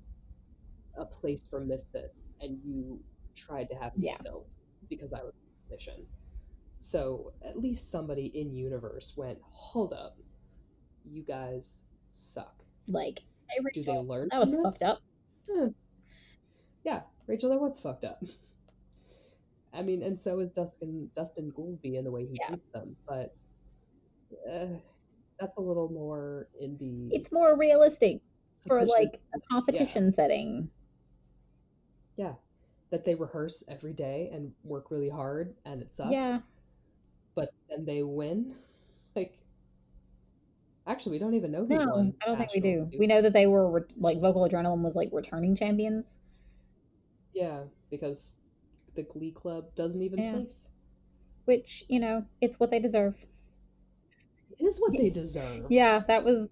a 0.97 1.05
place 1.05 1.45
for 1.49 1.59
misfits 1.59 2.35
and 2.41 2.57
you 2.65 2.99
tried 3.35 3.69
to 3.69 3.75
have 3.75 3.95
me 3.97 4.05
Yeah. 4.07 4.17
built 4.23 4.55
because 4.89 5.13
I 5.13 5.21
was 5.23 5.33
a 5.35 5.69
musician. 5.69 6.05
So 6.79 7.33
at 7.43 7.59
least 7.59 7.89
somebody 7.91 8.27
in 8.27 8.53
universe 8.53 9.15
went, 9.17 9.39
hold 9.41 9.93
up, 9.93 10.17
you 11.03 11.23
guys 11.23 11.83
suck. 12.09 12.63
like 12.87 13.19
hey 13.49 13.61
Do 13.73 13.83
they 13.83 13.97
learn? 13.97 14.29
that 14.31 14.39
was 14.39 14.55
fucked 14.55 14.83
up 14.83 14.99
Eh. 15.49 15.67
Yeah, 16.87 17.01
Rachel, 17.27 17.49
that 17.49 17.59
was 17.59 17.81
fucked 17.81 18.05
up. 18.05 18.23
I 19.73 19.81
mean, 19.81 20.01
and 20.01 20.17
so 20.17 20.39
is 20.39 20.51
Dustin 20.51 21.11
Dustin 21.13 21.51
Goolsby 21.51 21.95
in 21.95 22.05
the 22.05 22.11
way 22.11 22.25
he 22.25 22.37
Yeah. 22.39 22.47
treats 22.47 22.71
them, 22.73 22.95
but 23.05 23.35
uh, 24.49 24.67
that's 25.37 25.57
a 25.57 25.61
little 25.61 25.89
more 25.89 26.47
in 26.61 26.77
the 26.77 27.13
it's 27.13 27.29
more 27.31 27.57
realistic 27.57 28.21
for 28.65 28.85
like 28.85 29.19
a 29.35 29.39
competition 29.51 30.11
setting 30.13 30.69
Yeah, 32.15 32.33
that 32.89 33.03
they 33.03 33.15
rehearse 33.15 33.65
every 33.69 33.93
day 33.93 34.29
and 34.33 34.53
work 34.63 34.89
really 34.89 35.09
hard, 35.09 35.53
and 35.65 35.81
it 35.81 35.93
sucks. 35.93 36.13
Yeah. 36.13 36.39
But 37.35 37.49
then 37.69 37.85
they 37.85 38.01
win. 38.01 38.55
Like, 39.15 39.37
actually, 40.87 41.11
we 41.11 41.19
don't 41.19 41.33
even 41.35 41.51
know 41.51 41.65
who 41.65 41.75
no 41.75 41.85
won. 41.85 42.13
i 42.23 42.25
don't 42.25 42.37
think 42.37 42.53
we 42.53 42.61
do 42.61 42.69
nationals, 42.69 42.93
we 42.97 43.07
know 43.07 43.21
that 43.21 43.33
they 43.33 43.45
were 43.45 43.69
re- 43.69 43.81
like 43.97 44.19
vocal 44.21 44.47
adrenaline 44.47 44.81
was 44.81 44.95
like 44.95 45.09
returning 45.11 45.53
champions 45.55 46.17
Yeah, 47.37 47.59
because 47.91 48.37
the 48.95 49.03
Glee 49.03 49.31
Club 49.31 49.75
doesn't 49.75 50.01
even 50.01 50.19
Yeah. 50.19 50.31
place. 50.39 50.69
which 51.45 51.83
you 51.87 51.99
know 51.99 52.25
it's 52.41 52.59
what 52.59 52.71
they 52.71 52.79
deserve 52.79 53.15
It 54.59 54.65
is 54.65 54.79
what 54.81 54.91
they 54.97 55.09
deserve. 55.09 55.65
yeah 55.69 56.01
that 56.07 56.25
was 56.25 56.49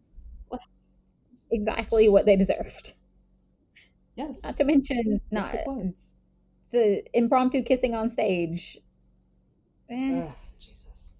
exactly 1.51 2.07
what 2.09 2.25
they 2.25 2.35
deserved 2.35 2.93
Yes. 4.15 4.43
Not 4.45 4.57
to 4.57 4.63
mention, 4.63 5.19
not 5.31 5.53
it 5.53 5.67
was. 5.67 6.15
the 6.71 7.03
impromptu 7.13 7.63
kissing 7.63 7.93
on 7.93 8.09
stage. 8.09 8.77
Eh, 9.89 10.21
Ugh, 10.21 10.31
Jesus. 10.59 11.13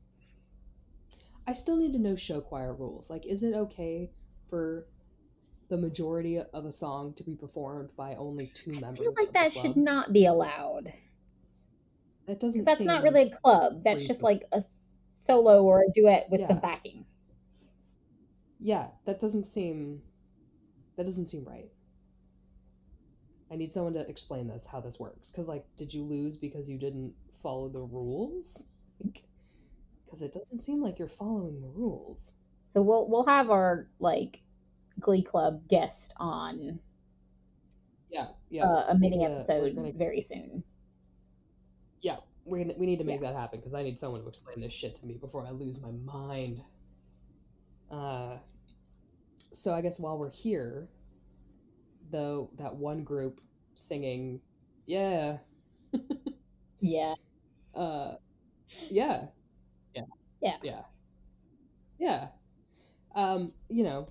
I 1.46 1.54
still 1.54 1.76
need 1.76 1.92
to 1.94 2.00
know 2.00 2.16
show 2.16 2.40
choir 2.40 2.74
rules. 2.74 3.10
Like, 3.10 3.26
is 3.26 3.44
it 3.44 3.54
okay 3.54 4.12
for 4.50 4.88
the 5.70 5.78
majority 5.78 6.40
of 6.40 6.66
a 6.66 6.72
song 6.72 7.14
to 7.14 7.24
be 7.24 7.36
performed 7.36 7.90
by 7.96 8.16
only 8.16 8.48
two 8.48 8.74
I 8.78 8.80
members? 8.80 9.00
feel 9.00 9.14
like 9.18 9.34
that 9.34 9.52
should 9.52 9.78
not 9.78 10.14
be 10.14 10.26
allowed. 10.26 10.92
That 12.28 12.40
doesn't. 12.40 12.66
That's 12.66 12.82
not 12.82 13.04
really 13.04 13.32
a 13.32 13.38
club. 13.38 13.84
That's 13.84 14.08
just 14.08 14.24
like 14.24 14.44
a 14.52 14.64
solo 15.16 15.64
or 15.64 15.82
a 15.82 15.92
duet 15.94 16.28
with 16.30 16.46
some 16.48 16.60
backing. 16.60 17.06
Yeah, 18.60 18.88
that 19.06 19.20
doesn't 19.20 19.46
seem. 19.46 20.02
That 20.98 21.06
doesn't 21.06 21.28
seem 21.28 21.46
right. 21.46 21.70
I 23.52 23.56
need 23.56 23.72
someone 23.72 23.94
to 23.94 24.10
explain 24.10 24.48
this, 24.48 24.66
how 24.66 24.80
this 24.80 25.00
works. 25.00 25.30
Because, 25.30 25.48
like, 25.48 25.66
did 25.78 25.94
you 25.94 26.04
lose 26.04 26.36
because 26.36 26.68
you 26.68 26.80
didn't 26.80 27.14
follow 27.44 27.70
the 27.70 27.82
rules? 27.82 28.68
Because 29.04 30.22
it 30.22 30.34
doesn't 30.34 30.60
seem 30.60 30.82
like 30.82 30.98
you're 30.98 31.08
following 31.08 31.62
the 31.62 31.70
rules. 31.70 32.36
So 32.68 32.82
we'll 32.82 33.08
we'll 33.08 33.26
have 33.26 33.52
our 33.52 33.88
like 34.00 34.42
Glee 35.00 35.22
Club 35.24 35.68
guest 35.68 36.14
on 36.18 36.80
Yeah, 38.10 38.28
yeah. 38.50 38.66
uh, 38.66 38.86
a 38.90 38.98
mini 38.98 39.24
episode 39.26 39.76
gonna- 39.76 39.92
very 39.94 40.22
soon. 40.22 40.64
Yeah, 42.02 42.18
we're 42.46 42.64
gonna, 42.64 42.78
we 42.78 42.86
need 42.86 42.98
to 43.00 43.04
make 43.04 43.22
that 43.22 43.36
happen 43.36 43.60
because 43.60 43.74
I 43.74 43.84
need 43.84 43.98
someone 44.00 44.22
to 44.22 44.28
explain 44.28 44.60
this 44.62 44.74
shit 44.74 44.96
to 44.96 45.06
me 45.06 45.16
before 45.16 45.46
I 45.46 45.52
lose 45.52 45.82
my 45.82 45.92
mind. 45.92 46.64
Uh, 47.92 48.38
so 49.52 49.74
I 49.74 49.82
guess 49.82 50.00
while 50.00 50.18
we're 50.18 50.30
here, 50.32 50.88
though, 52.12 52.50
that 52.58 52.76
one 52.76 53.04
group 53.04 53.42
singing, 53.76 54.40
yeah, 54.86 55.38
Yeah. 56.80 57.16
uh, 57.74 58.16
yeah, 58.90 59.26
yeah, 59.96 60.04
Yeah. 60.42 60.58
yeah, 60.62 60.82
yeah. 61.98 62.28
Um, 63.16 63.54
you 63.70 63.84
know, 63.84 64.10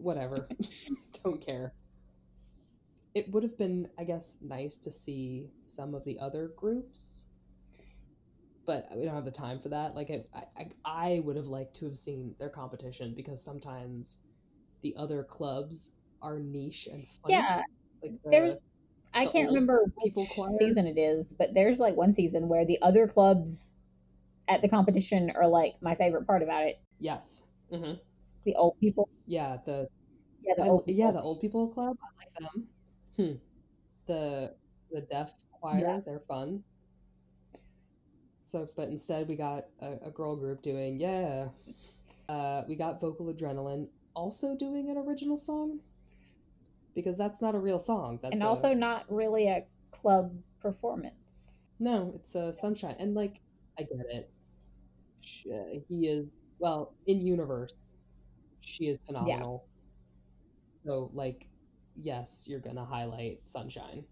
whatever. 0.00 0.50
Don't 1.24 1.44
care. 1.44 1.74
It 3.14 3.30
would 3.30 3.44
have 3.44 3.56
been, 3.56 3.88
I 3.98 4.04
guess, 4.04 4.38
nice 4.42 4.76
to 4.78 4.90
see 4.90 5.52
some 5.62 5.94
of 5.94 6.04
the 6.04 6.18
other 6.18 6.48
groups, 6.48 7.26
but 8.66 8.88
we 8.96 9.04
don't 9.04 9.14
have 9.14 9.24
the 9.24 9.30
time 9.30 9.60
for 9.60 9.68
that. 9.70 9.94
Like, 9.94 10.10
I, 10.10 10.44
I, 10.56 10.70
I 10.84 11.20
would 11.24 11.36
have 11.36 11.46
liked 11.46 11.74
to 11.76 11.86
have 11.86 11.96
seen 11.96 12.34
their 12.38 12.48
competition 12.50 13.14
because 13.16 13.42
sometimes 13.44 14.18
the 14.82 14.94
other 14.96 15.24
clubs 15.24 15.96
are 16.22 16.38
niche 16.38 16.88
and 16.92 17.06
funny. 17.22 17.34
Yeah. 17.34 17.62
like 18.02 18.12
the, 18.22 18.30
There's 18.30 18.60
I 19.14 19.26
can't 19.26 19.48
remember 19.48 19.92
people 20.02 20.24
which 20.24 20.34
choir? 20.34 20.50
season 20.58 20.86
it 20.86 20.98
is, 20.98 21.32
but 21.32 21.54
there's 21.54 21.80
like 21.80 21.96
one 21.96 22.14
season 22.14 22.48
where 22.48 22.64
the 22.64 22.80
other 22.82 23.08
clubs 23.08 23.76
at 24.48 24.62
the 24.62 24.68
competition 24.68 25.30
are 25.34 25.48
like 25.48 25.76
my 25.82 25.94
favorite 25.94 26.26
part 26.26 26.42
about 26.42 26.64
it. 26.64 26.80
Yes. 26.98 27.44
hmm 27.70 27.94
The 28.44 28.54
old 28.56 28.78
people. 28.80 29.08
Yeah, 29.26 29.58
the 29.64 29.88
Yeah, 30.42 30.54
the 30.56 30.62
I- 30.64 30.68
old 30.68 30.84
yeah, 30.86 31.06
people. 31.08 31.12
the 31.12 31.22
old 31.22 31.40
people 31.40 31.68
club. 31.68 31.96
I 32.02 32.08
like 32.18 32.34
them. 32.52 32.68
Hmm. 33.16 33.36
The 34.06 34.54
the 34.90 35.00
deaf 35.02 35.34
choir, 35.52 35.78
Yeah. 35.80 36.00
they're 36.04 36.20
fun. 36.28 36.64
So, 38.42 38.68
but 38.76 38.88
instead 38.88 39.28
we 39.28 39.36
got 39.36 39.66
a, 39.80 39.92
a 40.06 40.10
girl 40.10 40.36
group 40.36 40.62
doing 40.62 40.98
yeah. 40.98 41.48
Uh, 42.28 42.62
we 42.68 42.76
got 42.76 43.00
vocal 43.00 43.26
adrenaline 43.32 43.88
also 44.14 44.56
doing 44.56 44.90
an 44.90 44.96
original 44.98 45.38
song 45.38 45.80
because 46.94 47.16
that's 47.16 47.40
not 47.42 47.54
a 47.54 47.58
real 47.58 47.78
song. 47.78 48.18
That's 48.22 48.32
and 48.34 48.42
a- 48.42 48.46
also 48.46 48.74
not 48.74 49.04
really 49.10 49.46
a 49.48 49.64
club 49.92 50.32
performance. 50.60 51.70
no, 51.78 52.12
it's 52.16 52.34
a 52.34 52.52
sunshine, 52.54 52.96
and 52.98 53.14
like 53.14 53.40
I 53.78 53.82
get 53.82 54.06
it. 54.10 54.30
He 55.88 56.06
is 56.08 56.42
well 56.58 56.94
in 57.06 57.20
universe. 57.26 57.92
She 58.60 58.88
is 58.88 59.00
phenomenal. 59.00 59.64
So 60.84 61.10
like, 61.12 61.46
yes, 61.96 62.46
you're 62.48 62.60
gonna 62.60 62.84
highlight 62.84 63.40
sunshine. 63.48 64.04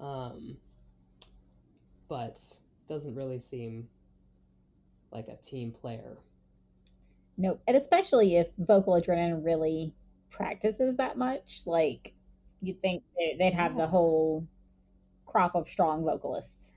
Um, 0.00 0.56
but 2.08 2.40
doesn't 2.86 3.14
really 3.14 3.40
seem 3.40 3.88
like 5.10 5.28
a 5.28 5.36
team 5.36 5.72
player. 5.72 6.18
Nope. 7.36 7.60
And 7.66 7.76
especially 7.76 8.36
if 8.36 8.48
vocal 8.58 8.94
adrenaline 8.94 9.44
really 9.44 9.94
practices 10.30 10.96
that 10.96 11.16
much, 11.16 11.62
like 11.66 12.12
you'd 12.60 12.80
think 12.82 13.02
they- 13.16 13.36
they'd 13.38 13.54
have 13.54 13.76
the 13.76 13.86
whole 13.86 14.46
crop 15.26 15.54
of 15.54 15.68
strong 15.68 16.04
vocalists. 16.04 16.74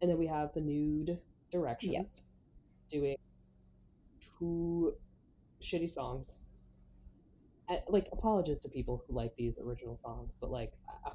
And 0.00 0.10
then 0.10 0.18
we 0.18 0.26
have 0.26 0.52
the 0.52 0.60
New 0.60 1.18
Directions 1.50 2.22
doing 2.90 3.16
two 4.20 4.96
shitty 5.64 5.90
songs. 5.90 6.38
Uh, 7.68 7.76
like 7.88 8.08
apologies 8.12 8.58
to 8.60 8.68
people 8.68 9.02
who 9.06 9.14
like 9.14 9.34
these 9.36 9.58
original 9.58 9.98
songs, 10.04 10.30
but 10.40 10.50
like 10.50 10.72
I- 10.88 11.10
I- 11.10 11.14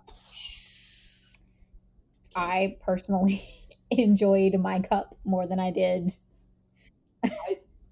I 2.36 2.78
personally 2.82 3.44
enjoyed 3.92 4.56
My 4.60 4.80
Cup 4.80 5.16
more 5.24 5.46
than 5.48 5.60
I 5.60 5.72
did. 5.72 6.12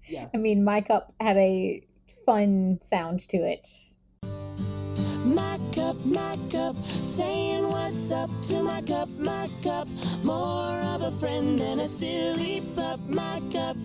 yes, 0.08 0.30
I 0.34 0.38
mean, 0.38 0.64
My 0.64 0.80
Cup 0.80 1.12
had 1.20 1.36
a 1.36 1.84
fun 2.26 2.80
sound 2.82 3.20
to 3.30 3.36
it. 3.38 3.68
My 5.24 5.58
cup, 5.74 5.96
my 6.06 6.36
cup, 6.50 6.74
saying 6.76 7.64
what's 7.68 8.10
up 8.10 8.30
to 8.44 8.62
my 8.62 8.80
cup, 8.82 9.08
my 9.18 9.48
cup. 9.62 9.86
More 10.24 10.80
of 10.94 11.02
a 11.02 11.10
friend 11.12 11.58
than 11.58 11.80
a 11.80 11.86
silly 11.86 12.62
pup, 12.74 12.98
my 13.08 13.40
cup. 13.52 13.76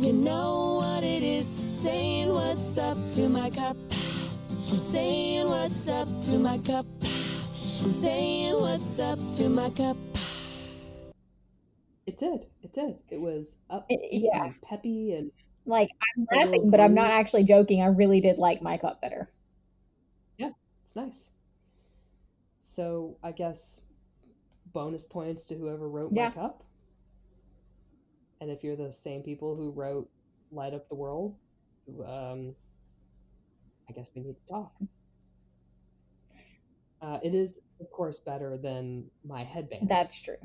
You 0.00 0.14
know 0.14 0.76
what 0.80 1.04
it 1.04 1.22
is, 1.22 1.46
saying 1.46 2.30
what's 2.30 2.78
up 2.78 2.96
to 3.16 3.28
my 3.28 3.50
cup. 3.50 3.76
I'm 4.50 4.78
saying 4.78 5.46
what's 5.46 5.90
up 5.90 6.08
to 6.24 6.38
my 6.38 6.56
cup. 6.56 6.86
I'm 7.02 7.88
saying 7.88 8.54
what's 8.54 8.98
up 8.98 9.18
to 9.36 9.50
my 9.50 9.68
cup. 9.68 9.98
it 12.06 12.18
did, 12.18 12.46
it 12.62 12.72
did. 12.72 13.02
It 13.10 13.20
was 13.20 13.58
up, 13.68 13.84
eh, 13.90 13.96
It- 14.00 14.22
yeah. 14.24 14.44
and 14.46 14.62
peppy, 14.62 15.12
and 15.12 15.30
Like, 15.66 15.90
I'm 16.16 16.26
laughing, 16.32 16.70
but 16.70 16.80
I'm 16.80 16.94
not 16.94 17.10
actually 17.10 17.44
joking. 17.44 17.82
I 17.82 17.86
really 17.88 18.22
did 18.22 18.38
like 18.38 18.62
My 18.62 18.78
Cup 18.78 19.02
better. 19.02 19.30
Yeah, 20.38 20.52
it's 20.82 20.96
nice. 20.96 21.30
So 22.62 23.18
I 23.22 23.32
guess 23.32 23.82
bonus 24.72 25.04
points 25.04 25.44
to 25.46 25.56
whoever 25.56 25.86
wrote 25.86 26.12
Yeah. 26.14 26.28
My 26.30 26.34
Cup. 26.34 26.64
And 28.40 28.50
if 28.50 28.64
you're 28.64 28.76
the 28.76 28.92
same 28.92 29.22
people 29.22 29.56
who 29.56 29.72
wrote 29.72 30.10
Light 30.52 30.74
Up 30.74 30.88
the 30.88 30.94
World, 30.94 31.36
um, 32.06 32.54
I 33.88 33.92
guess 33.92 34.10
we 34.14 34.22
need 34.22 34.36
to 34.46 34.52
talk. 34.52 34.72
Uh, 37.02 37.18
it 37.22 37.34
is, 37.34 37.60
of 37.80 37.90
course, 37.90 38.20
better 38.20 38.56
than 38.58 39.10
my 39.24 39.44
headband. 39.44 39.88
That's 39.88 40.20
true. 40.20 40.36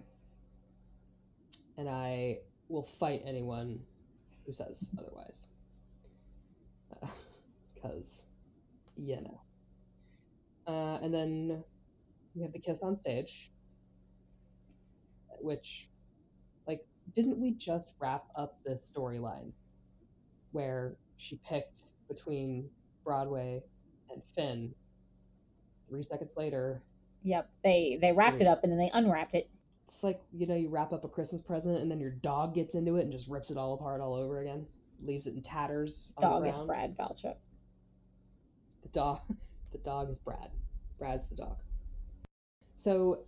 and 1.78 1.90
I 1.90 2.40
will 2.70 2.84
fight 2.84 3.22
anyone 3.26 3.80
who 4.46 4.54
says 4.54 4.92
otherwise. 5.00 5.50
Because, 7.76 8.26
you 8.96 9.22
know. 9.22 9.42
Uh, 10.68 10.98
and 11.04 11.14
then 11.14 11.64
we 12.36 12.44
have 12.44 12.54
the 12.54 12.60
kiss 12.60 12.82
on 12.82 12.98
stage, 13.00 13.52
which, 15.40 15.90
didn't 17.14 17.40
we 17.40 17.52
just 17.52 17.96
wrap 18.00 18.26
up 18.36 18.58
this 18.66 18.92
storyline 18.94 19.52
where 20.52 20.96
she 21.18 21.40
picked 21.48 21.94
between 22.08 22.70
Broadway 23.04 23.62
and 24.12 24.22
Finn? 24.36 24.74
Three 25.90 26.04
seconds 26.04 26.34
later, 26.36 26.82
Yep. 27.24 27.50
They 27.64 27.98
they 28.02 28.12
wrapped 28.12 28.40
it 28.42 28.48
up 28.48 28.64
and 28.64 28.72
then 28.72 28.78
they 28.80 28.92
unwrapped 28.94 29.34
it. 29.34 29.50
it's 29.86 30.04
like 30.04 30.22
you 30.32 30.46
know 30.46 30.56
you 30.56 30.70
wrap 30.70 30.94
up 30.94 31.04
a 31.04 31.08
christmas 31.08 31.42
present 31.42 31.80
and 31.80 31.90
then 31.90 32.00
your 32.00 32.12
dog 32.12 32.54
gets 32.56 32.76
into 32.76 32.98
it 32.98 33.02
and 33.04 33.12
just 33.12 33.28
rips 33.30 33.50
it 33.52 33.58
all 33.58 33.74
apart 33.74 34.00
all 34.02 34.14
over 34.14 34.42
again 34.42 34.66
leaves 35.04 35.26
it 35.28 35.34
in 35.36 35.42
tatters 35.42 36.14
on 36.18 36.24
Dog 36.42 36.48
is. 36.48 36.58
Brad 36.60 36.96
Falchuk. 36.98 37.36
the 38.84 38.90
dog 38.90 39.20
the 39.72 39.78
dog 39.80 40.10
is 40.12 40.18
brad 40.20 40.50
brad's 41.00 41.28
the 41.28 41.36
dog 41.36 41.58
so 42.76 43.24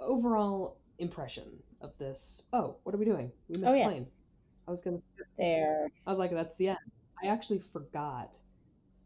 overall 0.00 0.78
impression 0.98 1.44
of 1.80 1.92
this 1.98 2.46
oh 2.52 2.76
what 2.84 2.94
are 2.94 2.98
we 2.98 3.04
doing 3.04 3.30
we 3.48 3.60
missed 3.60 3.74
Oh 3.74 3.76
Klaine 3.78 3.94
yes. 3.96 4.20
i 4.66 4.70
was 4.70 4.82
gonna 4.82 4.98
There. 5.38 5.88
i 6.06 6.10
was 6.10 6.18
like 6.18 6.30
that's 6.30 6.56
the 6.56 6.68
end 6.68 6.78
i 7.22 7.28
actually 7.28 7.58
forgot 7.58 8.38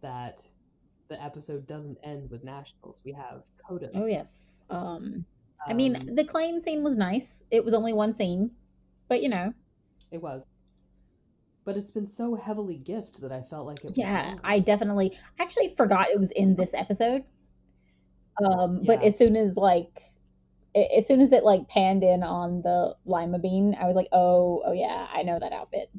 that 0.02 0.46
the 1.08 1.22
episode 1.22 1.66
doesn't 1.66 1.98
end 2.04 2.30
with 2.30 2.44
nationals 2.44 3.02
we 3.04 3.12
have 3.12 3.42
codas 3.68 3.90
Oh 3.94 4.06
yes. 4.06 4.64
Um 4.70 5.24
I 5.66 5.74
mean, 5.74 5.94
Um, 5.96 6.14
the 6.14 6.24
Klaine 6.24 6.58
scene 6.60 6.82
was 6.82 6.96
nice. 6.96 7.44
It 7.50 7.62
was 7.62 7.74
only 7.74 7.92
one 7.92 8.14
scene, 8.14 8.50
but 9.08 9.22
you 9.22 9.28
know, 9.28 9.52
It 10.10 10.22
was. 10.22 10.46
But 11.66 11.76
it's 11.76 11.90
been 11.90 12.06
so 12.06 12.34
heavily 12.34 12.76
gift 12.78 13.20
that 13.20 13.30
I 13.30 13.42
felt 13.42 13.66
like 13.66 13.84
it 13.84 13.98
yeah. 13.98 14.36
I 14.42 14.60
definitely 14.60 15.14
actually 15.38 15.74
forgot 15.76 16.08
it 16.08 16.18
was 16.18 16.30
in 16.30 16.56
this 16.56 16.72
episode. 16.72 17.24
Um, 18.42 18.82
but 18.86 19.02
as 19.02 19.18
soon 19.18 19.36
as 19.36 19.56
like, 19.58 20.00
as 20.74 21.06
soon 21.06 21.20
as 21.20 21.32
it 21.32 21.44
like 21.44 21.68
panned 21.68 22.04
in 22.04 22.22
on 22.22 22.62
the 22.62 22.96
lima 23.04 23.38
bean, 23.38 23.74
I 23.80 23.86
was 23.86 23.96
like, 23.96 24.08
oh, 24.12 24.62
oh 24.64 24.72
yeah, 24.72 25.08
I 25.12 25.22
know 25.22 25.38
that 25.38 25.52
outfit. 25.52 25.90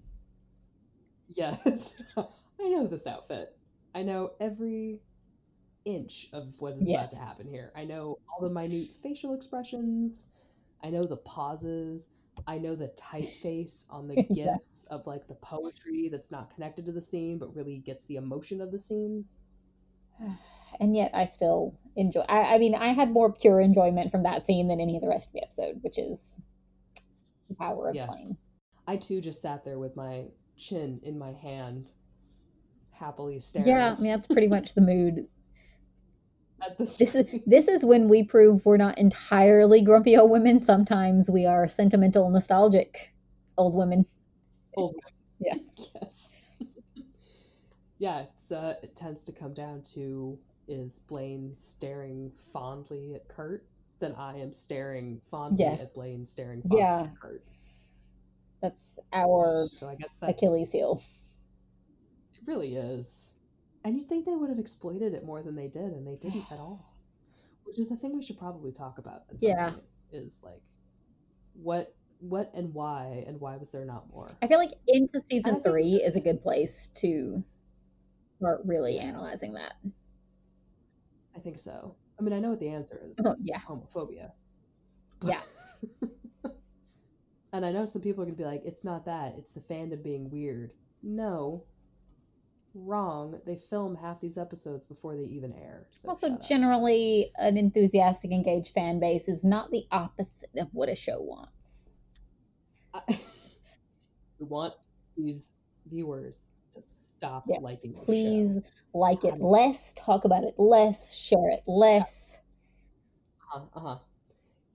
Yes. 1.28 2.02
I 2.18 2.70
know 2.70 2.88
this 2.88 3.08
outfit. 3.08 3.58
I 3.96 4.04
know 4.04 4.32
every 4.40 5.02
inch 5.86 6.28
of 6.34 6.60
what 6.60 6.78
is 6.78 6.90
about 6.90 7.12
to 7.12 7.18
happen 7.18 7.48
here. 7.48 7.72
I 7.76 7.86
know 7.86 8.18
all 8.30 8.42
the 8.42 8.54
minute 8.54 8.90
facial 9.02 9.34
expressions. 9.34 10.28
I 10.84 10.90
know 10.90 11.04
the 11.06 11.18
pauses. 11.18 12.10
I 12.48 12.58
know 12.58 12.76
the 12.76 12.90
tight 12.90 13.30
face 13.42 13.86
on 13.90 14.08
the 14.08 14.22
Yeah. 14.30 14.56
gifts 14.56 14.86
of 14.86 15.06
like 15.08 15.28
the 15.28 15.36
poetry 15.36 16.10
that's 16.10 16.32
not 16.32 16.50
connected 16.54 16.86
to 16.88 16.92
the 16.92 17.02
scene 17.02 17.38
but 17.38 17.56
really 17.56 17.80
gets 17.80 18.06
the 18.06 18.16
emotion 18.18 18.62
of 18.62 18.72
the 18.72 18.80
scene. 18.80 19.26
And 20.80 20.96
yet, 20.96 21.12
I 21.14 21.26
still 21.26 21.74
enjoy. 21.96 22.22
I, 22.22 22.56
I 22.56 22.58
mean, 22.58 22.76
I 22.76 22.88
had 22.88 23.12
more 23.12 23.32
pure 23.32 23.60
enjoyment 23.60 24.12
from 24.12 24.24
that 24.24 24.46
scene 24.46 24.68
than 24.68 24.80
any 24.80 24.96
of 24.96 25.04
the 25.04 25.10
rest 25.10 25.30
of 25.30 25.34
the 25.34 25.44
episode, 25.44 25.80
which 25.82 25.98
is 25.98 26.38
the 27.50 27.56
power 27.56 27.90
of 27.90 27.96
Yes. 27.96 28.10
Klaine. 28.10 28.38
I 28.88 28.98
too 28.98 29.22
just 29.22 29.42
sat 29.42 29.64
there 29.64 29.80
with 29.80 29.96
my 29.96 30.26
chin 30.58 31.00
in 31.04 31.18
my 31.18 31.34
hand, 31.34 31.88
happily 32.92 33.40
staring 33.40 33.68
Yeah, 33.68 33.96
I 33.98 34.02
mean 34.02 34.12
that's 34.12 34.28
pretty 34.28 34.48
much 34.48 34.74
the 34.74 34.82
mood. 34.82 35.28
at 36.62 36.78
the 36.78 36.86
This 36.86 37.16
is 37.16 37.36
this 37.46 37.68
is 37.68 37.86
when 37.86 38.10
we 38.10 38.24
prove 38.24 38.66
we're 38.66 38.78
not 38.78 38.98
entirely 38.98 39.82
grumpy 39.82 40.18
old 40.18 40.32
women. 40.32 40.60
Sometimes 40.60 41.30
we 41.30 41.46
are 41.46 41.68
sentimental, 41.68 42.30
nostalgic 42.30 43.14
old 43.58 43.76
women. 43.76 44.06
old 44.76 44.96
Yeah. 45.40 45.56
Yes. 45.96 46.34
yeah, 48.00 48.24
it's 48.36 48.52
uh, 48.52 48.76
it 48.84 48.96
tends 48.96 49.24
to 49.26 49.32
come 49.32 49.54
down 49.54 49.82
to 49.94 50.38
is 50.72 51.00
Blaine 51.00 51.54
staring 51.54 52.32
fondly 52.38 53.14
at 53.16 53.28
Kurt, 53.28 53.66
then 54.00 54.14
I 54.16 54.38
am 54.40 54.54
staring 54.54 55.22
fondly 55.30 55.64
Yes. 55.66 55.82
at 55.82 55.94
Blaine 55.94 56.26
staring 56.26 56.62
fondly 56.62 56.80
Yeah. 56.80 57.04
at 57.04 57.20
Kurt. 57.20 57.44
That's 58.62 59.00
our 59.14 59.68
So 59.68 59.88
I 59.90 59.96
guess 59.96 60.18
that's 60.18 60.32
Achilles 60.34 60.72
heel. 60.72 61.02
it 62.34 62.42
really 62.48 62.76
is. 62.76 63.34
And 63.84 63.98
you'd 63.98 64.08
think 64.08 64.26
they 64.26 64.36
would 64.36 64.50
have 64.50 64.60
exploited 64.60 65.14
it 65.14 65.26
more 65.26 65.42
than 65.42 65.56
they 65.56 65.68
did, 65.68 65.92
and 65.94 66.06
they 66.06 66.16
didn't 66.16 66.52
at 66.52 66.60
all. 66.60 66.86
Which 67.66 67.80
is 67.80 67.90
the 67.90 67.96
thing 67.96 68.14
we 68.16 68.22
should 68.22 68.38
probably 68.38 68.72
talk 68.72 68.98
about 69.00 69.24
at 69.30 69.40
some 69.42 69.50
Yeah. 69.50 69.70
point, 69.72 69.84
is 70.12 70.42
like 70.44 70.62
what 71.54 71.94
what 72.20 72.52
and 72.54 72.72
why 72.74 73.24
and 73.26 73.40
why 73.42 73.58
was 73.58 73.72
there 73.72 73.84
not 73.86 74.08
more? 74.14 74.28
I 74.44 74.48
feel 74.48 74.60
like 74.60 74.74
into 74.88 75.20
season 75.22 75.54
think- 75.56 75.64
three 75.64 75.96
is 75.96 76.16
a 76.16 76.20
good 76.22 76.40
place 76.42 76.90
to 76.96 77.44
start 78.38 78.62
really 78.66 79.00
analyzing 79.00 79.54
that. 79.54 79.74
I 81.36 81.40
think 81.40 81.60
so. 81.60 81.96
I 82.20 82.24
mean, 82.24 82.34
I 82.34 82.40
know 82.40 82.50
what 82.50 82.60
the 82.60 82.70
answer 82.70 83.02
is. 83.08 83.20
Oh, 83.26 83.36
yeah. 83.42 83.60
Homophobia. 83.60 84.32
Yeah. 85.24 85.42
And 87.54 87.66
I 87.66 87.72
know 87.72 87.86
some 87.86 88.02
people 88.02 88.24
are 88.24 88.26
going 88.26 88.38
to 88.38 88.42
be 88.42 88.48
like, 88.48 88.64
it's 88.64 88.84
not 88.84 89.06
that. 89.06 89.36
It's 89.38 89.52
the 89.52 89.60
fandom 89.60 90.02
being 90.02 90.30
weird. 90.30 90.72
No. 91.04 91.64
Wrong. 92.74 93.40
They 93.46 93.58
film 93.58 93.96
half 93.96 94.22
these 94.22 94.38
episodes 94.38 94.86
before 94.86 95.18
they 95.18 95.24
even 95.24 95.54
air. 95.54 95.88
So 95.92 96.10
also, 96.10 96.38
generally, 96.38 97.32
an 97.38 97.58
enthusiastic, 97.58 98.32
engaged 98.32 98.74
fan 98.74 99.00
base 99.00 99.28
is 99.28 99.44
not 99.44 99.70
the 99.72 99.86
opposite 99.92 100.52
of 100.58 100.70
what 100.72 100.88
a 100.88 100.96
show 100.96 101.20
wants. 101.20 101.90
we 103.10 104.46
want 104.46 104.74
these 105.18 105.54
viewers 105.90 106.48
to 106.74 106.82
stop 106.82 107.46
Yes, 107.48 107.62
liking. 107.62 107.94
Please 107.94 108.60
like 108.94 109.24
it 109.24 109.40
less, 109.40 109.94
talk 109.94 110.26
about 110.26 110.44
it 110.44 110.56
less, 110.58 111.16
share 111.16 111.50
it 111.50 111.62
less. 111.68 112.40
Uh-huh, 113.54 113.66
uh-huh. 113.76 113.98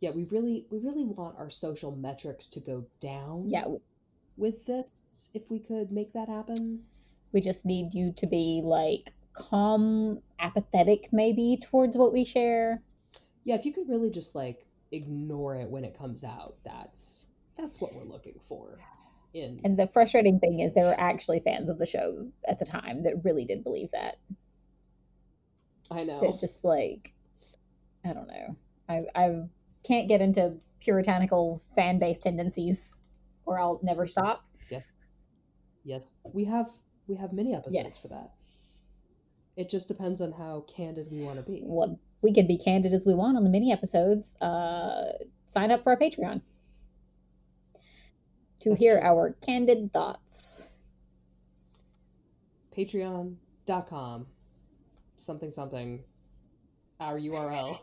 Yeah, 0.01 0.11
we 0.11 0.25
really 0.25 0.67
we 0.71 0.79
really 0.79 1.05
want 1.05 1.37
our 1.39 1.51
social 1.51 1.97
metrics 1.97 2.49
to 2.49 2.61
go 2.61 2.85
down. 3.01 3.49
Yeah. 3.49 3.65
With 4.37 4.67
this, 4.67 5.31
if 5.33 5.43
we 5.49 5.59
could 5.59 5.91
make 5.91 6.13
that 6.13 6.29
happen. 6.29 6.83
We 7.33 7.41
just 7.41 7.65
need 7.65 7.95
you 7.95 8.13
to 8.13 8.27
be 8.27 8.61
like 8.63 9.13
calm, 9.33 10.21
apathetic, 10.39 11.09
maybe 11.13 11.59
towards 11.63 11.97
what 11.97 12.13
we 12.13 12.25
share. 12.25 12.83
Yeah, 13.45 13.55
if 13.55 13.65
you 13.65 13.73
could 13.73 13.89
really 13.89 14.11
just 14.11 14.35
like 14.35 14.67
ignore 14.93 15.57
it 15.57 15.69
when 15.69 15.85
it 15.85 15.97
comes 15.97 16.25
out, 16.25 16.57
that's 16.65 17.27
that's 17.57 17.81
what 17.81 17.95
we're 17.95 18.05
looking 18.05 18.39
for. 18.49 18.77
In 19.37 19.61
And 19.65 19.79
the 19.79 19.87
frustrating 19.87 20.41
thing 20.41 20.61
is, 20.61 20.73
there 20.73 20.87
were 20.87 20.99
actually 20.99 21.41
fans 21.41 21.69
of 21.69 21.79
the 21.79 21.87
show 21.87 22.29
at 22.49 22.59
the 22.59 22.65
time 22.65 23.03
that 23.03 23.23
really 23.23 23.45
did 23.45 23.63
believe 23.63 23.91
that. 23.93 24.17
I 25.91 26.05
know. 26.05 26.21
That 26.21 26.39
just 26.39 26.65
like, 26.65 27.13
I 28.05 28.13
don't 28.13 28.29
know. 28.29 28.57
I 28.89 29.05
I 29.15 29.43
can't 29.85 30.09
get 30.09 30.21
into 30.21 30.55
puritanical 30.81 31.61
fan 31.75 31.99
base 31.99 32.19
tendencies, 32.19 33.05
or 33.45 33.61
I'll 33.61 33.79
never 33.83 34.07
stop. 34.07 34.45
Yes. 34.71 34.91
Yes. 35.85 36.11
We 36.33 36.45
have 36.45 36.71
we 37.07 37.17
have 37.17 37.33
many 37.33 37.55
episodes 37.55 38.01
for 38.01 38.09
that. 38.09 38.33
It 39.57 39.71
just 39.71 39.89
depends 39.89 40.21
on 40.21 40.33
how 40.33 40.65
candid 40.67 41.09
we 41.11 41.23
want 41.23 41.39
to 41.39 41.43
be. 41.43 41.61
Well, 41.63 41.99
we 42.23 42.33
can 42.33 42.47
be 42.47 42.59
candid 42.59 42.93
as 42.93 43.07
we 43.07 43.15
want 43.15 43.37
on 43.37 43.45
the 43.45 43.51
mini 43.51 43.73
episodes. 43.73 44.35
Uh, 44.41 45.13
sign 45.47 45.71
up 45.71 45.83
for 45.83 45.91
our 45.91 45.99
Patreon 45.99 46.41
to 48.61 48.71
That's 48.71 48.81
hear 48.81 48.99
true. 49.01 49.09
our 49.09 49.37
candid 49.43 49.93
thoughts. 49.93 50.71
Patreon.com 52.77 54.27
something 55.17 55.51
something 55.51 56.03
our 57.01 57.19
URL. 57.19 57.79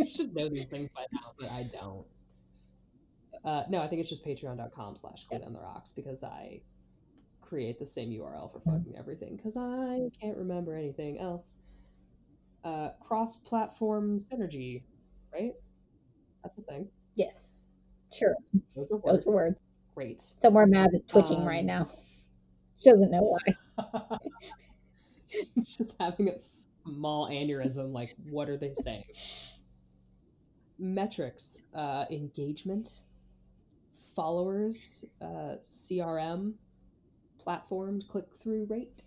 I 0.00 0.06
should 0.08 0.34
know 0.34 0.48
these 0.48 0.64
things 0.64 0.88
by 0.90 1.04
now, 1.12 1.32
but 1.38 1.50
I 1.50 1.68
don't. 1.72 2.06
Uh, 3.44 3.62
no, 3.68 3.80
I 3.80 3.86
think 3.86 4.00
it's 4.00 4.10
just 4.10 4.26
patreon.com 4.26 4.96
slash 4.96 5.24
Queen 5.26 5.42
on 5.44 5.52
the 5.52 5.60
Rocks 5.60 5.92
because 5.92 6.24
I 6.24 6.60
create 7.40 7.78
the 7.78 7.86
same 7.86 8.10
URL 8.10 8.52
for 8.52 8.60
fucking 8.60 8.94
everything 8.98 9.36
because 9.36 9.56
I 9.56 10.10
can't 10.20 10.36
remember 10.36 10.74
anything 10.74 11.18
else. 11.18 11.56
Uh, 12.64 12.90
cross 13.00 13.36
platform 13.36 14.18
synergy, 14.18 14.82
right? 15.32 15.52
That's 16.42 16.58
a 16.58 16.62
thing. 16.62 16.88
Yes, 17.14 17.68
sure. 18.12 18.34
Those 18.74 18.90
are 18.90 19.00
Those 19.04 19.26
were 19.26 19.34
words. 19.34 19.60
Great. 19.98 20.22
Somewhere 20.22 20.68
Mav 20.68 20.94
is 20.94 21.02
twitching 21.08 21.38
Um, 21.38 21.44
right 21.44 21.64
now. 21.64 21.90
She 22.78 22.88
doesn't 22.88 23.10
know 23.10 23.36
why. 23.76 24.18
just 25.56 25.96
having 25.98 26.28
a 26.28 26.38
small 26.38 27.28
aneurysm. 27.28 27.92
Like, 27.92 28.14
what 28.30 28.48
are 28.48 28.56
they 28.56 28.74
saying? 28.74 29.02
Metrics, 30.78 31.66
uh, 31.74 32.04
engagement, 32.12 32.88
followers, 34.14 35.04
uh, 35.20 35.56
CRM, 35.66 36.52
platformed 37.44 38.06
click 38.06 38.26
through 38.40 38.66
rate. 38.70 39.02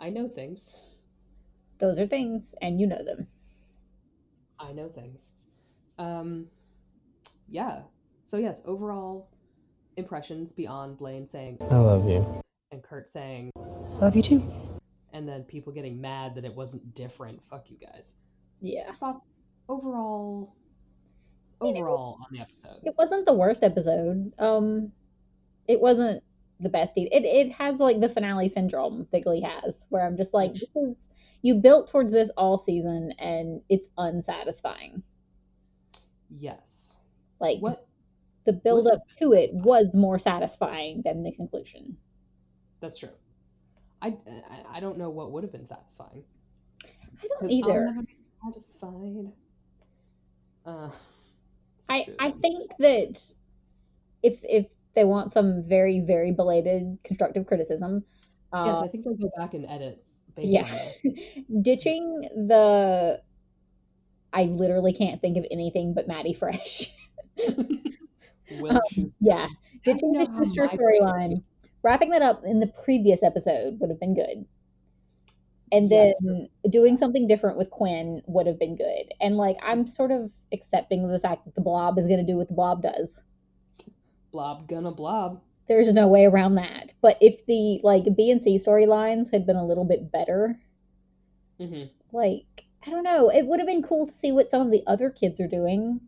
I 0.00 0.10
know 0.10 0.28
things. 0.28 0.82
Those 1.78 2.00
are 2.00 2.08
things, 2.08 2.56
and 2.60 2.80
you 2.80 2.88
know 2.88 3.04
them. 3.04 3.28
I 4.58 4.72
know 4.72 4.88
things. 4.88 5.34
Um, 5.96 6.48
yeah. 7.48 7.82
So 8.26 8.38
yes, 8.38 8.60
overall 8.64 9.28
impressions 9.96 10.52
beyond 10.52 10.98
Blaine 10.98 11.28
saying 11.28 11.58
I 11.70 11.76
love 11.76 12.08
you. 12.08 12.42
and 12.72 12.82
Kurt 12.82 13.08
saying 13.08 13.52
I 13.56 13.98
Love 14.00 14.16
you 14.16 14.22
too. 14.22 14.52
and 15.12 15.28
then 15.28 15.44
people 15.44 15.72
getting 15.72 16.00
mad 16.00 16.34
that 16.34 16.44
it 16.44 16.52
wasn't 16.52 16.92
different. 16.94 17.40
Fuck 17.48 17.70
you 17.70 17.76
guys. 17.78 18.16
Yeah. 18.60 18.92
Thoughts 18.94 19.46
overall 19.68 20.56
overall 21.60 22.18
on 22.20 22.26
the 22.32 22.40
episode. 22.40 22.80
It 22.82 22.94
wasn't 22.98 23.26
the 23.26 23.34
worst 23.34 23.62
episode. 23.62 24.32
Um, 24.40 24.90
it 25.68 25.80
wasn't 25.80 26.24
the 26.58 26.68
best. 26.68 26.98
e- 26.98 27.08
It 27.12 27.24
it 27.24 27.52
has 27.52 27.78
like 27.78 28.00
the 28.00 28.08
finale 28.08 28.48
syndrome 28.48 29.06
that 29.12 29.22
Glee 29.22 29.40
has, 29.42 29.86
where 29.88 30.04
I'm 30.04 30.16
just 30.16 30.34
like, 30.34 30.52
this 30.52 30.74
is 30.74 31.08
you 31.42 31.54
built 31.54 31.88
towards 31.88 32.10
this 32.10 32.30
all 32.36 32.58
season, 32.58 33.12
and 33.20 33.62
it's 33.68 33.88
unsatisfying. 33.96 35.04
Yes. 36.28 36.98
Like 37.40 37.60
What 37.60 37.85
the 38.46 38.52
build 38.52 38.88
up 38.88 39.00
to 39.18 39.32
it 39.32 39.50
was 39.52 39.94
more 39.94 40.18
satisfying 40.18 41.02
than 41.04 41.22
the 41.22 41.32
conclusion. 41.32 41.96
that's 42.80 42.98
true. 42.98 43.10
I, 44.02 44.08
I 44.08 44.76
I 44.76 44.80
don't 44.80 44.98
know 44.98 45.10
what 45.10 45.32
would 45.32 45.42
have 45.42 45.52
been 45.52 45.66
satisfying. 45.66 46.24
I 46.84 47.26
don't 47.40 47.50
either. 47.50 47.86
I'll 47.88 47.94
never 47.94 48.06
satisfied. 48.44 49.32
Uh, 50.64 50.90
I 51.88 52.04
true. 52.04 52.14
I 52.18 52.30
think 52.30 52.64
that 52.78 53.34
if 54.22 54.40
if 54.42 54.66
they 54.94 55.04
want 55.04 55.32
some 55.32 55.64
very 55.66 56.00
very 56.00 56.32
belated 56.32 56.98
constructive 57.04 57.46
criticism, 57.46 58.04
uh, 58.52 58.64
yes, 58.66 58.78
I 58.78 58.88
think 58.88 59.04
they'll 59.04 59.14
go 59.14 59.30
back 59.36 59.54
and 59.54 59.66
edit 59.66 60.04
yeah, 60.38 60.68
ditching 61.62 62.28
the. 62.34 63.20
I 64.32 64.44
literally 64.44 64.92
can't 64.92 65.20
think 65.20 65.38
of 65.38 65.46
anything 65.50 65.94
but 65.94 66.06
Maddie 66.06 66.34
Fresh. 66.34 66.92
Will 68.48 68.80
Um, 68.98 69.12
yeah, 69.20 69.48
ditching 69.84 70.12
the 70.12 70.26
Schuester 70.36 70.68
storyline, 70.78 71.42
wrapping 71.82 72.10
that 72.10 72.22
up 72.22 72.42
in 72.44 72.60
the 72.60 72.66
previous 72.84 73.22
episode 73.22 73.80
would 73.80 73.90
have 73.90 74.00
been 74.00 74.14
good. 74.14 74.46
And 75.72 75.90
then 75.90 76.12
Yes. 76.12 76.24
doing 76.70 76.96
something 76.96 77.26
different 77.26 77.56
with 77.58 77.70
Quinn 77.70 78.22
would 78.26 78.46
have 78.46 78.58
been 78.58 78.76
good. 78.76 79.12
And 79.20 79.36
like 79.36 79.56
I'm 79.62 79.86
sort 79.86 80.10
of 80.12 80.30
accepting 80.52 81.08
the 81.08 81.20
fact 81.20 81.44
that 81.44 81.54
the 81.54 81.60
blob 81.60 81.98
is 81.98 82.06
going 82.06 82.24
to 82.24 82.32
do 82.32 82.36
what 82.36 82.48
the 82.48 82.54
blob 82.54 82.82
does. 82.82 83.22
Blob 84.30 84.68
gonna 84.68 84.92
blob. 84.92 85.42
There's 85.68 85.92
no 85.92 86.08
way 86.08 86.24
around 86.24 86.56
that. 86.56 86.94
But 87.00 87.18
if 87.20 87.46
the 87.46 87.80
like 87.84 88.16
B 88.16 88.30
and 88.30 88.42
C 88.42 88.56
storylines 88.58 89.30
had 89.30 89.46
been 89.46 89.56
a 89.56 89.64
little 89.66 89.84
bit 89.84 90.10
better, 90.10 90.60
hmm 91.58 91.86
like 92.12 92.64
I 92.86 92.90
don't 92.90 93.02
know, 93.04 93.28
it 93.30 93.46
would 93.46 93.58
have 93.60 93.66
been 93.66 93.82
cool 93.82 94.06
to 94.06 94.12
see 94.12 94.32
what 94.32 94.50
some 94.50 94.62
of 94.62 94.70
the 94.72 94.82
other 94.86 95.10
kids 95.10 95.40
are 95.40 95.48
doing. 95.48 96.00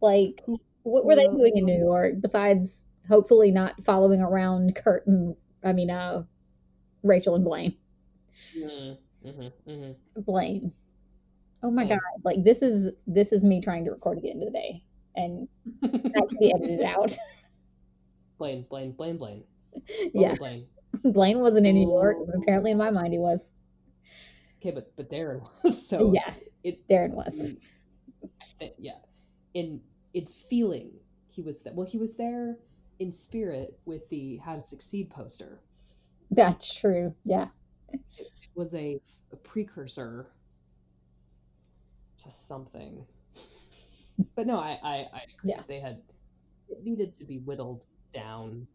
Like 0.00 0.42
what 0.84 1.04
were 1.04 1.16
they 1.16 1.26
doing 1.26 1.56
in 1.56 1.64
New 1.64 1.78
York 1.78 2.14
besides 2.20 2.84
hopefully 3.08 3.50
not 3.50 3.82
following 3.84 4.20
around 4.20 4.74
Kurt 4.76 5.06
and 5.06 5.34
I 5.64 5.72
mean 5.72 5.90
uh 5.90 6.22
Rachel 7.02 7.34
and 7.34 7.44
Blaine. 7.44 7.76
Mm-hmm. 8.56 9.28
Mm-hmm. 9.70 10.20
Blaine. 10.22 10.72
Oh 11.62 11.70
my 11.70 11.84
Blaine. 11.84 11.98
god, 11.98 12.22
like 12.24 12.44
this 12.44 12.62
is 12.62 12.92
this 13.06 13.32
is 13.32 13.44
me 13.44 13.60
trying 13.60 13.84
to 13.86 13.90
record 13.90 14.18
at 14.18 14.22
the 14.22 14.30
end 14.30 14.42
of 14.42 14.52
the 14.52 14.58
day. 14.58 14.84
And 15.16 15.48
that 15.82 16.26
can 16.28 16.38
be 16.38 16.52
edited 16.54 16.82
out. 16.84 17.16
Blaine, 18.38 18.66
Blaine, 18.68 18.92
Blaine, 18.92 19.16
Blaine. 19.16 19.44
yeah. 20.14 20.34
Blaine. 20.34 20.66
Blaine 21.04 21.40
wasn't 21.40 21.66
in 21.66 21.74
New 21.74 21.88
York, 21.88 22.16
but 22.26 22.36
apparently 22.36 22.70
in 22.72 22.78
my 22.78 22.90
mind 22.90 23.12
he 23.12 23.18
was. 23.18 23.50
Okay, 24.60 24.70
but 24.70 24.92
but 24.96 25.10
Darren 25.10 25.46
was 25.62 25.86
so 25.86 26.12
yeah. 26.12 26.32
it 26.62 26.86
Darren 26.88 27.10
was. 27.12 27.54
it- 28.60 28.74
yeah 28.78 28.92
in 29.54 29.80
in 30.14 30.26
feeling 30.26 30.90
he 31.28 31.42
was 31.42 31.62
that 31.62 31.74
well 31.74 31.86
he 31.86 31.98
was 31.98 32.16
there 32.16 32.56
in 33.00 33.12
spirit 33.12 33.78
with 33.84 34.08
the 34.08 34.36
how 34.38 34.54
to 34.54 34.60
succeed 34.60 35.10
poster 35.10 35.60
That's 36.30 36.72
true. 36.74 37.14
Yeah. 37.24 37.48
it 37.92 38.28
was 38.54 38.74
a, 38.74 39.00
a 39.32 39.36
precursor 39.36 40.28
to 42.22 42.30
something 42.30 43.04
but 44.36 44.46
no 44.46 44.58
i 44.58 44.78
i, 44.82 44.94
I 45.12 45.22
agree. 45.38 45.50
Yeah. 45.50 45.62
they 45.66 45.80
had 45.80 46.00
it 46.68 46.84
needed 46.84 47.12
to 47.14 47.24
be 47.24 47.38
whittled 47.38 47.86
down 48.12 48.66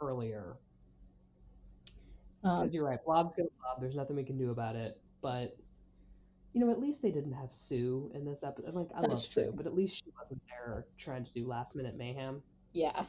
earlier 0.00 0.56
Um, 2.44 2.60
because 2.60 2.74
you're 2.74 2.84
right 2.86 3.02
blob's 3.04 3.34
gonna 3.34 3.48
blob 3.60 3.80
there's 3.80 3.94
nothing 3.96 4.16
we 4.16 4.24
can 4.24 4.36
do 4.38 4.50
about 4.50 4.76
it 4.76 5.00
but 5.22 5.56
you 6.56 6.64
know 6.64 6.72
at 6.72 6.80
least 6.80 7.02
they 7.02 7.10
didn't 7.10 7.34
have 7.34 7.52
sue 7.52 8.10
in 8.14 8.24
this 8.24 8.42
episode 8.42 8.74
like 8.74 8.88
i 8.94 9.02
love 9.02 9.10
That's 9.10 9.28
sue 9.30 9.52
but 9.54 9.66
at 9.66 9.74
least 9.74 9.96
she 10.02 10.10
wasn't 10.18 10.40
there 10.48 10.86
trying 10.96 11.22
to 11.22 11.30
do 11.30 11.46
last 11.46 11.76
minute 11.76 11.96
mayhem 11.98 12.42
Yeah. 12.72 13.04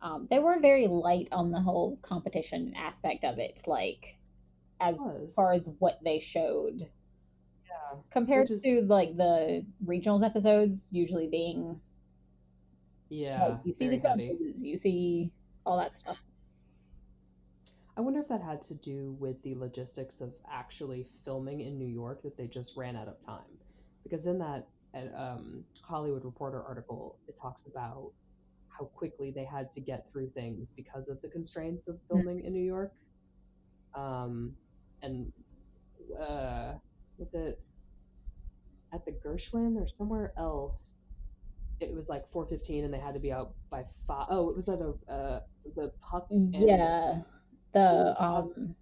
Um, 0.00 0.26
they 0.30 0.38
were 0.40 0.58
very 0.58 0.86
light 0.88 1.28
on 1.30 1.50
the 1.52 1.60
whole 1.60 1.96
competition 2.02 2.72
aspect 2.76 3.22
of 3.22 3.38
it, 3.38 3.62
like 3.68 4.16
as 4.80 4.98
far 5.36 5.52
as 5.52 5.68
what 5.78 6.00
they 6.02 6.18
showed. 6.18 6.80
Yeah. 6.80 7.98
compared 8.10 8.50
is- 8.50 8.62
to 8.64 8.82
like 8.82 9.16
the 9.16 9.64
regionals 9.86 10.24
episodes 10.24 10.88
usually 10.90 11.28
being 11.28 11.80
Yeah. 13.10 13.46
like, 13.46 13.58
you 13.64 13.72
see 13.74 13.88
the 13.90 13.98
judges, 13.98 14.66
you 14.66 14.76
see 14.76 15.30
all 15.64 15.78
that 15.78 15.94
stuff. 15.94 16.18
I 17.96 18.00
wonder 18.00 18.20
if 18.20 18.28
that 18.28 18.40
had 18.42 18.62
to 18.62 18.74
do 18.74 19.16
with 19.20 19.42
the 19.42 19.54
logistics 19.54 20.20
of 20.20 20.32
actually 20.50 21.04
filming 21.24 21.60
in 21.60 21.78
New 21.78 21.86
York 21.86 22.22
that 22.22 22.36
they 22.36 22.46
just 22.46 22.76
ran 22.76 22.96
out 22.96 23.08
of 23.08 23.20
time. 23.20 23.58
Because 24.02 24.26
in 24.26 24.38
that 24.38 24.66
uh, 24.94 25.14
um, 25.16 25.64
Hollywood 25.82 26.24
Reporter 26.24 26.62
article, 26.62 27.18
it 27.28 27.36
talks 27.40 27.64
about 27.66 28.10
how 28.68 28.86
quickly 28.86 29.30
they 29.30 29.44
had 29.44 29.70
to 29.72 29.80
get 29.80 30.10
through 30.10 30.30
things 30.30 30.72
because 30.74 31.08
of 31.08 31.20
the 31.20 31.28
constraints 31.28 31.86
of 31.86 31.98
filming 32.08 32.40
in 32.44 32.52
New 32.54 32.64
York. 32.64 32.92
Um, 33.94 34.54
and 35.02 35.30
uh, 36.18 36.72
was 37.18 37.34
it 37.34 37.60
at 38.94 39.04
the 39.04 39.12
Gershwin 39.12 39.76
or 39.76 39.86
somewhere 39.86 40.32
else? 40.38 40.94
It 41.80 41.92
was 41.94 42.08
like 42.08 42.24
4:15, 42.32 42.84
and 42.84 42.94
they 42.94 42.98
had 42.98 43.12
to 43.14 43.20
be 43.20 43.32
out 43.32 43.52
by 43.70 43.84
five. 44.06 44.26
Oh, 44.30 44.48
it 44.48 44.56
was 44.56 44.68
at 44.68 44.78
a 44.80 44.94
uh, 45.12 45.40
the 45.76 45.92
Puck. 46.00 46.28
and- 46.30 46.54
Yeah, 46.54 47.20
the 47.74 48.14
um, 48.22 48.76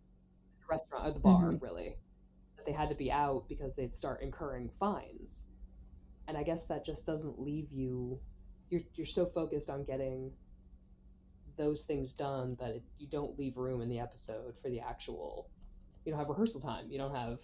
restaurant 0.71 1.07
or 1.07 1.13
the 1.13 1.21
bar 1.21 1.53
Mhm. 1.53 1.61
really 1.61 1.97
that 2.57 2.67
they 2.67 2.73
had 2.73 2.89
to 2.91 2.95
be 2.95 3.11
out 3.13 3.49
because 3.49 3.75
they'd 3.75 3.95
start 3.95 4.23
incurring 4.23 4.71
fines. 4.71 5.47
And 6.29 6.37
i 6.39 6.43
guess 6.45 6.67
that 6.67 6.85
just 6.85 7.07
doesn't 7.07 7.41
leave 7.41 7.71
you 7.73 8.21
you're, 8.71 8.83
you're 8.95 9.07
so 9.07 9.27
focused 9.27 9.71
on 9.71 9.85
getting 9.85 10.33
those 11.57 11.85
things 11.85 12.13
done 12.13 12.57
that 12.61 12.71
it, 12.77 12.83
you 12.99 13.09
don't 13.09 13.39
leave 13.39 13.57
room 13.57 13.81
in 13.83 13.89
the 13.89 13.99
episode 13.99 14.59
for 14.59 14.71
the 14.71 14.81
actual 14.81 15.51
you 16.05 16.13
don't 16.13 16.19
have 16.21 16.29
rehearsal 16.29 16.61
time 16.61 16.87
you 16.91 16.99
don't 16.99 17.15
have 17.15 17.41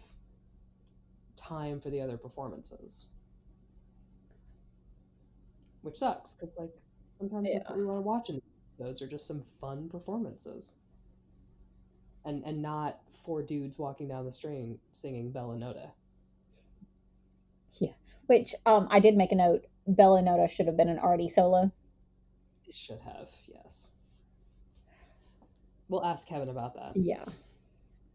time 1.36 1.80
for 1.80 1.90
the 1.90 2.00
other 2.00 2.16
performances. 2.18 3.10
Which 5.82 5.96
sucks 5.96 6.34
because 6.34 6.52
like 6.58 6.72
sometimes 7.10 7.50
that's 7.52 7.68
what 7.70 7.78
we 7.78 7.84
want 7.86 7.98
to 7.98 8.02
watch 8.02 8.28
in 8.28 8.40
episodes 8.78 9.00
are 9.02 9.08
just 9.08 9.26
some 9.26 9.46
fun 9.60 9.88
performances 9.88 10.78
and 12.26 12.44
and 12.44 12.60
not 12.60 13.00
four 13.24 13.42
dudes 13.42 13.78
walking 13.78 14.08
down 14.08 14.24
the 14.26 14.32
string 14.32 14.78
singing 14.92 15.30
Bella 15.30 15.56
Notte. 15.56 15.90
yeah, 17.78 17.92
which 18.26 18.54
um 18.66 18.88
I 18.90 19.00
did 19.00 19.16
make 19.16 19.32
a 19.32 19.36
note. 19.36 19.64
Bella 19.86 20.20
Notte 20.20 20.50
should 20.50 20.66
have 20.66 20.76
been 20.76 20.88
an 20.88 20.98
Artie 20.98 21.28
solo. 21.30 21.70
It 22.68 22.74
should 22.74 22.98
have, 22.98 23.30
yes. 23.46 23.92
We'll 25.88 26.04
ask 26.04 26.26
Kevin 26.26 26.48
about 26.48 26.74
that. 26.74 26.96
Yeah, 26.96 27.20
What 27.24 27.28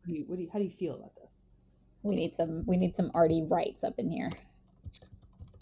do 0.08 0.14
you, 0.14 0.24
what 0.28 0.36
do 0.36 0.42
you, 0.44 0.50
how 0.52 0.60
do 0.60 0.66
you 0.66 0.72
feel 0.72 0.96
about 0.96 1.16
this? 1.16 1.48
we 2.04 2.16
need 2.16 2.34
some 2.34 2.66
we 2.66 2.76
need 2.78 2.96
some 2.96 3.12
Artie 3.14 3.44
rights 3.44 3.84
up 3.84 3.94
in 3.98 4.10
here. 4.10 4.30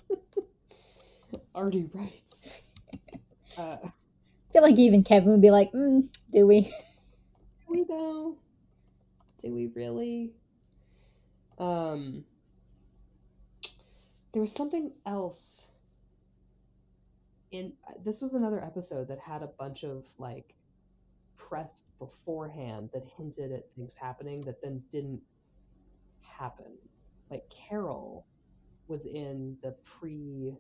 Artie 1.55 1.89
writes. 1.93 2.61
Uh, 3.57 3.77
I 3.83 4.53
feel 4.53 4.61
like 4.61 4.77
even 4.77 5.03
Kevin 5.03 5.31
would 5.31 5.41
be 5.41 5.49
like, 5.49 5.71
mm, 5.73 6.07
"Do 6.31 6.45
we?" 6.47 6.71
Do 7.69 7.77
we 7.77 7.83
though? 7.85 8.35
Do 9.41 9.53
we 9.53 9.67
really? 9.67 10.31
Um, 11.57 12.23
there 14.33 14.41
was 14.41 14.51
something 14.51 14.91
else. 15.05 15.71
In 17.51 17.73
this 18.05 18.21
was 18.21 18.35
another 18.35 18.63
episode 18.63 19.07
that 19.07 19.19
had 19.19 19.41
a 19.41 19.47
bunch 19.47 19.83
of 19.83 20.05
like 20.19 20.53
press 21.35 21.85
beforehand 21.97 22.89
that 22.93 23.03
hinted 23.17 23.51
at 23.51 23.63
things 23.75 23.95
happening 23.95 24.41
that 24.41 24.61
then 24.61 24.83
didn't 24.91 25.21
happen. 26.21 26.77
Like 27.31 27.49
Carol 27.49 28.25
was 28.87 29.05
in 29.05 29.57
the 29.63 29.75
pre 29.83 30.53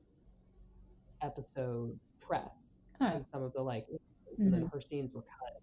episode 1.21 1.97
press 2.19 2.75
Oh. 3.01 3.05
and 3.05 3.25
some 3.25 3.41
of 3.43 3.53
the 3.53 3.61
like 3.61 3.87
and 4.39 4.53
then 4.53 4.69
her 4.73 4.81
scenes 4.81 5.13
were 5.13 5.21
cut. 5.21 5.61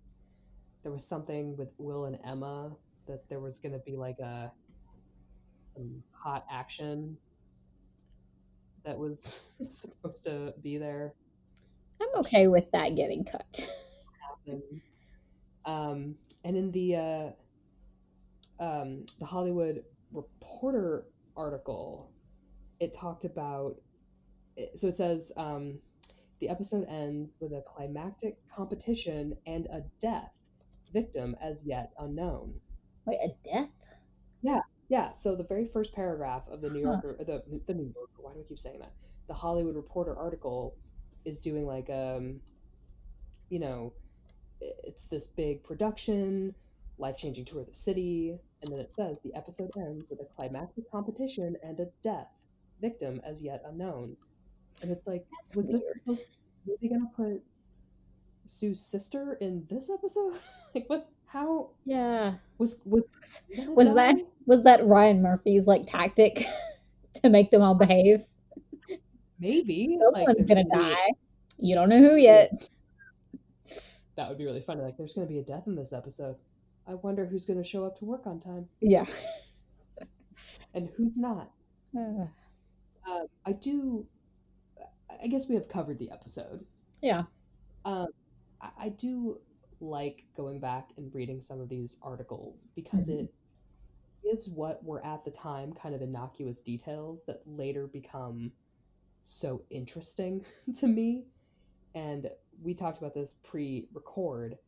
There 0.86 0.92
was 0.92 1.04
something 1.04 1.56
with 1.56 1.70
Will 1.78 2.04
and 2.04 2.16
Emma 2.24 2.70
that 3.08 3.28
there 3.28 3.40
was 3.40 3.58
gonna 3.58 3.80
be 3.80 3.96
like 3.96 4.20
a 4.20 4.52
some 5.74 6.00
hot 6.12 6.46
action 6.48 7.16
that 8.84 8.96
was 8.96 9.40
supposed 9.60 10.22
to 10.26 10.54
be 10.62 10.78
there. 10.78 11.12
I'm 12.00 12.20
okay 12.20 12.46
with 12.46 12.70
that 12.70 12.94
getting 12.94 13.24
cut. 13.24 13.68
Um, 15.64 16.14
and 16.44 16.56
in 16.56 16.70
the 16.70 16.94
uh, 16.94 17.30
um, 18.60 19.06
the 19.18 19.26
Hollywood 19.26 19.82
Reporter 20.12 21.06
article, 21.36 22.12
it 22.78 22.92
talked 22.92 23.24
about. 23.24 23.74
So 24.76 24.86
it 24.86 24.94
says 24.94 25.32
um, 25.36 25.80
the 26.38 26.48
episode 26.48 26.86
ends 26.88 27.34
with 27.40 27.50
a 27.50 27.64
climactic 27.66 28.36
competition 28.54 29.36
and 29.48 29.66
a 29.66 29.82
death, 29.98 30.35
victim 30.92 31.36
as 31.40 31.64
yet 31.64 31.92
unknown. 31.98 32.60
Wait, 33.06 33.18
a 33.22 33.28
death? 33.48 33.70
Yeah, 34.42 34.60
yeah. 34.88 35.12
So 35.14 35.34
the 35.36 35.44
very 35.44 35.66
first 35.66 35.94
paragraph 35.94 36.48
of 36.48 36.60
the 36.60 36.70
New 36.70 36.84
Huh. 36.84 37.00
Yorker, 37.02 37.24
the 37.24 37.42
the 37.66 37.74
New 37.74 37.92
Yorker. 37.94 38.22
Why 38.22 38.32
do 38.34 38.40
I 38.40 38.44
keep 38.48 38.58
saying 38.58 38.80
that? 38.80 38.92
The 39.28 39.34
Hollywood 39.34 39.76
Reporter 39.76 40.16
article 40.16 40.76
is 41.24 41.38
doing 41.40 41.66
like 41.66 41.90
um, 41.90 42.40
you 43.48 43.58
know, 43.60 43.92
it's 44.60 45.04
this 45.06 45.26
big 45.28 45.62
production, 45.64 46.54
life 46.98 47.16
changing 47.18 47.44
tour 47.44 47.60
of 47.62 47.68
the 47.68 47.74
city, 47.74 48.38
and 48.62 48.72
then 48.72 48.80
it 48.80 48.92
says 48.96 49.20
the 49.22 49.34
episode 49.34 49.70
ends 49.76 50.04
with 50.10 50.20
a 50.20 50.24
climactic 50.36 50.90
competition 50.90 51.56
and 51.62 51.78
a 51.80 51.86
death, 52.02 52.28
victim 52.80 53.20
as 53.24 53.42
yet 53.42 53.62
unknown. 53.66 54.16
And 54.82 54.90
it's 54.90 55.06
like, 55.06 55.24
That's 55.40 55.56
was 55.56 55.66
this 55.70 55.82
weird. 55.82 56.00
supposed? 56.04 56.26
Were 56.66 56.76
they 56.80 56.88
gonna 56.88 57.10
put 57.16 57.42
Sue's 58.46 58.80
sister 58.80 59.34
in 59.40 59.66
this 59.68 59.90
episode? 59.90 60.40
like 60.76 60.88
what? 60.88 61.08
How 61.26 61.70
Yeah. 61.84 62.34
was 62.58 62.82
was 62.86 63.02
gonna 63.56 63.72
Was 63.72 63.94
that 63.94 64.16
was 64.46 64.62
that 64.62 64.86
Ryan 64.86 65.22
Murphy's 65.22 65.66
like 65.66 65.82
tactic 65.86 66.44
to 67.14 67.28
make 67.30 67.50
them 67.50 67.62
all 67.62 67.74
behave? 67.74 68.22
Maybe 69.40 69.98
Someone's 70.00 70.36
there's 70.36 70.48
gonna 70.48 70.64
be- 70.64 70.70
die. 70.70 71.08
You 71.58 71.74
don't 71.74 71.88
know 71.88 71.98
who 71.98 72.16
yet. 72.16 72.68
That 74.16 74.28
would 74.28 74.38
be 74.38 74.44
really 74.46 74.62
funny. 74.62 74.80
Like, 74.82 74.96
there's 74.96 75.12
to 75.26 75.32
be 75.32 75.40
a 75.40 75.42
death 75.42 75.66
in 75.66 75.74
this 75.74 75.92
episode. 75.92 76.36
I 76.86 76.94
wonder 76.94 77.26
who's 77.26 77.44
to 77.62 77.68
show 77.68 77.84
up 77.84 77.98
to 77.98 78.04
work 78.06 78.26
on 78.26 78.40
time 78.40 78.66
Yeah. 78.80 79.04
and 80.74 80.88
who's 80.96 81.16
not. 81.18 81.50
Uh, 81.96 82.26
Uh, 83.08 83.24
I 83.44 83.52
do. 83.52 84.04
I 85.22 85.28
guess 85.28 85.48
we 85.48 85.54
have 85.54 85.68
covered 85.68 85.96
the 86.00 86.10
episode. 86.10 86.64
yeah. 87.00 87.22
Um, 87.84 88.08
I, 88.60 88.68
I 88.80 88.88
do 88.88 89.38
like 89.80 90.24
going 90.36 90.60
back 90.60 90.90
and 90.96 91.14
reading 91.14 91.40
some 91.40 91.60
of 91.60 91.68
these 91.68 91.98
articles 92.02 92.68
because 92.76 93.08
Mhm. 93.08 93.20
it 93.20 93.34
gives 94.22 94.48
what 94.50 94.84
were 94.84 95.04
at 95.04 95.24
the 95.24 95.30
time 95.30 95.72
kind 95.72 95.94
of 95.94 96.02
innocuous 96.02 96.60
details 96.60 97.24
that 97.26 97.42
later 97.46 97.86
become 97.88 98.52
so 99.20 99.64
interesting 99.70 100.44
to 100.76 100.86
me. 100.88 101.26
And 101.94 102.30
we 102.62 102.74
talked 102.74 102.98
about 102.98 103.14
this 103.14 103.34
pre 103.44 103.88
record, 103.92 104.58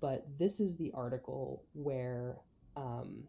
but 0.00 0.26
this 0.38 0.60
is 0.60 0.76
the 0.76 0.92
article 0.92 1.66
where 1.74 2.42
um, 2.76 3.28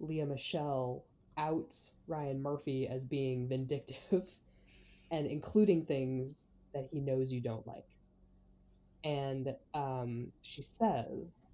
Lea 0.00 0.24
Michele 0.24 1.06
outs 1.36 1.96
Ryan 2.06 2.42
Murphy 2.42 2.88
as 2.88 3.06
being 3.06 3.48
vindictive 3.48 4.28
and 5.10 5.26
including 5.26 5.86
things 5.86 6.52
that 6.74 6.88
he 6.92 7.00
knows 7.00 7.32
you 7.32 7.40
don't 7.40 7.66
like. 7.66 7.86
And 9.04 9.54
um, 9.74 10.32
she 10.42 10.62
says, 10.62 11.46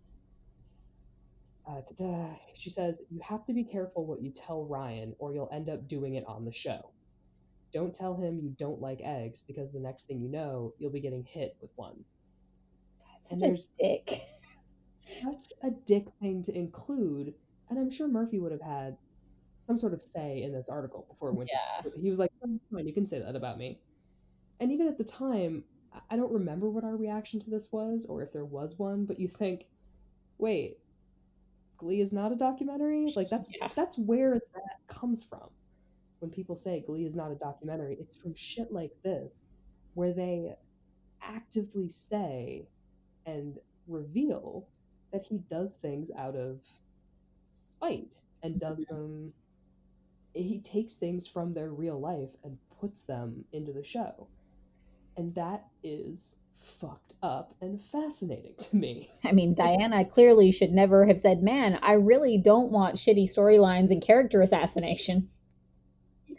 uh, 1.68 1.80
she 2.54 2.70
says, 2.70 3.00
you 3.10 3.20
have 3.22 3.44
to 3.46 3.52
be 3.52 3.64
careful 3.64 4.06
what 4.06 4.22
you 4.22 4.30
tell 4.30 4.64
Ryan 4.64 5.14
or 5.18 5.32
you'll 5.32 5.50
end 5.52 5.68
up 5.68 5.88
doing 5.88 6.14
it 6.14 6.24
on 6.26 6.44
the 6.44 6.52
show. 6.52 6.90
Don't 7.72 7.94
tell 7.94 8.16
him 8.16 8.40
you 8.40 8.54
don't 8.58 8.80
like 8.80 9.00
eggs 9.02 9.42
because 9.42 9.72
the 9.72 9.80
next 9.80 10.04
thing 10.04 10.20
you 10.20 10.28
know, 10.28 10.72
you'll 10.78 10.92
be 10.92 11.00
getting 11.00 11.24
hit 11.24 11.56
with 11.60 11.70
one. 11.76 12.04
And 13.30 13.40
there's 13.40 13.68
dick. 13.78 14.20
such 14.96 15.52
a 15.62 15.70
dick 15.70 16.06
thing 16.20 16.42
to 16.44 16.56
include, 16.56 17.34
and 17.68 17.78
I'm 17.78 17.90
sure 17.90 18.08
Murphy 18.08 18.38
would 18.38 18.52
have 18.52 18.60
had 18.60 18.96
some 19.58 19.76
sort 19.76 19.92
of 19.92 20.02
say 20.02 20.42
in 20.42 20.52
this 20.52 20.68
article 20.68 21.06
before 21.08 21.30
it 21.30 21.34
went. 21.34 21.50
Yeah. 21.52 21.90
To, 21.90 22.00
he 22.00 22.08
was 22.08 22.18
like, 22.20 22.30
"Oh, 22.44 22.58
"Fine, 22.72 22.86
you 22.86 22.94
can 22.94 23.04
say 23.04 23.18
that 23.18 23.34
about 23.34 23.58
me." 23.58 23.80
And 24.60 24.70
even 24.70 24.86
at 24.86 24.96
the 24.96 25.04
time, 25.04 25.64
I- 26.10 26.16
don't 26.16 26.32
remember 26.32 26.70
what 26.70 26.84
our 26.84 26.96
reaction 26.96 27.40
to 27.40 27.50
this 27.50 27.72
was, 27.72 28.06
or 28.06 28.22
if 28.22 28.32
there 28.32 28.44
was 28.44 28.78
one. 28.78 29.04
But 29.04 29.20
you 29.20 29.28
think, 29.28 29.66
wait, 30.38 30.78
Glee 31.78 32.00
is 32.00 32.12
not 32.12 32.32
a 32.32 32.36
documentary? 32.36 33.06
Like 33.14 33.28
that's 33.28 33.50
Yeah. 33.54 33.68
that's 33.74 33.98
where 33.98 34.34
that 34.34 34.86
comes 34.86 35.24
from. 35.24 35.50
When 36.20 36.30
people 36.30 36.56
say 36.56 36.80
Glee 36.80 37.04
is 37.04 37.14
not 37.14 37.30
a 37.30 37.34
documentary, 37.34 37.96
it's 38.00 38.16
from 38.16 38.34
shit 38.34 38.72
like 38.72 39.00
this, 39.02 39.44
where 39.94 40.12
they 40.12 40.56
actively 41.20 41.88
say 41.88 42.66
and 43.26 43.58
reveal 43.86 44.66
that 45.12 45.22
he 45.22 45.38
does 45.38 45.76
things 45.76 46.10
out 46.16 46.36
of 46.36 46.60
spite 47.54 48.20
and 48.42 48.60
does 48.60 48.78
mm-hmm. 48.78 48.94
them 48.94 49.32
he 50.34 50.58
takes 50.60 50.96
things 50.96 51.26
from 51.26 51.54
their 51.54 51.70
real 51.70 51.98
life 51.98 52.28
and 52.44 52.58
puts 52.78 53.04
them 53.04 53.44
into 53.52 53.72
the 53.72 53.82
show. 53.82 54.28
And 55.16 55.34
that 55.34 55.64
is 55.82 56.36
fucked 56.54 57.14
up 57.22 57.54
and 57.60 57.80
fascinating 57.80 58.54
to 58.58 58.76
me. 58.76 59.10
I 59.24 59.32
mean, 59.32 59.54
Diana 59.54 60.04
clearly 60.04 60.50
should 60.52 60.72
never 60.72 61.06
have 61.06 61.20
said, 61.20 61.42
Man, 61.42 61.78
I 61.82 61.92
really 61.94 62.38
don't 62.38 62.72
want 62.72 62.96
shitty 62.96 63.24
storylines 63.24 63.90
and 63.90 64.02
character 64.02 64.40
assassination. 64.42 65.28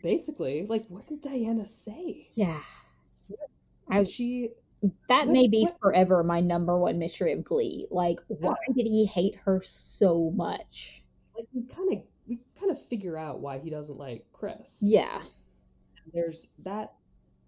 Basically, 0.03 0.65
like, 0.67 0.86
what 0.89 1.07
did 1.07 1.21
Diana 1.21 1.65
say? 1.65 2.28
Yeah. 2.36 2.59
Did 3.93 4.07
she 4.07 4.49
That 5.09 5.25
What- 5.25 5.30
may 5.30 5.47
be 5.47 5.63
what- 5.63 5.80
forever 5.80 6.23
my 6.23 6.39
number 6.39 6.78
one 6.78 6.99
mystery 6.99 7.32
of 7.34 7.43
Glee. 7.43 7.88
Like, 7.89 8.19
why 8.28 8.55
did 8.75 8.86
he 8.86 9.05
hate 9.05 9.36
her 9.45 9.61
so 9.63 10.30
much? 10.32 11.03
like 11.36 11.45
we 11.53 11.61
kind 11.63 11.93
of 11.93 11.99
we 12.28 12.39
kind 12.59 12.71
of 12.71 12.82
figure 12.86 13.15
out 13.15 13.39
why 13.39 13.59
he 13.59 13.69
doesn't 13.69 13.97
like 13.97 14.25
Chris. 14.34 14.82
Yeah. 14.84 15.21
there's 16.13 16.51
that 16.63 16.93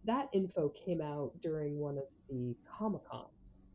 that 0.06 0.28
info 0.34 0.70
came 0.70 1.02
out 1.02 1.32
during 1.42 1.78
one 1.78 1.98
of 1.98 2.06
the 2.30 2.56
comic 2.70 3.02
cons 3.10 3.68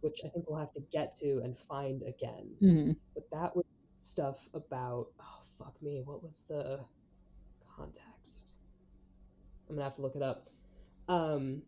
which 0.00 0.20
i 0.24 0.28
think 0.28 0.48
we'll 0.48 0.58
have 0.58 0.72
to 0.72 0.80
get 0.92 1.12
to 1.12 1.40
and 1.44 1.56
find 1.56 2.02
again 2.02 2.48
Mhm. 2.62 2.96
but 3.14 3.24
that 3.30 3.54
was 3.54 3.64
stuff 3.96 4.48
about 4.54 5.08
oh 5.20 5.40
fuck 5.58 5.74
me 5.82 6.02
what 6.04 6.22
was 6.22 6.44
the 6.48 6.80
context 7.76 8.54
i'm 9.68 9.74
gonna 9.76 9.84
have 9.84 9.94
to 9.96 10.02
look 10.02 10.16
it 10.16 10.22
up 10.22 10.46
um 11.08 11.62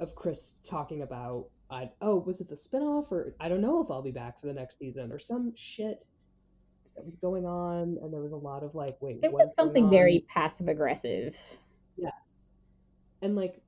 of 0.00 0.14
chris 0.14 0.58
talking 0.64 1.02
about 1.02 1.46
i 1.70 1.90
oh 2.00 2.16
was 2.16 2.40
it 2.40 2.48
the 2.48 2.56
spin-off 2.56 3.12
or 3.12 3.34
i 3.38 3.48
don't 3.48 3.60
know 3.60 3.82
if 3.82 3.90
i'll 3.90 4.02
be 4.02 4.10
back 4.10 4.40
for 4.40 4.46
the 4.46 4.52
next 4.54 4.78
season 4.78 5.12
or 5.12 5.18
some 5.18 5.52
shit 5.54 6.04
that 6.96 7.04
was 7.04 7.16
going 7.18 7.44
on 7.46 7.98
and 8.02 8.12
there 8.12 8.20
was 8.20 8.32
a 8.32 8.36
lot 8.36 8.62
of 8.62 8.74
like 8.74 8.96
wait 9.00 9.18
It 9.22 9.32
was 9.32 9.42
going 9.42 9.50
something 9.50 9.90
very 9.90 10.24
passive 10.28 10.68
aggressive. 10.68 11.36
And 13.22 13.36
like 13.36 13.62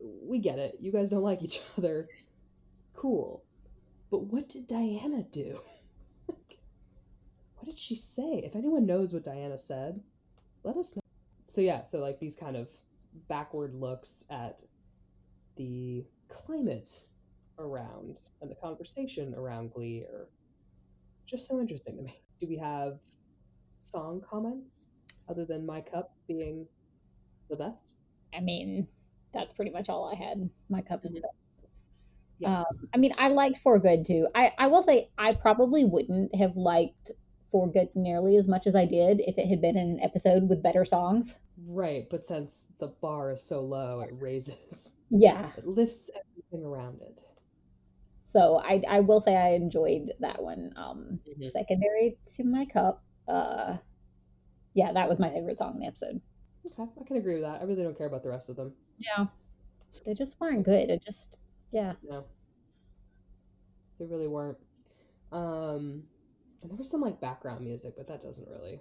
we 0.00 0.38
get 0.38 0.58
it. 0.58 0.76
You 0.80 0.92
guys 0.92 1.10
don't 1.10 1.22
like 1.22 1.42
each 1.42 1.60
other. 1.78 2.08
Cool. 2.94 3.44
But 4.10 4.24
what 4.24 4.48
did 4.48 4.66
Diana 4.66 5.22
do? 5.30 5.58
what 6.26 6.38
did 7.66 7.78
she 7.78 7.96
say? 7.96 8.42
If 8.44 8.56
anyone 8.56 8.86
knows 8.86 9.12
what 9.12 9.24
Diana 9.24 9.58
said, 9.58 10.00
let 10.62 10.76
us 10.76 10.96
know. 10.96 11.02
So 11.46 11.60
yeah, 11.60 11.82
so 11.82 11.98
like 11.98 12.20
these 12.20 12.36
kind 12.36 12.56
of 12.56 12.68
backward 13.28 13.74
looks 13.74 14.24
at 14.30 14.62
the 15.56 16.04
climate 16.28 17.06
around 17.58 18.18
and 18.40 18.50
the 18.50 18.56
conversation 18.56 19.34
around 19.34 19.72
Glee 19.72 20.04
are 20.12 20.28
just 21.26 21.48
so 21.48 21.60
interesting 21.60 21.96
to 21.96 22.02
me. 22.02 22.20
Do 22.40 22.48
we 22.48 22.56
have 22.56 22.98
song 23.80 24.20
comments 24.28 24.88
other 25.28 25.44
than 25.44 25.64
My 25.64 25.80
Cup 25.80 26.14
being 26.26 26.66
the 27.48 27.56
best? 27.56 27.94
I 28.36 28.40
mean, 28.40 28.86
that's 29.32 29.52
pretty 29.52 29.70
much 29.70 29.88
all 29.88 30.10
I 30.10 30.14
had. 30.14 30.48
My 30.68 30.80
cup 30.82 31.04
is 31.04 31.14
Mhm. 31.14 31.20
full. 31.22 31.34
Yeah. 32.38 32.60
Um, 32.60 32.88
I 32.92 32.98
mean, 32.98 33.14
I 33.16 33.28
liked 33.28 33.58
For 33.58 33.78
Good 33.78 34.04
too. 34.04 34.28
I, 34.34 34.52
I 34.58 34.66
will 34.66 34.82
say 34.82 35.10
I 35.18 35.34
probably 35.34 35.84
wouldn't 35.84 36.34
have 36.34 36.56
liked 36.56 37.12
For 37.50 37.68
Good 37.70 37.90
nearly 37.94 38.36
as 38.36 38.48
much 38.48 38.66
as 38.66 38.74
I 38.74 38.86
did 38.86 39.20
if 39.20 39.38
it 39.38 39.46
had 39.46 39.60
been 39.60 39.76
in 39.76 39.90
an 39.90 40.00
episode 40.00 40.48
with 40.48 40.62
better 40.62 40.84
songs. 40.84 41.38
Right, 41.66 42.08
but 42.10 42.26
since 42.26 42.66
the 42.78 42.88
bar 42.88 43.30
is 43.32 43.42
so 43.42 43.62
low, 43.62 44.00
it 44.00 44.10
raises, 44.20 44.94
Yeah. 45.10 45.52
it 45.56 45.66
lifts 45.66 46.10
everything 46.16 46.64
around 46.66 47.00
it. 47.02 47.24
So 48.24 48.56
I, 48.58 48.82
I 48.88 48.98
will 49.00 49.20
say 49.20 49.36
I 49.36 49.50
enjoyed 49.50 50.12
that 50.18 50.42
one. 50.42 50.72
Um, 50.76 51.20
Mhm. 51.28 51.50
Secondary 51.52 52.18
to 52.34 52.44
My 52.44 52.64
Cup. 52.66 53.04
Uh, 53.28 53.76
yeah, 54.74 54.92
that 54.92 55.08
was 55.08 55.20
my 55.20 55.28
favorite 55.30 55.58
song 55.58 55.74
in 55.74 55.80
the 55.80 55.86
episode. 55.86 56.20
Okay, 56.66 56.82
I 57.00 57.04
can 57.04 57.16
agree 57.16 57.34
with 57.34 57.42
that. 57.44 57.60
I 57.60 57.64
really 57.64 57.82
don't 57.82 57.96
care 57.96 58.06
about 58.06 58.22
the 58.22 58.30
rest 58.30 58.50
of 58.50 58.56
them. 58.56 58.74
Yeah. 58.98 59.26
They 60.04 60.14
just 60.14 60.38
weren't 60.40 60.64
good. 60.64 60.90
It 60.90 61.02
just, 61.02 61.40
yeah. 61.72 61.94
No, 62.02 62.24
they 63.98 64.06
really 64.06 64.28
weren't. 64.28 64.58
Um, 65.32 66.04
and 66.62 66.70
there 66.70 66.76
was 66.76 66.90
some 66.90 67.00
like 67.00 67.20
background 67.20 67.64
music, 67.64 67.94
but 67.96 68.06
that 68.08 68.20
doesn't 68.22 68.48
really, 68.48 68.80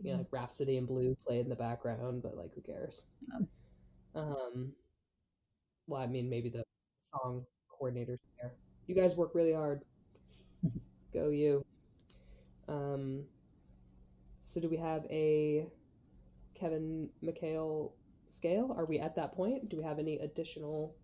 you 0.00 0.12
know, 0.12 0.18
like 0.18 0.32
Rhapsody 0.32 0.76
in 0.76 0.86
Blue 0.86 1.16
played 1.26 1.40
in 1.40 1.48
the 1.48 1.56
background, 1.56 2.22
but 2.22 2.36
like 2.36 2.54
who 2.54 2.60
cares? 2.60 3.08
Um. 3.34 3.48
Um, 4.14 4.72
well, 5.86 6.00
I 6.00 6.06
mean, 6.06 6.28
maybe 6.30 6.48
the 6.48 6.64
song 7.00 7.44
coordinators 7.70 8.18
there. 8.40 8.52
You 8.86 8.94
guys 8.94 9.16
work 9.16 9.32
really 9.34 9.52
hard. 9.52 9.82
Go 11.12 11.30
you. 11.30 11.64
Um, 12.68 13.24
so 14.42 14.60
do 14.60 14.68
we 14.68 14.76
have 14.76 15.04
a 15.10 15.66
Kevin 16.54 17.08
McHale 17.22 17.92
scale? 18.26 18.74
Are 18.76 18.84
we 18.84 18.98
at 18.98 19.14
that 19.16 19.32
point? 19.34 19.68
Do 19.68 19.76
we 19.76 19.82
have 19.82 19.98
any 19.98 20.18
additional 20.18 20.94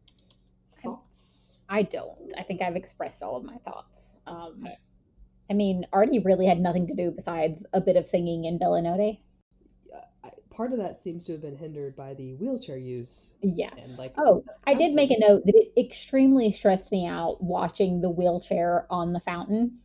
thoughts? 0.82 1.58
I 1.68 1.82
don't. 1.82 2.32
I 2.38 2.42
think 2.42 2.62
I've 2.62 2.76
expressed 2.76 3.22
all 3.22 3.36
of 3.36 3.44
my 3.44 3.56
thoughts. 3.58 4.14
Um, 4.26 4.62
Okay. 4.64 4.76
I 5.50 5.52
mean, 5.52 5.84
Artie 5.92 6.20
really 6.20 6.46
had 6.46 6.60
nothing 6.60 6.86
to 6.86 6.94
do 6.94 7.10
besides 7.10 7.66
a 7.72 7.80
bit 7.80 7.96
of 7.96 8.06
singing 8.06 8.44
in 8.44 8.56
Bella 8.56 8.80
Notte. 8.82 9.18
Uh, 9.92 10.30
part 10.48 10.72
of 10.72 10.78
that 10.78 10.96
seems 10.96 11.24
to 11.24 11.32
have 11.32 11.40
been 11.40 11.56
hindered 11.56 11.96
by 11.96 12.14
the 12.14 12.34
wheelchair 12.34 12.76
use 12.76 13.34
Yeah. 13.42 13.70
and 13.76 13.98
like 13.98 14.14
Oh, 14.16 14.44
I 14.64 14.74
did 14.74 14.94
make 14.94 15.10
a 15.10 15.18
note 15.18 15.42
that 15.46 15.56
it 15.56 15.72
extremely 15.76 16.52
stressed 16.52 16.92
me 16.92 17.04
out 17.06 17.42
watching 17.42 18.00
the 18.00 18.10
wheelchair 18.10 18.86
on 18.90 19.12
the 19.12 19.18
fountain. 19.20 19.80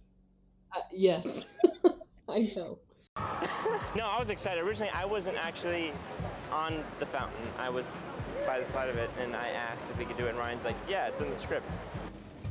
Uh, 0.75 0.81
yes, 0.91 1.47
I 2.29 2.51
know. 2.55 2.77
No, 3.95 4.07
I 4.07 4.19
was 4.19 4.29
excited. 4.29 4.61
Originally, 4.61 4.91
I 4.93 5.05
wasn't 5.05 5.37
actually 5.37 5.93
on 6.51 6.83
the 6.99 7.05
fountain. 7.05 7.41
I 7.57 7.69
was 7.69 7.89
by 8.45 8.59
the 8.59 8.65
side 8.65 8.89
of 8.89 8.97
it, 8.97 9.09
and 9.21 9.33
I 9.33 9.47
asked 9.49 9.85
if 9.89 9.97
we 9.97 10.03
could 10.03 10.17
do 10.17 10.25
it. 10.25 10.31
And 10.31 10.37
Ryan's 10.37 10.65
like, 10.65 10.75
"Yeah, 10.87 11.07
it's 11.07 11.21
in 11.21 11.29
the 11.29 11.35
script." 11.35 11.65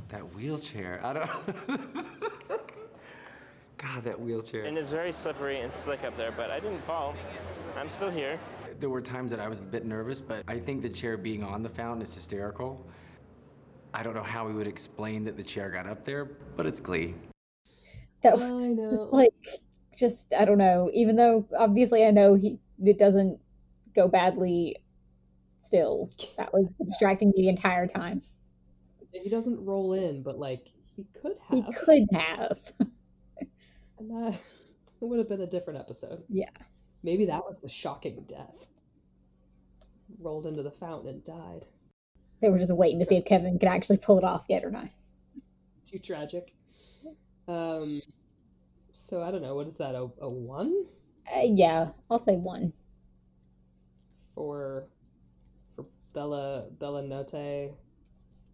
That 0.09 0.35
wheelchair. 0.35 1.01
I 1.05 1.13
don't. 1.13 1.31
God, 3.77 4.05
that 4.05 4.19
wheelchair. 4.19 4.65
And 4.65 4.79
it's 4.79 4.91
very 4.91 5.13
slippery 5.13 5.61
and 5.61 5.71
slick 5.71 6.03
up 6.05 6.17
there, 6.17 6.33
but 6.33 6.51
I 6.51 6.61
didn't 6.61 6.83
fall. 6.85 7.15
I'm 7.77 7.91
still 7.91 8.11
here. 8.11 8.39
There 8.81 8.89
were 8.89 9.03
times 9.03 9.31
that 9.31 9.41
I 9.41 9.49
was 9.49 9.59
a 9.59 9.65
bit 9.65 9.85
nervous, 9.85 10.23
but 10.23 10.43
I 10.49 10.59
think 10.59 10.81
the 10.81 10.89
chair 10.89 11.19
being 11.19 11.43
on 11.45 11.63
the 11.63 11.69
fountain 11.69 12.01
is 12.01 12.15
hysterical. 12.15 12.87
I 13.93 14.03
don't 14.03 14.15
know 14.15 14.23
how 14.23 14.47
we 14.47 14.55
would 14.55 14.67
explain 14.67 15.25
that 15.25 15.37
the 15.37 15.43
chair 15.43 15.71
got 15.71 15.87
up 15.87 16.05
there, 16.05 16.25
but 16.57 16.65
it's 16.65 16.81
Glee. 16.81 17.15
That 18.23 18.39
was 18.39 18.91
just 18.91 19.13
like, 19.13 19.35
just 19.97 20.33
I 20.35 20.45
don't 20.45 20.59
know. 20.59 20.91
Even 20.93 21.17
though 21.17 21.47
obviously 21.57 22.05
I 22.05 22.11
know 22.11 22.35
he 22.35 22.59
it 22.83 22.99
doesn't 22.99 23.41
go 23.95 24.09
badly. 24.09 24.77
Still, 25.61 26.11
that 26.37 26.53
was 26.53 26.67
distracting 26.87 27.33
me 27.35 27.43
the 27.43 27.49
entire 27.49 27.87
time. 27.87 28.21
He 29.13 29.31
doesn't 29.31 29.65
roll 29.65 29.95
in, 29.95 30.23
but 30.23 30.39
like 30.39 30.69
he 30.97 31.07
could 31.21 31.37
have. 31.49 31.59
He 31.59 31.73
could 31.73 32.05
have. 32.13 32.59
And 33.99 34.11
that 34.11 34.35
it 34.35 34.41
would 35.05 35.19
have 35.19 35.29
been 35.29 35.41
a 35.41 35.47
different 35.47 35.81
episode. 35.81 36.23
Yeah. 36.29 36.51
Maybe 37.03 37.27
that 37.27 37.45
was 37.45 37.59
the 37.59 37.69
shocking 37.69 38.25
death. 38.27 38.67
Rolled 40.19 40.47
into 40.47 40.63
the 40.63 40.71
fountain 40.71 41.09
and 41.09 41.25
died. 41.25 41.67
They 42.41 42.51
were 42.51 42.59
just 42.59 42.75
waiting 42.75 42.99
to 42.99 43.07
see 43.07 43.17
if 43.17 43.25
Kevin 43.25 43.59
could 43.59 43.69
actually 43.69 43.99
pull 43.99 44.19
it 44.19 44.25
off 44.25 44.47
yet 44.49 44.65
or 44.65 44.71
not. 44.71 44.89
Too 45.85 45.99
tragic. 45.99 46.55
Um. 47.47 48.01
So 48.95 49.23
I 49.23 49.31
don't 49.31 49.43
know. 49.43 49.55
What 49.57 49.67
is 49.69 49.77
that? 49.79 49.95
A, 49.95 50.09
a 50.21 50.29
one 50.31 50.87
Uh, 51.35 51.41
yeah, 51.45 51.89
I'll 52.11 52.19
say 52.19 52.37
one. 52.37 52.73
for 54.35 54.87
for 55.77 55.87
Bella 56.13 56.69
Bella 56.79 57.03
Notte 57.03 57.73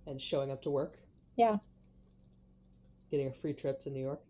and 0.06 0.20
showing 0.20 0.50
up 0.50 0.62
to 0.62 0.70
work, 0.70 0.98
Yeah. 1.36 1.58
getting 3.10 3.28
a 3.28 3.32
free 3.32 3.52
trip 3.54 3.80
to 3.80 3.90
New 3.90 4.02
York. 4.02 4.22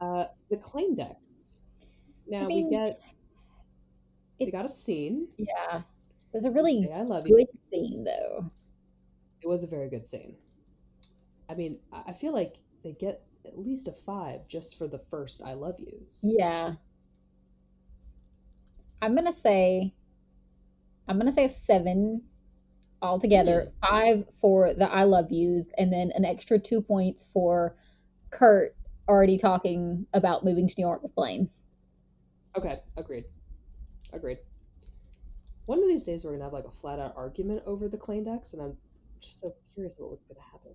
Uh, 0.00 0.24
the 0.50 0.56
Klaine 0.56 0.96
decks. 0.96 1.62
Now 2.26 2.46
mean, 2.46 2.66
we 2.66 2.70
get 2.70 3.00
we 4.38 4.50
got 4.50 4.64
a 4.64 4.68
scene. 4.68 5.28
yeah. 5.38 5.78
It 6.32 6.36
was 6.36 6.44
a 6.44 6.50
really 6.50 6.84
Say, 6.84 6.92
I 6.92 7.02
love 7.02 7.26
you. 7.26 7.36
good 7.36 7.48
scene 7.72 8.04
though. 8.04 8.50
It 9.42 9.48
was 9.48 9.64
a 9.64 9.66
very 9.66 9.88
good 9.88 10.06
scene. 10.06 10.36
I 11.48 11.54
mean, 11.54 11.78
I 11.92 12.02
I 12.08 12.12
feel 12.12 12.32
like 12.32 12.56
they 12.84 12.92
get 12.92 13.22
at 13.50 13.58
least 13.58 13.88
a 13.88 13.92
five 13.92 14.46
just 14.48 14.78
for 14.78 14.86
the 14.86 15.00
first 15.10 15.42
"I 15.44 15.54
love 15.54 15.78
yous." 15.78 16.20
Yeah. 16.22 16.74
I'm 19.02 19.14
gonna 19.14 19.32
say 19.32 19.92
I'm 21.08 21.18
gonna 21.18 21.32
say 21.32 21.48
seven 21.48 22.22
altogether. 23.02 23.72
Hmm. 23.82 23.86
Five 23.86 24.30
for 24.40 24.74
the 24.74 24.90
I 24.90 25.04
love 25.04 25.30
yous, 25.30 25.68
and 25.78 25.92
then 25.92 26.12
an 26.14 26.24
extra 26.24 26.58
two 26.58 26.80
points 26.80 27.28
for 27.32 27.74
Kurt 28.30 28.76
already 29.08 29.38
talking 29.38 30.06
about 30.14 30.44
moving 30.44 30.68
to 30.68 30.74
New 30.78 30.86
York 30.86 31.02
with 31.02 31.14
Blaine. 31.14 31.50
Okay, 32.56 32.80
agreed. 32.96 33.24
Agreed. 34.12 34.38
One 35.66 35.78
of 35.78 35.88
these 35.88 36.04
days 36.04 36.24
we're 36.24 36.32
gonna 36.32 36.44
have 36.44 36.52
like 36.52 36.64
a 36.64 36.70
flat 36.70 36.98
out 36.98 37.14
argument 37.16 37.62
over 37.66 37.88
the 37.88 37.96
decks, 38.24 38.52
and 38.52 38.62
I'm 38.62 38.76
just 39.20 39.40
so 39.40 39.54
curious 39.74 39.96
about 39.98 40.10
what's 40.10 40.26
gonna 40.26 40.40
happen. 40.40 40.72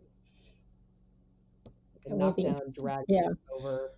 Like 2.06 2.14
a 2.14 2.18
That 2.18 2.26
will 2.26 2.32
be 2.34 2.44
knockdown 2.44 2.70
drag 2.78 3.06
Yeah. 3.08 3.30
over 3.52 3.92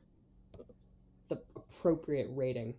the 1.30 1.38
appropriate 1.55 2.30
rating. 2.32 2.74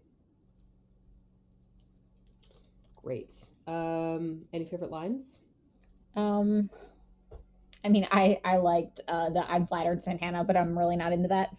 Great. 2.96 3.34
Um, 3.66 4.44
any 4.52 4.64
favorite 4.66 4.90
lines? 4.90 5.44
Um, 6.16 6.70
I 7.84 7.88
mean, 7.88 8.06
I 8.10 8.40
I 8.44 8.56
liked 8.56 9.00
uh, 9.06 9.30
the 9.30 9.50
I'm 9.50 9.66
flattered 9.66 10.02
Santana, 10.02 10.44
but 10.44 10.56
I'm 10.56 10.76
really 10.76 10.96
not 10.96 11.12
into 11.12 11.28
that. 11.28 11.50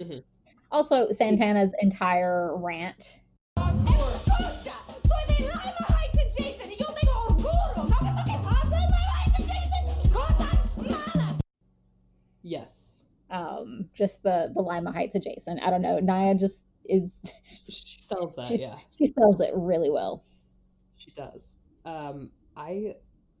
Mhm. 0.00 0.24
Also, 0.70 1.10
Santana's 1.12 1.74
entire 1.80 2.56
rant. 2.56 3.20
Yes. 12.42 13.04
Um, 13.30 13.88
just 13.94 14.22
the 14.22 14.50
the 14.54 14.60
Lima 14.62 14.92
Heights 14.92 15.14
adjacent. 15.14 15.62
I 15.62 15.70
don't 15.70 15.82
know. 15.82 15.98
Naya 16.00 16.34
just 16.34 16.66
is. 16.84 17.18
She 17.68 17.98
sells 17.98 18.34
that, 18.36 18.46
she's- 18.48 18.60
yeah. 18.60 18.76
She 18.98 19.06
sells 19.06 19.40
it 19.40 19.52
really 19.54 19.88
well. 19.90 20.24
She 20.96 21.10
does. 21.12 21.56
Um, 21.84 22.30
I 22.56 22.96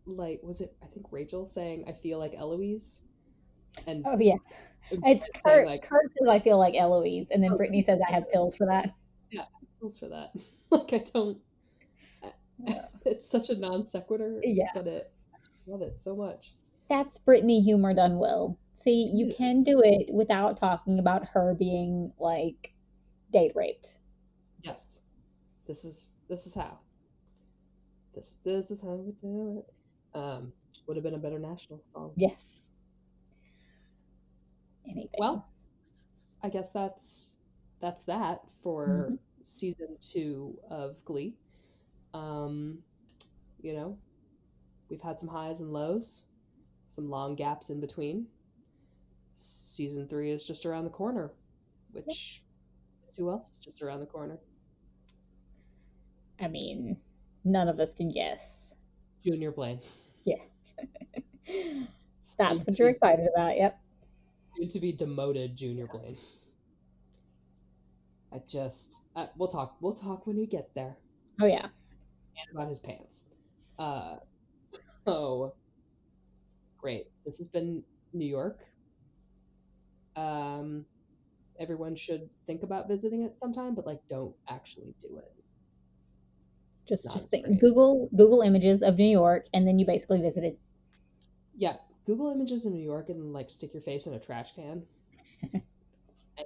like 0.06 0.40
was 0.42 0.60
it 0.60 0.74
I 0.82 0.86
think 0.86 1.06
Rachel 1.10 1.46
saying 1.46 1.84
I 1.88 1.92
feel 1.92 2.18
like 2.18 2.34
Eloise? 2.36 3.02
And 3.86 4.04
Oh 4.06 4.16
yeah, 4.18 4.36
it's 4.90 5.26
Kurt. 5.44 5.66
like 5.66 5.82
Kurt 5.82 6.10
says 6.18 6.28
I 6.28 6.38
feel 6.38 6.58
like 6.58 6.74
Eloise, 6.76 7.30
and 7.30 7.42
then 7.42 7.52
Oh, 7.52 7.56
Brittany 7.56 7.82
says 7.82 8.00
I 8.08 8.12
have 8.12 8.30
pills 8.30 8.56
for 8.56 8.66
that. 8.66 8.90
yeah, 9.30 9.44
pills 9.80 9.98
for 9.98 10.08
that. 10.08 10.30
like 10.70 10.92
I 10.92 11.04
don't 11.12 11.38
it's 13.04 13.28
such 13.28 13.50
a 13.50 13.58
non 13.58 13.86
sequitur. 13.86 14.40
Yeah. 14.44 14.68
But 14.74 14.86
it 14.86 15.12
love 15.66 15.82
it 15.82 15.98
so 15.98 16.14
much. 16.16 16.52
That's 16.88 17.18
Brittany 17.18 17.60
humor 17.60 17.94
done 17.94 18.18
well. 18.18 18.58
See, 18.82 19.10
you 19.14 19.32
can 19.32 19.62
do 19.62 19.80
it 19.84 20.12
without 20.12 20.58
talking 20.58 20.98
about 20.98 21.24
her 21.28 21.54
being 21.54 22.12
like 22.18 22.72
date 23.32 23.52
raped. 23.54 23.98
Yes. 24.62 25.02
This 25.68 25.84
is 25.84 26.08
this 26.28 26.46
is 26.46 26.54
how. 26.54 26.78
This 28.12 28.38
this 28.44 28.72
is 28.72 28.82
how 28.82 28.94
we 28.94 29.12
do 29.12 29.58
it. 29.58 30.18
Um 30.18 30.52
would 30.86 30.96
have 30.96 31.04
been 31.04 31.14
a 31.14 31.18
better 31.18 31.38
national 31.38 31.80
song. 31.84 32.12
Yes. 32.16 32.68
Anything. 34.84 35.08
Well, 35.16 35.46
I 36.42 36.48
guess 36.48 36.72
that's 36.72 37.34
that's 37.80 38.02
that 38.04 38.40
for 38.64 39.12
season 39.44 39.96
two 40.00 40.58
of 40.70 40.96
Glee. 41.04 41.36
Um, 42.14 42.78
you 43.60 43.74
know, 43.74 43.96
we've 44.88 45.00
had 45.00 45.20
some 45.20 45.28
highs 45.28 45.60
and 45.60 45.72
lows, 45.72 46.26
some 46.88 47.08
long 47.08 47.36
gaps 47.36 47.70
in 47.70 47.80
between. 47.80 48.26
Season 49.34 50.06
three 50.08 50.30
is 50.30 50.46
just 50.46 50.66
around 50.66 50.84
the 50.84 50.90
corner, 50.90 51.30
which 51.92 52.42
who 53.16 53.30
else 53.30 53.50
is 53.50 53.58
just 53.58 53.82
around 53.82 54.00
the 54.00 54.06
corner? 54.06 54.38
I 56.40 56.48
mean, 56.48 56.96
none 57.44 57.68
of 57.68 57.78
us 57.80 57.94
can 57.94 58.08
guess. 58.08 58.74
Junior 59.24 59.52
Blaine. 59.52 59.80
Yeah. 60.24 60.36
That's 62.38 62.66
what 62.66 62.78
you're 62.78 62.88
excited 62.88 63.28
about. 63.34 63.56
Yep. 63.56 63.78
Soon 64.56 64.68
to 64.68 64.80
be 64.80 64.92
demoted 64.92 65.56
Junior 65.56 65.86
Blaine. 65.86 66.16
I 68.32 68.40
just 68.48 69.02
uh, 69.14 69.26
we'll 69.36 69.48
talk 69.48 69.76
we'll 69.80 69.94
talk 69.94 70.26
when 70.26 70.36
we 70.36 70.46
get 70.46 70.74
there. 70.74 70.96
Oh 71.40 71.46
yeah. 71.46 71.66
and 71.66 72.54
about 72.56 72.68
his 72.68 72.78
pants. 72.78 73.24
Uh, 73.78 74.16
so 75.04 75.54
great. 76.78 77.08
This 77.26 77.38
has 77.38 77.48
been 77.48 77.82
New 78.12 78.26
York. 78.26 78.60
Um, 80.16 80.84
everyone 81.58 81.96
should 81.96 82.28
think 82.46 82.62
about 82.62 82.88
visiting 82.88 83.22
it 83.22 83.38
sometime, 83.38 83.74
but 83.74 83.86
like, 83.86 84.00
don't 84.08 84.34
actually 84.48 84.94
do 85.00 85.18
it. 85.18 85.32
Just 86.86 87.06
Not 87.06 87.14
just 87.14 87.30
think, 87.30 87.46
great. 87.46 87.60
Google 87.60 88.08
Google 88.16 88.42
images 88.42 88.82
of 88.82 88.98
New 88.98 89.04
York, 89.04 89.46
and 89.54 89.66
then 89.66 89.78
you 89.78 89.86
basically 89.86 90.20
visited. 90.20 90.56
Yeah, 91.54 91.76
Google 92.06 92.32
images 92.32 92.66
in 92.66 92.72
New 92.72 92.82
York 92.82 93.08
and 93.08 93.32
like 93.32 93.50
stick 93.50 93.72
your 93.72 93.82
face 93.82 94.06
in 94.06 94.14
a 94.14 94.18
trash 94.18 94.54
can, 94.54 94.82
and 95.52 95.64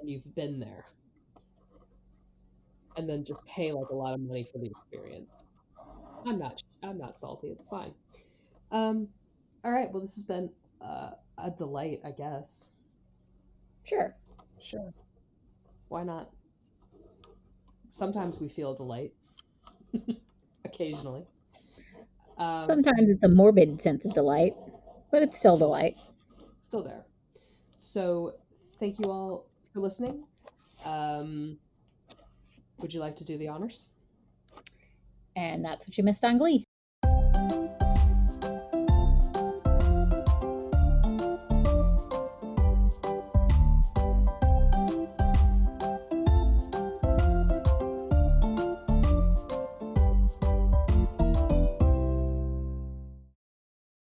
you've 0.05 0.35
been 0.35 0.61
there. 0.61 0.85
And 2.97 3.09
then 3.09 3.25
just 3.25 3.45
pay 3.47 3.73
like 3.73 3.89
a 3.91 3.95
lot 3.95 4.14
of 4.14 4.21
money 4.21 4.47
for 4.51 4.59
the 4.59 4.67
experience. 4.67 5.45
I'm 6.27 6.39
not. 6.39 6.62
I'm 6.83 6.99
not 6.99 7.19
salty. 7.19 7.49
It's 7.49 7.69
fine. 7.69 7.93
Um, 8.71 9.09
all 9.64 9.73
right. 9.73 9.91
Well, 9.91 10.03
this 10.03 10.17
has 10.17 10.25
been 10.25 10.51
uh, 10.81 11.11
a 11.39 11.51
delight, 11.51 12.01
I 12.05 12.11
guess. 12.11 12.73
Sure. 13.87 14.14
Sure. 14.61 14.93
Why 15.89 16.03
not? 16.03 16.30
Sometimes 17.91 18.41
we 18.41 18.49
feel 18.49 18.74
delight. 18.74 19.12
Occasionally. 20.64 21.26
Um, 22.37 22.66
Sometimes 22.66 23.09
it's 23.09 23.24
a 23.24 23.28
morbid 23.28 23.80
sense 23.80 24.05
of 24.05 24.12
delight, 24.12 24.55
but 25.11 25.22
it's 25.22 25.39
still 25.39 25.57
delight. 25.57 25.97
still 26.62 26.82
there. 26.82 27.05
So, 27.76 28.34
thank 28.80 28.99
you 28.99 29.11
all 29.11 29.47
for 29.72 29.80
listening. 29.80 30.24
Um, 30.84 31.59
would 32.78 32.93
you 32.93 33.01
like 33.01 33.16
to 33.16 33.24
do 33.24 33.39
the 33.39 33.49
honors? 33.49 33.91
And 35.37 35.64
that's 35.64 35.87
what 35.87 35.97
you 35.97 36.05
missed 36.05 36.24
on 36.24 36.39
Glee. 36.39 36.66